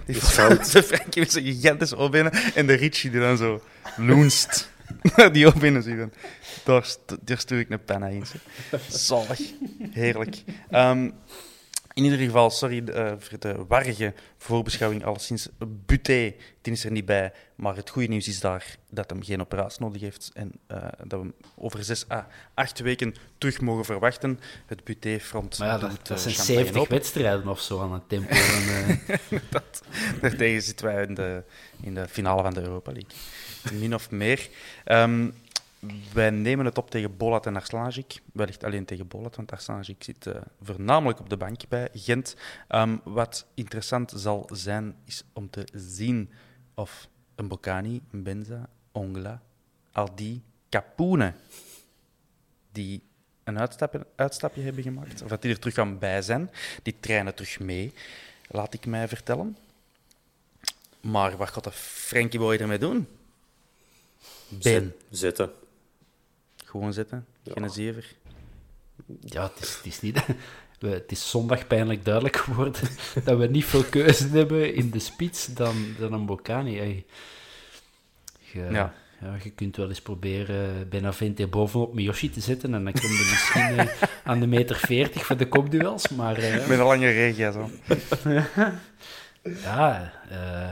die, 0.05 0.15
foto, 0.15 0.71
de 0.71 0.83
Frankie 0.83 1.21
met 1.21 1.31
zijn 1.31 1.45
gigantische 1.45 1.97
O-benen 1.97 2.31
en 2.31 2.67
de 2.67 2.73
Richie 2.73 3.11
die 3.11 3.19
dan 3.19 3.37
zo 3.37 3.61
loenst. 3.97 4.69
die 5.31 5.47
O-benen 5.47 5.83
zien. 5.83 6.13
Daar, 6.63 6.87
daar 7.21 7.37
stuur 7.37 7.59
ik 7.59 7.69
een 7.69 7.83
penna 7.83 8.07
in. 8.07 8.23
Zalig. 8.89 9.39
Heerlijk. 9.91 10.43
Um, 10.71 11.13
in 11.97 12.03
ieder 12.03 12.19
geval, 12.19 12.49
sorry 12.49 12.83
uh, 12.89 13.11
voor 13.17 13.39
de 13.39 13.65
warrige 13.67 14.13
voorbeschouwing, 14.37 15.05
alleszins. 15.05 15.49
Buté, 15.85 16.33
die 16.61 16.73
is 16.73 16.83
er 16.83 16.91
niet 16.91 17.05
bij. 17.05 17.33
Maar 17.55 17.75
het 17.75 17.89
goede 17.89 18.07
nieuws 18.07 18.27
is 18.27 18.39
daar 18.39 18.75
dat 18.89 19.09
hem 19.09 19.23
geen 19.23 19.41
operatie 19.41 19.81
nodig 19.81 20.01
heeft. 20.01 20.31
En 20.33 20.51
uh, 20.71 20.77
dat 20.97 21.19
we 21.19 21.25
hem 21.25 21.33
over 21.55 21.83
zes 21.83 22.09
à 22.09 22.27
acht 22.53 22.79
weken 22.79 23.15
terug 23.37 23.61
mogen 23.61 23.85
verwachten. 23.85 24.39
Het 24.65 24.83
Buté-front. 24.83 25.57
Maar 25.57 25.67
ja, 25.67 25.77
dat, 25.77 26.07
dat 26.07 26.19
zijn 26.19 26.35
70 26.35 26.87
wedstrijden 26.87 27.47
of 27.47 27.61
zo 27.61 27.81
aan 27.81 27.93
het 27.93 28.09
tempo. 28.09 28.35
en, 28.35 28.99
uh... 29.29 29.39
dat, 29.49 29.81
daartegen 30.21 30.61
zitten 30.61 30.85
wij 30.85 31.05
in 31.05 31.13
de, 31.13 31.43
in 31.81 31.93
de 31.93 32.07
finale 32.07 32.41
van 32.41 32.53
de 32.53 32.61
Europa 32.61 32.91
League. 32.91 33.79
Min 33.79 33.93
of 33.93 34.11
meer. 34.11 34.49
Um, 34.85 35.33
wij 36.13 36.29
nemen 36.29 36.65
het 36.65 36.77
op 36.77 36.89
tegen 36.89 37.17
Bolat 37.17 37.45
en 37.45 37.55
Arslagic. 37.55 38.21
Wellicht 38.33 38.63
alleen 38.63 38.85
tegen 38.85 39.07
Bolat, 39.07 39.35
want 39.35 39.51
Arslagic 39.51 40.03
zit 40.03 40.25
uh, 40.25 40.35
voornamelijk 40.61 41.19
op 41.19 41.29
de 41.29 41.37
bank 41.37 41.61
bij 41.67 41.89
Gent. 41.93 42.35
Um, 42.69 43.01
wat 43.03 43.45
interessant 43.53 44.13
zal 44.15 44.49
zijn, 44.53 44.95
is 45.05 45.23
om 45.33 45.49
te 45.49 45.67
zien 45.73 46.29
of 46.73 47.07
een 47.35 47.47
Bocani, 47.47 48.01
een 48.11 48.23
Benza, 48.23 48.69
Ongla, 48.91 49.41
Aldi, 49.91 50.41
Capone, 50.69 51.33
die 52.71 53.01
een 53.43 53.59
uitstapje, 53.59 54.05
uitstapje 54.15 54.61
hebben 54.61 54.83
gemaakt, 54.83 55.21
of 55.21 55.29
dat 55.29 55.41
die 55.41 55.51
er 55.51 55.59
terug 55.59 55.77
aan 55.77 55.99
bij 55.99 56.21
zijn. 56.21 56.51
Die 56.83 56.95
trainen 56.99 57.35
terug 57.35 57.59
mee, 57.59 57.93
laat 58.47 58.73
ik 58.73 58.85
mij 58.85 59.07
vertellen. 59.07 59.57
Maar 61.01 61.37
wat 61.37 61.49
gaat 61.49 61.63
de 61.63 61.71
Frankie 61.71 62.39
Boy 62.39 62.55
ermee 62.55 62.77
doen? 62.77 63.07
Ben. 64.47 64.95
Zitten. 65.09 65.51
Gewoon 66.67 66.93
zitten, 66.93 67.25
geen 67.43 67.69
zever. 67.69 68.15
Ja, 69.19 69.43
het 69.43 69.63
is, 69.63 69.75
het 69.75 69.85
is 69.85 70.01
niet... 70.01 70.25
het 70.79 71.11
is 71.11 71.29
zondag 71.29 71.67
pijnlijk 71.67 72.05
duidelijk 72.05 72.35
geworden 72.35 72.89
dat 73.25 73.37
we 73.37 73.47
niet 73.47 73.65
veel 73.65 73.83
keuze 73.83 74.27
hebben 74.27 74.73
in 74.73 74.89
de 74.89 74.99
spits 74.99 75.45
dan, 75.45 75.75
dan 75.99 76.13
een 76.13 76.25
Bocani. 76.25 77.05
Je, 78.39 78.67
ja. 78.69 78.93
Ja, 79.21 79.35
je 79.43 79.49
kunt 79.49 79.75
wel 79.75 79.89
eens 79.89 80.01
proberen 80.01 80.89
Benavente 80.89 81.47
bovenop 81.47 81.93
Miyoshi 81.93 82.29
te 82.29 82.41
zetten 82.41 82.73
en 82.73 82.83
dan 82.83 82.93
kom 82.93 83.09
je 83.09 83.27
misschien 83.31 83.85
uh, 83.85 84.03
aan 84.31 84.39
de 84.39 84.47
meter 84.47 84.75
40 84.75 85.25
voor 85.25 85.37
de 85.37 85.47
kopduels. 85.47 86.09
Maar, 86.09 86.39
uh, 86.39 86.67
Met 86.67 86.79
een 86.79 86.85
lange 86.85 87.09
regia 87.09 87.51
zo. 87.51 87.69
ja, 89.41 90.13
uh, 90.31 90.69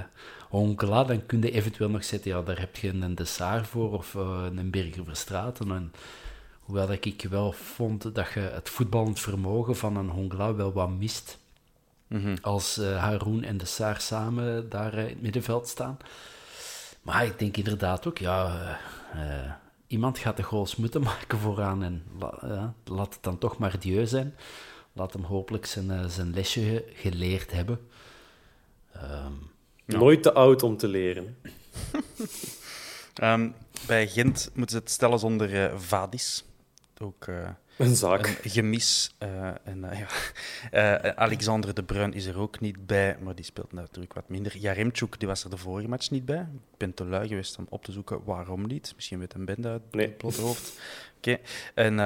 Onkela, 0.50 1.04
dan 1.04 1.26
kun 1.26 1.42
je 1.42 1.52
eventueel 1.52 1.90
nog 1.90 2.04
zetten, 2.04 2.32
ja, 2.32 2.42
daar 2.42 2.60
heb 2.60 2.76
je 2.76 2.90
een 2.90 3.16
Dessart 3.16 3.68
voor 3.68 3.92
of 3.92 4.14
uh, 4.14 4.46
een 4.56 4.70
Berger 4.70 5.06
Verstraten. 5.06 5.72
En, 5.72 5.94
hoewel 6.60 6.88
dat 6.88 7.06
ik 7.06 7.28
wel 7.30 7.52
vond 7.52 8.16
dat 8.16 8.32
je 8.34 8.40
het 8.40 8.70
voetballend 8.70 9.20
vermogen 9.20 9.76
van 9.76 9.96
een 9.96 10.10
Hongla 10.10 10.56
wel 10.56 10.74
wat 10.74 10.90
mist. 10.90 11.40
Mm 12.08 12.36
Als 12.42 12.78
uh, 12.78 12.98
Haroun 12.98 13.44
en 13.44 13.58
Dessart 13.58 14.02
samen 14.02 14.70
daar 14.70 14.94
uh, 14.94 15.02
in 15.02 15.10
het 15.10 15.22
middenveld 15.22 15.68
staan. 15.68 15.98
Maar 17.02 17.26
ik 17.26 17.40
denk 17.40 17.58
inderdaad 17.58 18.08
ook, 18.08 18.18
ja, 18.18 18.78
iemand 19.88 20.18
gaat 20.18 20.38
de 20.38 20.44
goals 20.44 20.76
moeten 20.76 21.02
maken 21.12 21.38
vooraan. 21.38 21.84
En 21.84 22.04
laat 22.84 23.14
het 23.14 23.24
dan 23.24 23.38
toch 23.38 23.58
maar 23.58 23.80
Dieu 23.80 24.06
zijn. 24.06 24.36
Laat 24.94 25.14
hem 25.14 25.24
hopelijk 25.24 25.66
zijn, 25.66 26.10
zijn 26.10 26.34
lesje 26.34 26.86
geleerd 26.94 27.52
hebben. 27.52 27.80
Um, 28.96 29.54
Nooit 29.86 30.24
te 30.24 30.34
oud 30.34 30.64
om 30.64 30.78
te 30.78 30.88
leren. 30.88 31.38
um, 33.24 33.56
bij 33.88 34.08
Gent 34.08 34.52
moeten 34.54 34.76
ze 34.76 34.82
het 34.82 34.92
stellen 34.92 35.20
zonder 35.20 35.54
uh, 35.54 35.78
Vadis. 35.78 36.46
Ook 37.02 37.28
uh, 37.28 37.50
een 37.78 37.96
zaak. 37.96 38.40
Een 38.44 38.50
gemis. 38.50 39.16
Uh, 39.24 39.48
en, 39.64 39.86
ja. 40.72 41.16
Alexander 41.26 41.74
de 41.74 41.84
Bruin 41.84 42.14
is 42.14 42.26
er 42.26 42.38
ook 42.38 42.60
niet 42.60 42.86
bij, 42.86 43.18
maar 43.20 43.36
die 43.36 43.46
speelt 43.46 43.72
natuurlijk 43.72 44.14
wat 44.14 44.30
minder. 44.30 44.58
Jaremchuk 44.58 45.20
die 45.20 45.28
was 45.28 45.44
er 45.44 45.50
de 45.50 45.58
vorige 45.58 45.88
match 45.88 46.10
niet 46.10 46.26
bij. 46.26 46.48
Ik 46.72 46.78
ben 46.78 46.94
te 46.94 47.06
lui 47.06 47.28
geweest 47.28 47.58
om 47.58 47.66
op 47.70 47.84
te 47.84 47.92
zoeken 47.92 48.24
waarom 48.24 48.68
niet. 48.68 48.92
Misschien 48.96 49.20
weet 49.20 49.34
een 49.34 49.46
bende 49.46 49.68
uit 49.68 49.82
nee. 49.92 50.08
het 50.08 50.18
blote 50.18 50.42
hoofd. 50.42 50.72
Oké. 51.18 51.30
Okay. 51.30 51.42
En 51.74 51.98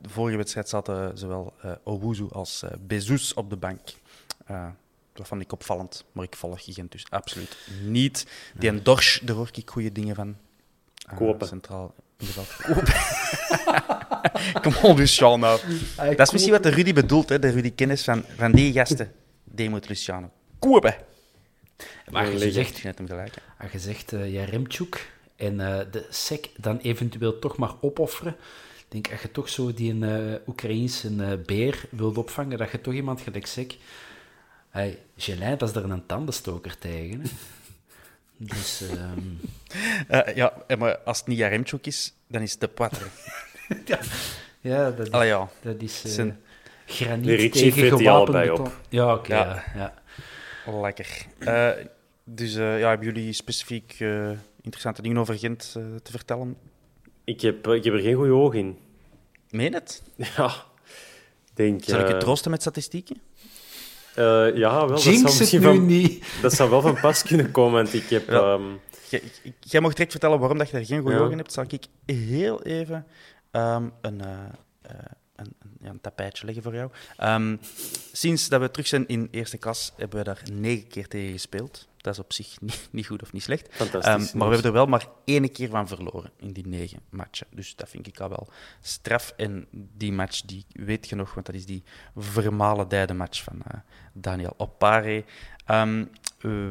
de 0.00 0.08
vorige 0.08 0.36
wedstrijd 0.36 0.68
zaten 0.68 1.18
zowel 1.18 1.54
Owuzu 1.82 2.26
als 2.30 2.64
Bezous 2.80 3.34
op 3.34 3.50
de 3.50 3.56
bank. 3.56 3.80
Dat 5.18 5.28
vond 5.28 5.42
ik 5.42 5.52
opvallend, 5.52 6.04
maar 6.12 6.24
ik 6.24 6.36
volg 6.36 6.64
Gent 6.64 6.92
dus 6.92 7.06
absoluut 7.08 7.56
niet. 7.82 8.26
Die 8.58 8.68
en 8.68 8.82
Dorsch, 8.82 9.20
daar 9.22 9.36
hoor 9.36 9.48
ik 9.52 9.70
goede 9.70 9.92
dingen 9.92 10.14
van. 10.14 10.36
Uh, 11.10 11.16
Kopen. 11.16 11.46
Centraal 11.46 11.94
Kopen. 12.62 12.94
Kom 14.62 14.74
op, 14.82 14.98
Luciano. 14.98 15.36
Nou. 15.36 16.14
Dat 16.16 16.26
is 16.26 16.32
misschien 16.32 16.52
wat 16.52 16.62
de 16.62 16.68
Rudy 16.68 16.92
bedoelt, 16.92 17.28
hè, 17.28 17.38
de 17.38 17.50
Rudy 17.50 17.72
kennis 17.74 18.04
van, 18.04 18.24
van 18.36 18.52
die 18.52 18.72
gasten. 18.72 19.12
Die 19.44 19.70
moet 19.70 19.88
Luciano 19.88 20.30
kopen. 20.58 20.94
Maar 22.10 22.32
je 22.32 22.52
zegt, 22.52 22.82
net 22.82 22.98
hem 22.98 23.06
gelijk. 23.06 23.34
Als 23.58 23.72
je 23.72 23.78
zegt 23.78 24.12
uh, 24.12 24.32
Jaremchuk 24.32 25.10
En 25.36 25.60
eh, 25.60 25.86
de 25.90 26.06
SEC 26.10 26.50
dan 26.56 26.78
eventueel 26.78 27.38
toch 27.38 27.56
maar 27.56 27.72
opofferen. 27.80 28.36
Ik 28.76 28.84
denk, 28.88 29.10
als 29.12 29.22
je 29.22 29.30
toch 29.30 29.48
zo 29.48 29.74
die 29.74 29.92
een 29.92 30.02
uh, 30.02 30.34
Oekraïense 30.46 31.10
uh, 31.10 31.32
beer 31.46 31.84
wilt 31.90 32.18
opvangen, 32.18 32.58
dat 32.58 32.70
je 32.70 32.80
toch 32.80 32.94
iemand 32.94 33.20
gelijk 33.20 33.46
SEC... 33.46 33.76
Hey, 34.68 34.98
Gelijn, 35.16 35.58
dat 35.58 35.68
is 35.68 35.76
er 35.76 35.90
een 35.90 36.06
tandenstoker 36.06 36.78
tegen. 36.78 37.20
Hè? 37.20 37.28
Dus... 38.40 38.80
Um... 38.80 39.40
ja, 40.34 40.52
maar 40.78 40.98
als 40.98 41.18
het 41.18 41.26
niet 41.26 41.38
Jaremchuk 41.38 41.86
is, 41.86 42.14
dan 42.26 42.42
is 42.42 42.50
het 42.50 42.60
de 42.60 42.68
Poitre. 42.68 43.04
ja, 43.84 43.98
ja, 44.60 44.90
dat, 44.90 45.10
Allee, 45.10 45.28
ja. 45.28 45.48
dat 45.60 45.82
is 45.82 46.04
uh, 46.06 46.16
De 46.16 46.32
graniet 46.86 47.26
Ritchie 47.26 47.72
tegen 47.72 47.98
die 47.98 48.10
allebei 48.10 48.50
beton. 48.50 48.66
op. 48.66 48.80
Ja, 48.88 49.14
oké. 49.14 49.34
Ja. 49.34 49.64
ja. 49.74 49.94
ja. 50.66 50.80
Lekker. 50.80 51.26
Eh, 51.38 51.70
dus 52.24 52.54
eh, 52.54 52.78
ja, 52.78 52.88
hebben 52.88 53.06
jullie 53.06 53.32
specifiek 53.32 53.96
eh, 53.98 54.30
interessante 54.60 55.02
dingen 55.02 55.18
over 55.18 55.38
Gent 55.38 55.74
eh, 55.76 55.82
te 56.02 56.10
vertellen? 56.10 56.56
Ik 57.24 57.40
heb, 57.40 57.66
ik 57.66 57.84
heb 57.84 57.94
er 57.94 58.00
geen 58.00 58.14
goede 58.14 58.32
oog 58.32 58.54
in. 58.54 58.78
Meen 59.50 59.74
het? 59.74 60.02
Ja, 60.36 60.46
ik 61.48 61.54
denk... 61.54 61.84
Zal 61.84 62.00
ik 62.00 62.08
je 62.08 62.14
eh, 62.14 62.20
troosten 62.20 62.50
met 62.50 62.60
statistieken? 62.60 63.20
Eh, 64.18 64.56
ja, 64.56 64.76
wel. 64.78 64.86
Dat 64.86 65.02
Jinx 65.02 65.18
zou, 65.18 65.30
het 65.30 65.38
misschien 65.38 65.60
nu 65.60 65.66
van, 65.66 65.86
niet. 65.86 66.24
dat 66.42 66.52
zou 66.52 66.70
wel 66.70 66.80
van 66.80 67.00
pas 67.00 67.22
kunnen 67.22 67.50
komen, 67.50 67.82
want 67.82 67.94
ik 67.94 68.08
heb... 68.08 68.28
Ja. 68.30 68.40
ehm, 68.52 68.62
Jij- 69.60 69.80
mag 69.80 69.92
direct 69.92 70.10
vertellen 70.10 70.38
waarom 70.38 70.58
dat 70.58 70.70
je 70.70 70.76
er 70.76 70.84
geen 70.86 71.00
goede 71.00 71.16
Ja. 71.16 71.22
ogen 71.22 71.36
hebt. 71.38 71.52
Zal 71.52 71.64
ik 71.68 71.86
heel 72.06 72.62
even 72.62 73.06
ehm, 73.50 73.84
een, 74.00 74.20
eh, 74.20 74.30
eh, 74.82 74.90
een, 75.36 75.52
een, 75.58 75.70
ja, 75.82 75.90
een 75.90 76.00
tapijtje 76.00 76.44
leggen 76.44 76.62
voor 76.62 76.74
jou. 76.74 76.90
Ehm, 77.16 77.56
sinds 78.12 78.48
dat 78.48 78.60
we 78.60 78.70
terug 78.70 78.86
zijn 78.86 79.06
in 79.06 79.28
eerste 79.30 79.58
klas, 79.58 79.92
hebben 79.96 80.18
we 80.18 80.24
daar 80.24 80.42
negen 80.52 80.88
keer 80.88 81.08
tegen 81.08 81.32
gespeeld. 81.32 81.88
Dat 82.08 82.16
is 82.18 82.24
op 82.24 82.32
zich 82.32 82.60
niet, 82.60 82.88
niet 82.92 83.06
goed 83.06 83.22
of 83.22 83.32
niet 83.32 83.42
slecht. 83.42 83.68
Fantastisch 83.70 84.30
Ehm, 84.30 84.38
maar 84.38 84.48
we 84.48 84.54
hebben 84.54 84.64
er 84.64 84.72
wel 84.72 84.86
maar 84.86 85.06
één 85.24 85.52
keer 85.52 85.68
van 85.68 85.88
verloren 85.88 86.30
in 86.36 86.52
die 86.52 86.66
negen 86.66 87.00
matchen. 87.10 87.46
Dus 87.50 87.76
dat 87.76 87.88
vind 87.88 88.06
ik 88.06 88.20
al 88.20 88.28
wel 88.28 88.48
straf. 88.80 89.32
En 89.36 89.66
die 89.70 90.12
match, 90.12 90.40
die 90.40 90.64
weet 90.72 91.08
je 91.08 91.16
nog, 91.16 91.34
want 91.34 91.46
dat 91.46 91.54
is 91.54 91.66
die 91.66 91.82
vermalendijde 92.16 93.14
match 93.14 93.42
van 93.42 93.62
eh, 93.66 93.78
Daniel 94.12 94.54
Opare. 94.56 95.24
Ehm, 95.64 96.04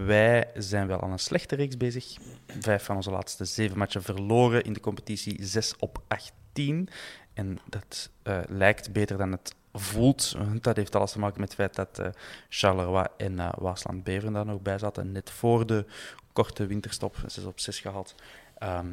wij 0.06 0.52
zijn 0.56 0.88
wel 0.88 1.02
aan 1.02 1.12
een 1.12 1.20
slechte 1.20 1.56
reeks 1.56 1.78
bezig. 1.78 2.18
Vijf 2.60 2.84
van 2.84 2.96
onze 2.96 3.12
laatste 3.12 3.46
zeven 3.46 3.78
matchen 3.78 4.04
verloren 4.04 4.64
in 4.64 4.74
de 4.74 4.80
competitie, 4.80 5.46
6 5.46 5.76
op 5.80 6.02
18. 6.08 6.90
En 7.34 7.60
dat 7.66 8.10
eh, 8.24 8.40
lijkt 8.48 8.92
beter 8.92 9.18
dan 9.18 9.32
het 9.32 9.56
voelt. 9.80 10.36
Dat 10.62 10.76
heeft 10.76 10.96
alles 10.96 11.12
te 11.12 11.20
maken 11.20 11.40
met 11.40 11.50
het 11.50 11.58
feit 11.58 11.76
dat 11.76 12.00
eh, 12.00 12.22
Charleroi 12.50 13.06
en 13.18 13.40
eh 13.40 13.54
Waasland-Beveren 13.58 14.34
daar 14.34 14.46
nog 14.46 14.62
bij 14.62 14.78
zaten. 14.78 15.12
Net 15.12 15.30
voor 15.30 15.66
de 15.66 15.86
korte 16.34 16.66
winterstop, 16.66 17.16
6 17.26 17.44
op 17.44 17.60
6 17.60 17.80
gehaald. 17.80 18.16
Ehm, 18.58 18.88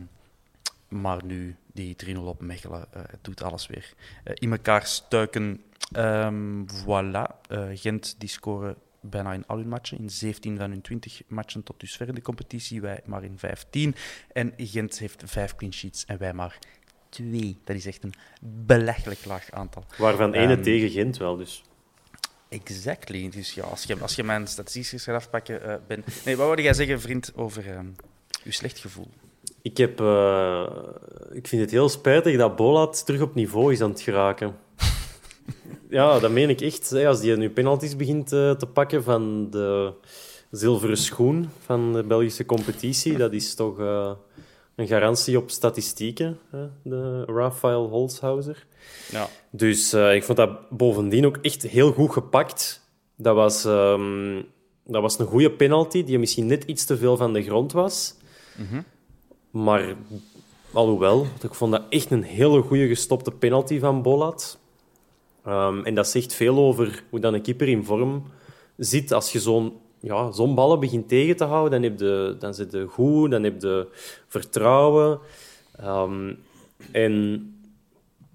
maar 0.89 1.25
nu, 1.25 1.57
die 1.73 1.97
3-0 1.97 2.19
op 2.19 2.41
Mechelen, 2.41 2.87
eh, 2.93 3.03
doet 3.21 3.43
alles 3.43 3.67
weer 3.67 3.95
in 4.35 4.53
elkaar 4.53 4.87
stuiken. 4.87 5.63
Ehm, 5.93 6.65
voilà, 6.67 7.41
Gent 7.75 8.15
die 8.19 8.29
scoren 8.29 8.77
bijna 9.11 9.33
in 9.33 9.47
al 9.47 9.57
hun 9.57 9.69
matchen. 9.69 9.99
In 9.99 10.11
17 10.11 10.57
van 10.57 10.71
hun 10.71 10.81
20 10.81 11.23
matchen 11.27 11.63
tot 11.63 11.81
dusver 11.81 12.09
in 12.09 12.15
de 12.15 12.23
competitie. 12.23 12.81
Wij 12.81 13.01
maar 13.05 13.25
in 13.25 13.39
15. 13.39 13.95
En 14.33 14.53
Gent 14.57 14.99
heeft 14.99 15.23
vijf 15.27 15.55
clean 15.55 15.73
sheets 15.73 16.05
en 16.05 16.19
wij 16.19 16.33
maar 16.33 16.59
twee. 17.15 17.57
Dat 17.65 17.77
is 17.77 17.87
echt 17.87 18.05
een 18.05 18.15
belachelijk 18.67 19.25
laag 19.25 19.51
aantal. 19.51 19.85
waarvan 19.99 20.33
ene 20.33 20.53
Ehm, 20.53 20.63
tegen 20.63 20.91
Gent 20.91 21.17
wel, 21.17 21.37
dus. 21.37 21.63
Exactly. 22.49 23.29
Dus 23.29 23.55
ja, 23.55 23.63
als 23.63 23.83
je, 23.85 23.97
als 24.01 24.15
je 24.15 24.25
mijn 24.25 24.47
statistieken 24.47 25.07
gaat 25.07 25.23
afpakken, 25.23 25.63
eh, 25.63 25.75
ben... 25.87 26.05
Nee, 26.25 26.37
wat 26.37 26.47
wilde 26.47 26.63
jij 26.63 26.75
zeggen, 26.75 27.01
vriend, 27.01 27.33
over 27.37 27.71
ehm 27.71 27.87
uw 28.45 28.53
slecht 28.53 28.79
gevoel? 28.79 29.09
Ik, 29.63 29.77
heb, 29.77 30.01
eh, 30.01 30.67
ik 31.33 31.47
vind 31.49 31.63
het 31.63 31.71
heel 31.71 31.89
spijtig 31.89 32.37
dat 32.37 32.57
Bolat 32.57 33.07
terug 33.07 33.21
op 33.21 33.35
niveau 33.35 33.73
is 33.73 33.81
aan 33.81 33.91
het 33.91 34.01
geraken. 34.01 34.57
ja, 35.89 36.19
dat 36.19 36.31
meen 36.31 36.51
ik 36.51 36.61
echt. 36.61 36.91
Hè. 36.91 37.07
Als 37.09 37.21
die 37.21 37.37
nu 37.37 37.51
penalties 37.51 37.97
begint 37.97 38.33
eh, 38.33 38.51
te 38.51 38.67
pakken 38.67 39.03
van 39.03 39.51
de 39.51 39.93
zilveren 40.51 40.97
schoen 40.97 41.51
van 41.65 41.93
de 41.93 42.03
Belgische 42.03 42.47
competitie, 42.47 43.17
dat 43.17 43.33
is 43.33 43.55
toch 43.55 43.79
een 44.77 44.87
garantie 44.87 45.39
op 45.39 45.51
statistieken, 45.51 46.39
hè, 46.51 46.67
de 46.83 47.25
Rafael 47.25 47.89
Holzhauser. 47.89 48.67
Ja. 49.11 49.29
Dus 49.51 49.93
eh, 49.93 50.15
ik 50.15 50.25
vond 50.25 50.39
dat 50.39 50.71
bovendien 50.71 51.27
ook 51.27 51.37
echt 51.37 51.63
heel 51.63 51.93
goed 51.93 52.13
gepakt. 52.13 52.83
Dat 53.17 53.35
was, 53.35 53.65
ehm, 53.65 54.43
dat 54.85 55.03
was 55.03 55.19
een 55.19 55.27
goede 55.27 55.51
penalty, 55.51 56.05
die 56.05 56.19
misschien 56.19 56.47
net 56.47 56.65
iets 56.65 56.85
te 56.85 56.97
veel 56.97 57.17
van 57.17 57.33
de 57.33 57.43
grond 57.43 57.73
was. 57.73 58.15
Maar 59.51 59.95
alhoewel, 60.73 61.27
ik 61.43 61.55
vond 61.55 61.73
dat 61.73 61.83
echt 61.89 62.11
een 62.11 62.23
hele 62.23 62.63
goede 62.63 62.87
gestopte 62.87 63.31
penalty 63.31 63.79
van 63.79 64.03
Bolat. 64.03 64.59
Ehm, 65.45 65.85
en 65.85 65.95
dat 65.95 66.09
zegt 66.09 66.35
veel 66.35 66.59
over 66.59 67.05
hoe 67.11 67.21
dan 67.21 67.35
een 67.35 67.43
keeper 67.43 67.69
in 67.69 67.85
vorm 67.85 68.25
zit. 68.77 69.13
Als 69.13 69.33
je 69.33 69.41
zo'n 69.41 69.73
ja, 70.05 70.33
zo'n 70.33 70.55
ballen 70.55 70.81
begint 70.81 71.09
tegen 71.09 71.37
te 71.37 71.45
houden, 71.45 71.81
dan, 71.81 71.91
heb 71.91 72.01
je, 72.01 72.37
dan 72.39 72.55
zit 72.55 72.73
je 72.73 72.87
goed, 72.87 73.31
dan 73.31 73.43
heb 73.43 73.63
je 73.63 73.89
vertrouwen. 74.29 75.19
Ehm, 75.77 76.35
en 76.93 77.47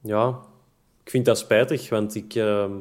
ja, 0.04 0.40
ik 1.04 1.10
vind 1.10 1.26
dat 1.26 1.38
spijtig, 1.38 1.90
want 1.90 2.16
ik... 2.16 2.36
ehm, 2.36 2.72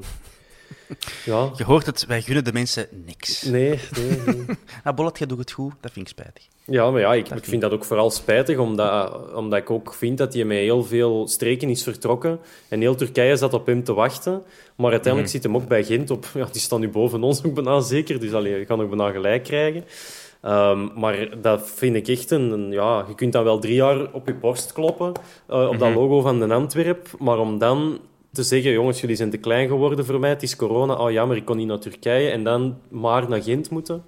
ja, 1.24 1.50
Je 1.56 1.64
hoort 1.64 1.86
het, 1.86 2.06
wij 2.06 2.22
gunnen 2.22 2.44
de 2.44 2.52
mensen 2.52 2.86
niks. 3.06 3.42
nee, 3.42 3.78
nee, 3.96 4.20
nee. 4.26 4.44
Ah, 4.84 4.94
Bollet, 4.94 5.18
jij 5.18 5.26
doet 5.26 5.38
het 5.38 5.50
goed, 5.50 5.72
dat 5.80 5.92
vind 5.92 6.10
ik 6.10 6.18
spijtig. 6.18 6.46
Ja, 6.64 6.90
maar 6.90 7.00
ja, 7.00 7.14
ik, 7.14 7.28
ik 7.28 7.44
vind 7.44 7.62
dat 7.62 7.72
ook 7.72 7.84
vooral 7.84 8.10
spijtig, 8.10 8.58
omdat, 8.58 9.32
omdat 9.34 9.58
ik 9.58 9.70
ook 9.70 9.94
vind 9.94 10.18
dat 10.18 10.34
hij 10.34 10.44
met 10.44 10.56
heel 10.58 10.84
veel 10.84 11.28
streken 11.28 11.68
is 11.68 11.82
vertrokken. 11.82 12.38
En 12.68 12.80
heel 12.80 12.94
Turkije 12.94 13.36
zat 13.36 13.52
op 13.54 13.66
hem 13.66 13.84
te 13.84 13.92
wachten. 13.94 14.42
Maar 14.76 14.90
uiteindelijk 14.90 15.32
zit 15.32 15.42
hem 15.42 15.56
ook 15.56 15.68
bij 15.68 15.84
Gent 15.84 16.10
op... 16.10 16.26
Ja, 16.34 16.48
die 16.52 16.60
staan 16.60 16.80
nu 16.80 16.88
boven 16.88 17.22
ons 17.22 17.44
ook 17.44 17.54
bijna 17.54 17.80
zeker, 17.80 18.20
dus 18.20 18.32
allee, 18.32 18.58
je 18.58 18.64
kan 18.64 18.80
ook 18.80 18.88
bijna 18.88 19.10
gelijk 19.10 19.44
krijgen. 19.44 19.84
Ehm, 20.42 20.88
maar 21.00 21.40
dat 21.42 21.70
vind 21.74 21.96
ik 21.96 22.08
echt 22.08 22.30
een, 22.30 22.50
een- 22.50 22.70
Ja, 22.72 23.04
je 23.08 23.14
kunt 23.14 23.32
dan 23.32 23.44
wel 23.44 23.58
drie 23.58 23.74
jaar 23.74 24.12
op 24.12 24.26
je 24.26 24.34
borst 24.34 24.72
kloppen, 24.72 25.12
eh, 25.48 25.68
op 25.68 25.78
dat 25.78 25.94
logo 25.94 26.20
van 26.20 26.38
de 26.38 26.54
Antwerp. 26.54 27.08
Maar 27.18 27.38
om 27.38 27.58
dan 27.58 27.98
te 28.32 28.42
zeggen, 28.42 28.72
jongens, 28.72 29.00
jullie 29.00 29.16
zijn 29.16 29.30
te 29.30 29.36
klein 29.36 29.68
geworden 29.68 30.04
voor 30.04 30.18
mij, 30.20 30.30
het 30.30 30.42
is 30.42 30.56
corona, 30.56 30.94
oh 30.94 31.10
jammer, 31.10 31.36
ik 31.36 31.44
kon 31.44 31.56
niet 31.56 31.66
naar 31.66 31.78
Turkije. 31.78 32.30
En 32.30 32.44
dan 32.44 32.78
maar 32.88 33.28
naar 33.28 33.42
Gent 33.42 33.70
moeten. 33.70 34.04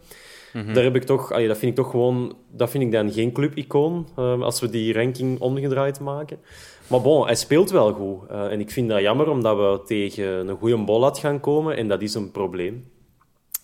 Daar 0.74 0.84
heb 0.84 0.96
ik 0.96 1.02
toch, 1.04 1.32
allee, 1.32 1.48
dat 1.48 1.58
vind 1.58 1.70
ik 1.70 1.76
toch 1.84 1.90
gewoon, 1.90 2.36
dat 2.52 2.70
vind 2.70 2.84
ik 2.84 2.92
dan 2.92 3.12
geen 3.12 3.32
clubicoon, 3.32 4.08
eh, 4.16 4.40
als 4.42 4.60
we 4.60 4.68
die 4.70 4.92
ranking 4.92 5.40
omgedraaid 5.40 6.00
maken. 6.00 6.38
Maar 6.86 7.00
bon, 7.00 7.24
hij 7.26 7.34
speelt 7.34 7.70
wel 7.70 7.92
goed. 7.92 8.28
Eh, 8.28 8.52
en 8.52 8.60
ik 8.60 8.70
vind 8.70 8.88
dat 8.88 9.00
jammer, 9.00 9.28
omdat 9.28 9.56
we 9.56 9.80
tegen 9.86 10.48
een 10.48 10.56
goede 10.56 10.76
bollat 10.84 11.18
gaan 11.18 11.40
komen. 11.40 11.76
En 11.76 11.88
dat 11.88 12.02
is 12.02 12.14
een 12.14 12.30
probleem. 12.30 12.90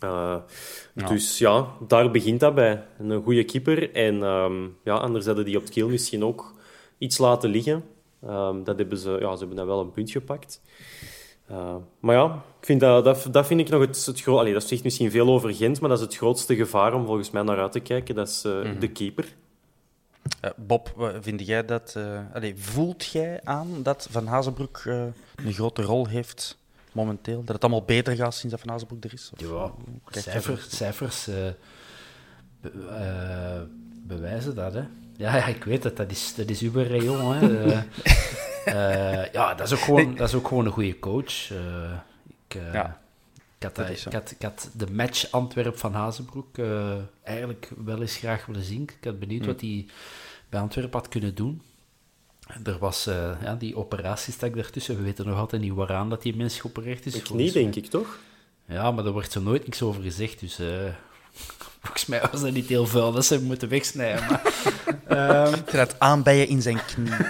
Eh, 0.00 0.36
Dus 1.08 1.38
ja, 1.38 1.66
daar 1.88 2.10
begint 2.10 2.40
dat 2.40 2.54
bij. 2.54 2.84
Een 2.98 3.22
goede 3.22 3.44
keeper. 3.44 3.94
En 3.94 4.22
ehm, 4.22 4.54
ja, 4.84 4.94
anders 4.94 5.26
hadden 5.26 5.44
die 5.44 5.56
op 5.56 5.62
het 5.62 5.72
keel 5.72 5.88
misschien 5.88 6.24
ook 6.24 6.54
iets 6.98 7.18
laten 7.18 7.50
liggen. 7.50 7.84
Ehm, 8.22 8.64
dat 8.64 8.78
hebben 8.78 8.98
ze, 8.98 9.10
ja, 9.10 9.32
ze 9.32 9.38
hebben 9.38 9.56
dan 9.56 9.66
wel 9.66 9.80
een 9.80 9.90
punt 9.90 10.10
gepakt. 10.10 10.60
Uh, 11.50 11.74
maar 12.00 12.14
ja, 12.14 12.34
ik 12.60 12.66
vind 12.66 12.80
dat, 12.80 13.04
dat, 13.04 13.28
dat 13.30 13.46
vind 13.46 13.60
ik 13.60 13.68
nog 13.68 13.80
het, 13.80 14.06
het 14.06 14.20
groot. 14.20 14.52
Dat 14.52 14.64
zegt 14.64 14.82
misschien 14.82 15.10
veel 15.10 15.28
over 15.28 15.54
Gent, 15.54 15.80
maar 15.80 15.88
dat 15.88 15.98
is 15.98 16.04
het 16.04 16.16
grootste 16.16 16.56
gevaar 16.56 16.94
om 16.94 17.06
volgens 17.06 17.30
mij 17.30 17.42
naar 17.42 17.58
uit 17.58 17.72
te 17.72 17.80
kijken. 17.80 18.14
Dat 18.14 18.28
is 18.28 18.44
uh, 18.44 18.80
de 18.80 18.88
keeper. 18.88 19.34
Uh, 20.44 20.50
Bob, 20.56 21.12
vind 21.20 21.46
jij 21.46 21.64
dat? 21.64 21.94
Uh, 21.96 22.20
allez, 22.34 22.52
voelt 22.56 23.04
jij 23.04 23.40
aan 23.44 23.82
dat 23.82 24.08
Van 24.10 24.26
Hazenbroek 24.26 24.82
uh, 24.86 25.04
een 25.34 25.52
grote 25.52 25.82
rol 25.82 26.06
heeft 26.06 26.58
momenteel? 26.92 27.44
Dat 27.44 27.54
het 27.54 27.64
allemaal 27.64 27.84
beter 27.84 28.16
gaat 28.16 28.34
sinds 28.34 28.50
dat 28.50 28.60
Van 28.60 28.70
Hazenbroek 28.70 29.04
er 29.04 29.12
is? 29.12 29.30
Of, 29.34 29.40
ja, 29.40 29.72
cijfers, 30.68 31.28
uh, 31.28 31.34
bewijzen 34.06 34.54
dat. 34.54 34.74
Hè. 34.74 34.82
Ja, 35.16 35.36
ja, 35.36 35.46
ik 35.46 35.64
weet 35.64 35.84
het, 35.84 35.96
dat 35.96 36.10
is, 36.10 36.34
dat 36.34 36.48
is 36.48 36.62
rayon. 36.62 37.34
Hè. 37.34 37.76
Uh, 38.66 39.32
ja, 39.32 39.54
dat 39.54 39.66
is, 39.66 39.72
ook 39.72 39.78
gewoon, 39.78 40.14
dat 40.14 40.28
is 40.28 40.34
ook 40.34 40.48
gewoon 40.48 40.66
een 40.66 40.72
goede 40.72 40.98
coach. 40.98 41.50
Uh, 41.50 41.92
ik, 42.26 42.54
uh, 42.56 42.72
ja, 42.72 43.00
ik, 43.58 43.62
had, 43.62 43.78
ik, 43.78 44.12
had, 44.12 44.30
ik, 44.30 44.42
had, 44.42 44.70
de 44.72 44.90
match 44.90 45.30
Antwerp 45.30 45.78
van 45.78 45.92
Hazenbroek 45.92 46.58
eigenlijk 47.22 47.70
wel 47.84 48.00
eens 48.00 48.16
graag 48.16 48.46
willen 48.46 48.62
zien. 48.62 48.82
Ik 48.82 49.04
had 49.04 49.18
benieuwd 49.18 49.40
mm. 49.40 49.46
wat 49.46 49.60
hij 49.60 49.86
bij 50.48 50.60
Antwerp 50.60 50.92
had 50.92 51.08
kunnen 51.08 51.34
doen. 51.34 51.62
Er 52.64 52.78
was 52.78 53.04
ja, 53.42 53.54
die 53.58 53.76
operatiestak 53.76 54.54
daartussen. 54.54 54.96
We 54.96 55.02
weten 55.02 55.26
nog 55.26 55.38
altijd 55.38 55.62
niet 55.62 55.72
waaraan 55.72 56.08
dat 56.08 56.22
die 56.22 56.36
mens 56.36 56.60
geopereerd 56.60 57.06
is. 57.06 57.14
Ik 57.14 57.30
niet, 57.30 57.52
denk 57.52 57.74
ik, 57.74 57.86
toch? 57.86 58.18
Ja, 58.68 58.90
maar 58.90 59.04
daar 59.04 59.12
wordt 59.12 59.32
zo 59.32 59.40
nooit 59.40 59.64
niks 59.64 59.82
over 59.82 60.02
gezegd. 60.02 60.40
Dus 60.40 60.58
volgens 61.80 62.06
mij 62.06 62.20
was 62.32 62.40
dat 62.40 62.52
niet 62.52 62.68
heel 62.68 62.86
vuil 62.86 63.12
dat 63.12 63.24
ze 63.24 63.34
hem 63.34 63.42
moeten 63.42 63.68
wegsnijden. 63.68 64.24
Maar, 64.26 64.42
um, 65.48 65.54
Je 65.70 65.76
dat 65.76 66.00
aanbijen 66.00 66.48
in 66.48 66.62
zijn 66.62 66.78
knie. 66.86 67.10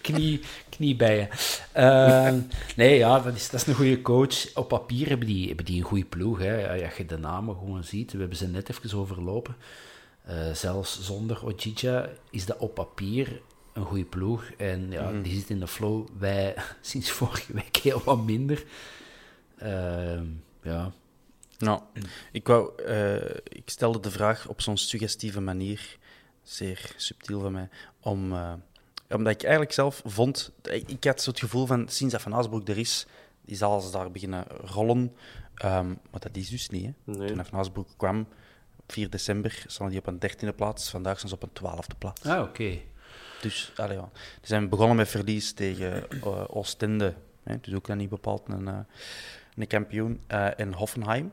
knie, 0.00 0.40
kniebijen. 0.68 1.28
Uh, 1.76 2.32
nee, 2.76 2.96
ja, 2.98 3.20
dat 3.20 3.34
is, 3.34 3.50
dat 3.50 3.60
is 3.60 3.66
een 3.66 3.74
goede 3.74 4.02
coach. 4.02 4.54
Op 4.54 4.68
papier 4.68 5.08
hebben 5.08 5.26
die, 5.26 5.46
hebben 5.46 5.64
die 5.64 5.78
een 5.78 5.86
goede 5.86 6.04
ploeg. 6.04 6.38
Hè. 6.38 6.74
Ja, 6.74 6.84
als 6.84 6.96
je 6.96 7.06
de 7.06 7.18
namen 7.18 7.56
gewoon 7.56 7.84
ziet, 7.84 8.12
we 8.12 8.18
hebben 8.18 8.36
ze 8.36 8.48
net 8.48 8.70
even 8.70 8.98
overlopen. 8.98 9.56
Eh, 10.24 10.52
zelfs 10.52 11.00
zonder 11.02 11.44
Ojija 11.44 12.08
is 12.30 12.46
dat 12.46 12.56
op 12.58 12.74
papier 12.74 13.40
een 13.72 13.84
goede 13.84 14.04
ploeg. 14.04 14.44
En 14.56 14.86
ja, 14.90 15.10
Mhm. 15.10 15.22
die 15.22 15.34
zit 15.34 15.50
in 15.50 15.60
de 15.60 15.66
flow. 15.66 16.06
Wij 16.18 16.54
sinds 16.80 17.10
vorige 17.10 17.52
week 17.52 17.76
heel 17.76 18.02
wat 18.04 18.24
minder. 18.24 18.64
Ehm, 19.58 20.24
ja, 20.62 20.92
Nou, 21.64 21.80
ik, 22.32 22.46
wou, 22.46 22.82
eh, 22.82 23.36
ik 23.44 23.62
stelde 23.64 24.00
de 24.00 24.10
vraag 24.10 24.48
op 24.48 24.60
zo'n 24.60 24.76
suggestieve 24.76 25.40
manier, 25.40 25.98
zeer 26.42 26.92
subtiel 26.96 27.40
van 27.40 27.52
mij, 27.52 27.68
om, 28.00 28.32
eh, 28.32 28.52
omdat 29.08 29.32
ik 29.32 29.42
eigenlijk 29.42 29.72
zelf 29.72 30.02
vond, 30.04 30.52
ik, 30.62 30.90
ik 30.90 31.04
had 31.04 31.22
zo 31.22 31.30
het 31.30 31.38
gevoel 31.38 31.66
van, 31.66 31.88
sinds 31.88 32.12
dat 32.12 32.22
Van 32.22 32.62
er 32.64 32.78
is, 32.78 33.06
die 33.44 33.56
zal 33.56 33.80
ze 33.80 33.90
daar 33.90 34.10
beginnen 34.10 34.44
rollen. 34.48 35.12
Ehm, 35.54 35.86
maar 35.86 36.20
dat 36.20 36.36
is 36.36 36.48
dus 36.48 36.68
niet. 36.68 36.84
Hè. 36.84 37.12
Nee. 37.12 37.28
Toen 37.28 37.44
Van 37.44 37.86
kwam, 37.96 38.26
op 38.76 38.92
4 38.92 39.10
december, 39.10 39.64
stonden 39.66 39.94
die 39.94 40.04
op 40.04 40.06
een 40.06 40.18
dertiende 40.18 40.54
plaats, 40.54 40.90
vandaag 40.90 41.16
zijn 41.16 41.28
ze 41.28 41.34
op 41.34 41.42
een 41.42 41.52
twaalfde 41.52 41.94
plaats. 41.98 42.22
ah, 42.22 42.42
oké. 42.42 42.78
Dus, 43.40 43.72
allee, 43.76 43.96
ja. 43.96 44.10
Die 44.12 44.46
zijn 44.46 44.68
begonnen 44.68 44.96
met 44.96 45.08
verlies 45.08 45.52
tegen 45.52 46.10
eh, 46.10 46.44
Oostende. 46.48 47.14
Hè, 47.42 47.60
dus 47.60 47.74
ook 47.74 47.86
dan 47.86 47.96
niet 47.96 48.08
bepaald 48.08 48.48
een, 48.48 48.68
eh, 48.68 48.78
een 49.56 49.66
kampioen. 49.66 50.22
eh 50.26 50.50
in 50.56 50.72
Hoffenheim. 50.72 51.32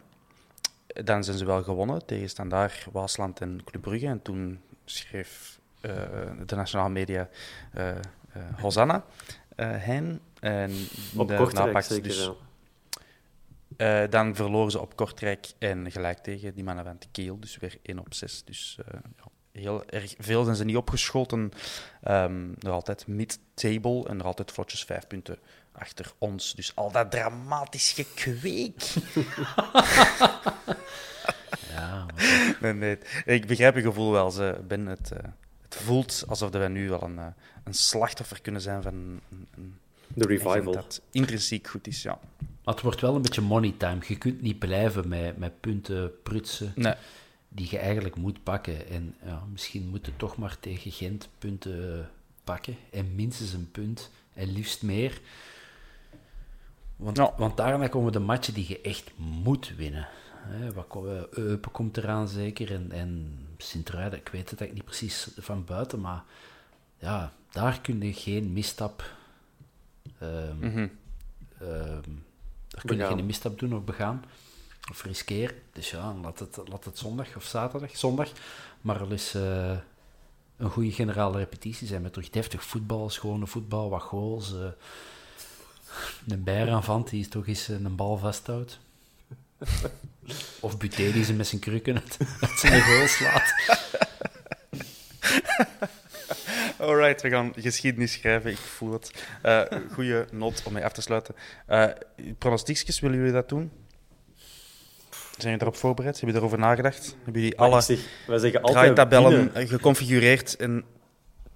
Dan 0.93 1.23
zijn 1.23 1.37
ze 1.37 1.45
wel 1.45 1.63
gewonnen 1.63 2.05
tegen 2.05 2.29
Standaard, 2.29 2.87
Waasland 2.91 3.41
en 3.41 3.61
Club 3.65 3.81
Brugge. 3.81 4.07
En 4.07 4.21
toen 4.21 4.59
schreef 4.85 5.59
eh, 5.81 5.91
de 6.45 6.55
nationale 6.55 6.89
media 6.89 7.29
eh, 7.73 7.89
Hosanna 8.59 9.05
Hein. 9.55 10.19
En 10.39 10.71
Op 11.15 11.27
de 11.27 11.35
Kortrijk 11.35 11.81
zeker, 11.81 12.03
dus- 13.77 14.09
dan 14.09 14.35
verloren 14.35 14.71
ze 14.71 14.79
op 14.79 14.95
Kortrijk 14.95 15.51
en 15.57 15.91
gelijk 15.91 16.17
tegen 16.17 16.53
die 16.53 16.63
mannen 16.63 16.85
van 16.85 16.95
de 16.99 17.07
Keel. 17.11 17.39
Dus 17.39 17.57
weer 17.57 17.77
1 17.81 17.99
op 17.99 18.13
6. 18.13 18.43
Dus 18.43 18.79
ja, 19.17 19.61
heel 19.61 19.85
erg 19.85 20.15
veel 20.17 20.43
zijn 20.43 20.55
ze 20.55 20.63
niet 20.63 20.75
opgeschoten. 20.75 21.51
Ehm 22.01 22.49
nog 22.59 22.73
altijd 22.73 23.07
mid-table 23.07 24.07
en 24.07 24.17
nog 24.17 24.25
altijd 24.25 24.51
vlotjes 24.51 24.83
vijf 24.83 25.07
punten 25.07 25.37
achter 25.71 26.11
ons. 26.17 26.53
Dus 26.55 26.75
al 26.75 26.91
dat 26.91 27.11
dramatisch 27.11 27.91
gekweek. 27.91 28.83
Ja, 31.69 32.05
nee, 32.61 32.73
nee, 32.73 32.97
ik 33.25 33.47
begrijp 33.47 33.75
je 33.75 33.81
gevoel 33.81 34.11
wel. 34.11 34.31
Ze, 34.31 34.61
ben 34.67 34.85
het, 34.85 35.11
eh, 35.11 35.23
het 35.61 35.75
voelt 35.75 36.23
alsof 36.27 36.49
we 36.49 36.67
nu 36.67 36.89
wel 36.89 37.01
een, 37.03 37.17
eh, 37.17 37.25
een 37.63 37.73
slachtoffer 37.73 38.41
kunnen 38.41 38.61
zijn 38.61 38.81
van 38.81 38.93
een, 38.93 39.21
een 39.55 39.79
De 40.07 40.25
revival. 40.25 40.71
dat 40.73 41.01
intrinsiek 41.11 41.67
goed 41.67 41.87
is. 41.87 42.01
Ja. 42.01 42.19
maar 42.63 42.73
het 42.73 42.83
wordt 42.83 43.01
wel 43.01 43.15
een 43.15 43.21
beetje 43.21 43.41
money 43.41 43.73
time. 43.77 43.97
Je 44.07 44.17
kunt 44.17 44.41
niet 44.41 44.59
blijven 44.59 45.07
met, 45.07 45.37
met 45.37 45.59
punten 45.59 46.11
prutsen 46.23 46.71
Nee. 46.75 46.93
die 47.49 47.67
je 47.69 47.77
eigenlijk 47.77 48.15
moet 48.15 48.43
pakken. 48.43 48.89
En 48.89 49.15
ja, 49.25 49.43
misschien 49.51 49.87
moet 49.89 50.05
je 50.05 50.11
toch 50.17 50.37
maar 50.37 50.57
tegen 50.59 50.91
Gent 50.91 51.29
punten 51.37 52.09
pakken. 52.43 52.77
En 52.91 53.15
minstens 53.15 53.53
een 53.53 53.71
punt. 53.71 54.09
En 54.33 54.51
liefst 54.53 54.81
meer. 54.81 55.21
Want, 57.01 57.17
Ja. 57.17 57.33
want 57.37 57.57
daarna 57.57 57.87
komen 57.87 58.11
de 58.11 58.19
matchen 58.19 58.53
die 58.53 58.65
je 58.67 58.81
echt 58.81 59.11
moet 59.17 59.75
winnen. 59.75 60.07
Hè, 60.33 60.73
wat 60.73 60.87
ko- 60.87 61.05
eh, 61.15 61.21
Eupen 61.37 61.71
komt 61.71 61.97
eraan 61.97 62.27
zeker. 62.27 62.71
En, 62.73 62.91
en 62.91 63.37
Sint-Truiden, 63.57 64.19
ik 64.19 64.27
weet 64.27 64.49
het 64.49 64.59
eigenlijk 64.59 64.73
niet 64.73 64.97
precies 64.97 65.27
van 65.37 65.65
buiten. 65.65 65.99
Maar 66.01 66.23
ja, 66.99 67.31
daar 67.51 67.81
kun 67.81 68.01
je 68.01 68.13
geen 68.13 68.53
misstap... 68.53 69.03
ehm, 70.19 70.57
Mhm. 70.59 70.87
Ehm, 71.59 72.09
daar 72.67 72.85
kun 72.85 72.97
je 72.97 73.05
geen 73.05 73.25
misstap 73.25 73.59
doen 73.59 73.75
of 73.75 73.83
begaan. 73.83 74.23
Of 74.91 75.03
riskeren. 75.03 75.55
Dus 75.73 75.91
ja, 75.91 76.13
laat 76.13 76.39
het, 76.39 76.59
laat 76.69 76.85
het 76.85 76.97
zondag 76.97 77.35
of 77.35 77.43
zaterdag, 77.43 77.97
zondag, 77.97 78.31
maar 78.81 78.99
al 78.99 79.11
eens 79.11 79.33
eh, 79.33 79.77
een 80.57 80.69
goede 80.69 80.91
generale 80.91 81.37
repetitie 81.37 81.87
zijn 81.87 82.01
met 82.01 82.13
terug 82.13 82.29
deftig 82.29 82.63
voetbal, 82.63 83.09
schone 83.09 83.47
voetbal, 83.47 83.89
wat 83.89 84.01
goals. 84.01 84.53
Eh 86.27 86.33
een 86.33 86.43
bijaanvant 86.43 87.09
die 87.09 87.27
toch 87.27 87.47
eens 87.47 87.69
eh, 87.69 87.75
een 87.75 87.95
bal 87.95 88.17
vasthoudt. 88.17 88.79
Of 90.59 90.77
Buté 90.77 91.11
die 91.11 91.23
ze 91.23 91.33
met 91.33 91.47
zijn 91.47 91.61
krukken 91.61 91.95
uit, 91.95 92.17
uit 92.41 92.59
zijn 92.59 92.81
goal 92.81 93.07
slaat. 93.07 93.53
Alright, 96.77 97.21
we 97.21 97.29
gaan 97.29 97.53
geschiedenis 97.55 98.11
schrijven. 98.11 98.51
Ik 98.51 98.57
voel 98.57 98.91
het. 98.93 99.11
Eh 99.41 99.61
goede 99.91 100.27
not 100.31 100.63
om 100.65 100.73
mee 100.73 100.85
af 100.85 100.91
te 100.91 101.01
sluiten. 101.01 101.35
Eh 101.65 101.85
pronostiekjes, 102.37 102.99
willen 102.99 103.17
jullie 103.17 103.33
dat 103.33 103.49
doen? 103.49 103.71
Zijn 105.37 105.53
jullie 105.53 105.61
erop 105.61 105.75
voorbereid? 105.75 106.15
Hebben 106.19 106.33
jullie 106.35 106.49
erover 106.49 106.67
nagedacht? 106.67 107.15
Hebben 107.23 107.41
jullie 107.41 107.57
alle 107.59 107.81
zeg, 107.81 107.99
wij 108.27 108.37
zeggen 108.37 108.61
altijd 108.61 108.83
draaitabellen 108.95 109.31
winnen. 109.31 109.55
eh, 109.55 109.67
geconfigureerd? 109.67 110.55
En... 110.55 110.83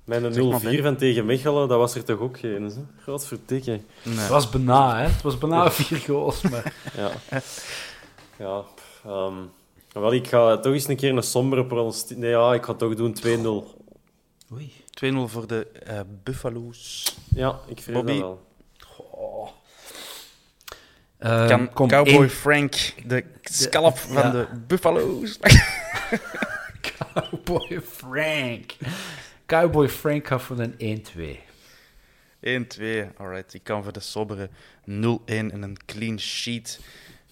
Een 0.06 0.34
0-4 0.34 0.64
Ben. 0.64 0.84
van 0.84 0.96
tegen 0.96 1.26
Mechelen, 1.26 1.68
dat 1.68 1.78
was 1.78 1.96
er 1.96 2.04
toch 2.04 2.20
ook 2.20 2.40
geen. 2.40 2.64
Hè? 2.64 2.72
Godverdikke. 3.04 3.82
Nee. 4.04 4.18
Het 4.18 4.28
was 4.28 4.50
bijna, 4.50 4.98
hè. 4.98 5.08
Het 5.08 5.22
was 5.22 5.38
bijna 5.38 5.72
vier 5.72 5.98
goals, 5.98 6.42
maar... 6.42 6.74
Ja. 6.98 7.12
ja. 8.38 8.64
ehm, 9.06 9.34
wel, 9.92 10.14
ik 10.14 10.28
ga 10.28 10.58
toch 10.58 10.74
eens 10.74 10.88
een 10.88 10.96
keer 10.96 11.16
een 11.16 11.24
sombere 11.24 11.66
pronostiek... 11.66 12.18
Nee, 12.18 12.30
ja, 12.30 12.54
ik 12.54 12.64
ga 12.66 12.74
toch 12.74 12.96
doen 12.96 13.18
2-0. 13.26 13.28
Oei. 14.54 14.74
2-0 15.06 15.16
voor 15.26 15.48
de 15.48 15.68
eh, 15.68 16.00
Buffalo's. 16.24 17.16
Ja, 17.30 17.60
ik 17.68 17.82
vrees 17.82 17.96
Bobby. 17.96 18.12
dat 18.12 18.20
wel. 18.22 18.44
Ehm, 21.18 21.68
kan 21.74 21.88
Cowboy 21.88 22.14
één- 22.14 22.30
Frank 22.30 22.94
de 23.06 23.24
scalp 23.42 23.98
van 23.98 24.22
ja. 24.22 24.30
de 24.32 24.48
Buffalo's? 24.68 25.40
Cowboy 27.12 27.82
Frank. 27.82 28.76
Cowboy 29.46 29.90
Frank 29.90 30.28
gaat 30.28 30.42
voor 30.42 30.60
een 30.60 31.04
1-2. 31.04 31.40
1-2. 32.40 33.18
Alright, 33.18 33.54
ik 33.54 33.64
kan 33.64 33.84
voor 33.84 33.94
de 33.94 34.00
sobere 34.00 34.50
0-1 34.50 34.54
en 35.26 35.62
een 35.62 35.78
clean 35.86 36.20
sheet 36.20 36.80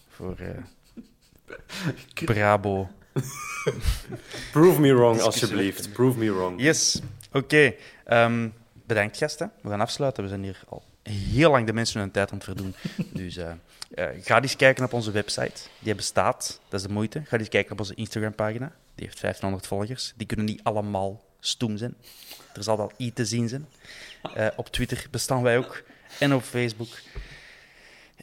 voor 0.08 0.38
eh, 0.38 1.56
Brabo. 2.26 2.90
Prove 4.52 4.80
me 4.80 4.94
wrong, 4.94 5.22
alsjeblieft. 5.22 5.92
Prove 5.92 6.18
me 6.18 6.34
wrong. 6.34 6.62
Yes, 6.62 7.02
oké. 7.32 7.76
Ehm, 8.06 8.50
bedankt 8.86 9.18
gasten. 9.18 9.52
We 9.62 9.70
gaan 9.70 9.82
afsluiten. 9.82 10.24
We 10.24 10.30
zijn 10.30 10.44
hier 10.44 10.64
al 10.68 10.84
heel 11.04 11.52
lang 11.52 11.66
de 11.66 11.74
mensen 11.74 12.00
hun 12.00 12.12
tijd 12.12 12.32
aan 12.32 12.38
het 12.38 12.46
verdoen. 12.46 12.76
Dus 13.24 13.38
eh, 13.38 13.52
eh, 13.94 14.08
ga 14.22 14.42
eens 14.42 14.56
kijken 14.56 14.86
op 14.86 14.94
onze 14.94 15.12
website. 15.12 15.62
Die 15.80 15.96
bestaat, 15.96 16.60
dat 16.70 16.80
is 16.80 16.88
de 16.88 16.94
moeite. 16.94 17.22
Ga 17.26 17.38
eens 17.38 17.50
kijken 17.50 17.72
op 17.72 17.80
onze 17.80 17.96
Instagram-pagina. 17.96 18.72
Die 18.96 19.06
heeft 19.06 19.22
1500 19.22 19.68
volgers. 19.68 20.14
Die 20.16 20.28
kunnen 20.28 20.46
niet 20.46 20.64
allemaal 20.64 21.24
stoem 21.46 21.78
zijn. 21.78 21.96
Er 22.54 22.64
zal 22.64 22.78
wel 22.78 22.92
iets 22.98 23.16
te 23.16 23.26
zien 23.26 23.48
zijn. 23.50 23.68
Eh, 24.36 24.48
op 24.56 24.68
Twitter 24.70 25.08
bestaan 25.12 25.44
wij 25.44 25.58
ook. 25.58 25.84
En 26.20 26.34
op 26.34 26.42
Facebook. 26.44 26.88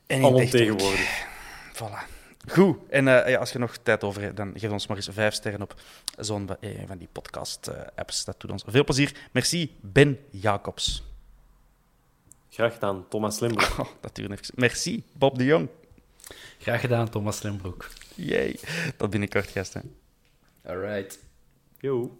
En 0.07 0.23
tegenwoordig. 0.51 1.27
Voilà. 1.75 2.19
Goed. 2.49 2.77
En 2.91 3.09
eh, 3.25 3.31
ja, 3.31 3.39
als 3.39 3.53
je 3.53 3.59
nog 3.59 3.77
tijd 3.77 4.05
over 4.05 4.23
hebt, 4.23 4.37
dan 4.37 4.53
geef 4.57 4.71
ons 4.71 4.87
maar 4.87 4.97
eens 4.97 5.09
vijf 5.13 5.35
sterren 5.35 5.63
op 5.63 5.81
zo'n 6.19 6.47
van- 6.47 6.57
eh, 6.61 6.91
die 6.99 7.09
podcast-apps. 7.13 8.25
dat 8.25 8.41
doet 8.41 8.51
ons 8.51 8.63
veel 8.67 8.85
plezier. 8.85 9.29
Merci, 9.33 9.77
Ben 9.81 10.19
Jacobs. 10.31 11.03
Graag 12.51 12.73
gedaan, 12.73 13.09
Thomas 13.09 13.39
Limburg. 13.41 13.79
Oh, 13.81 13.87
dat 14.01 14.19
even. 14.19 14.39
Merci, 14.55 15.05
Bob 15.13 15.39
de 15.39 15.45
Jong. 15.45 15.69
Graag 16.59 16.81
gedaan, 16.81 17.09
Thomas 17.09 17.43
Lembroek. 17.43 17.89
Yay. 18.15 18.59
Tot 18.97 19.11
binnenkort, 19.11 19.51
gasten. 19.51 19.97
Alright. 20.65 21.19
Yo. 21.79 22.20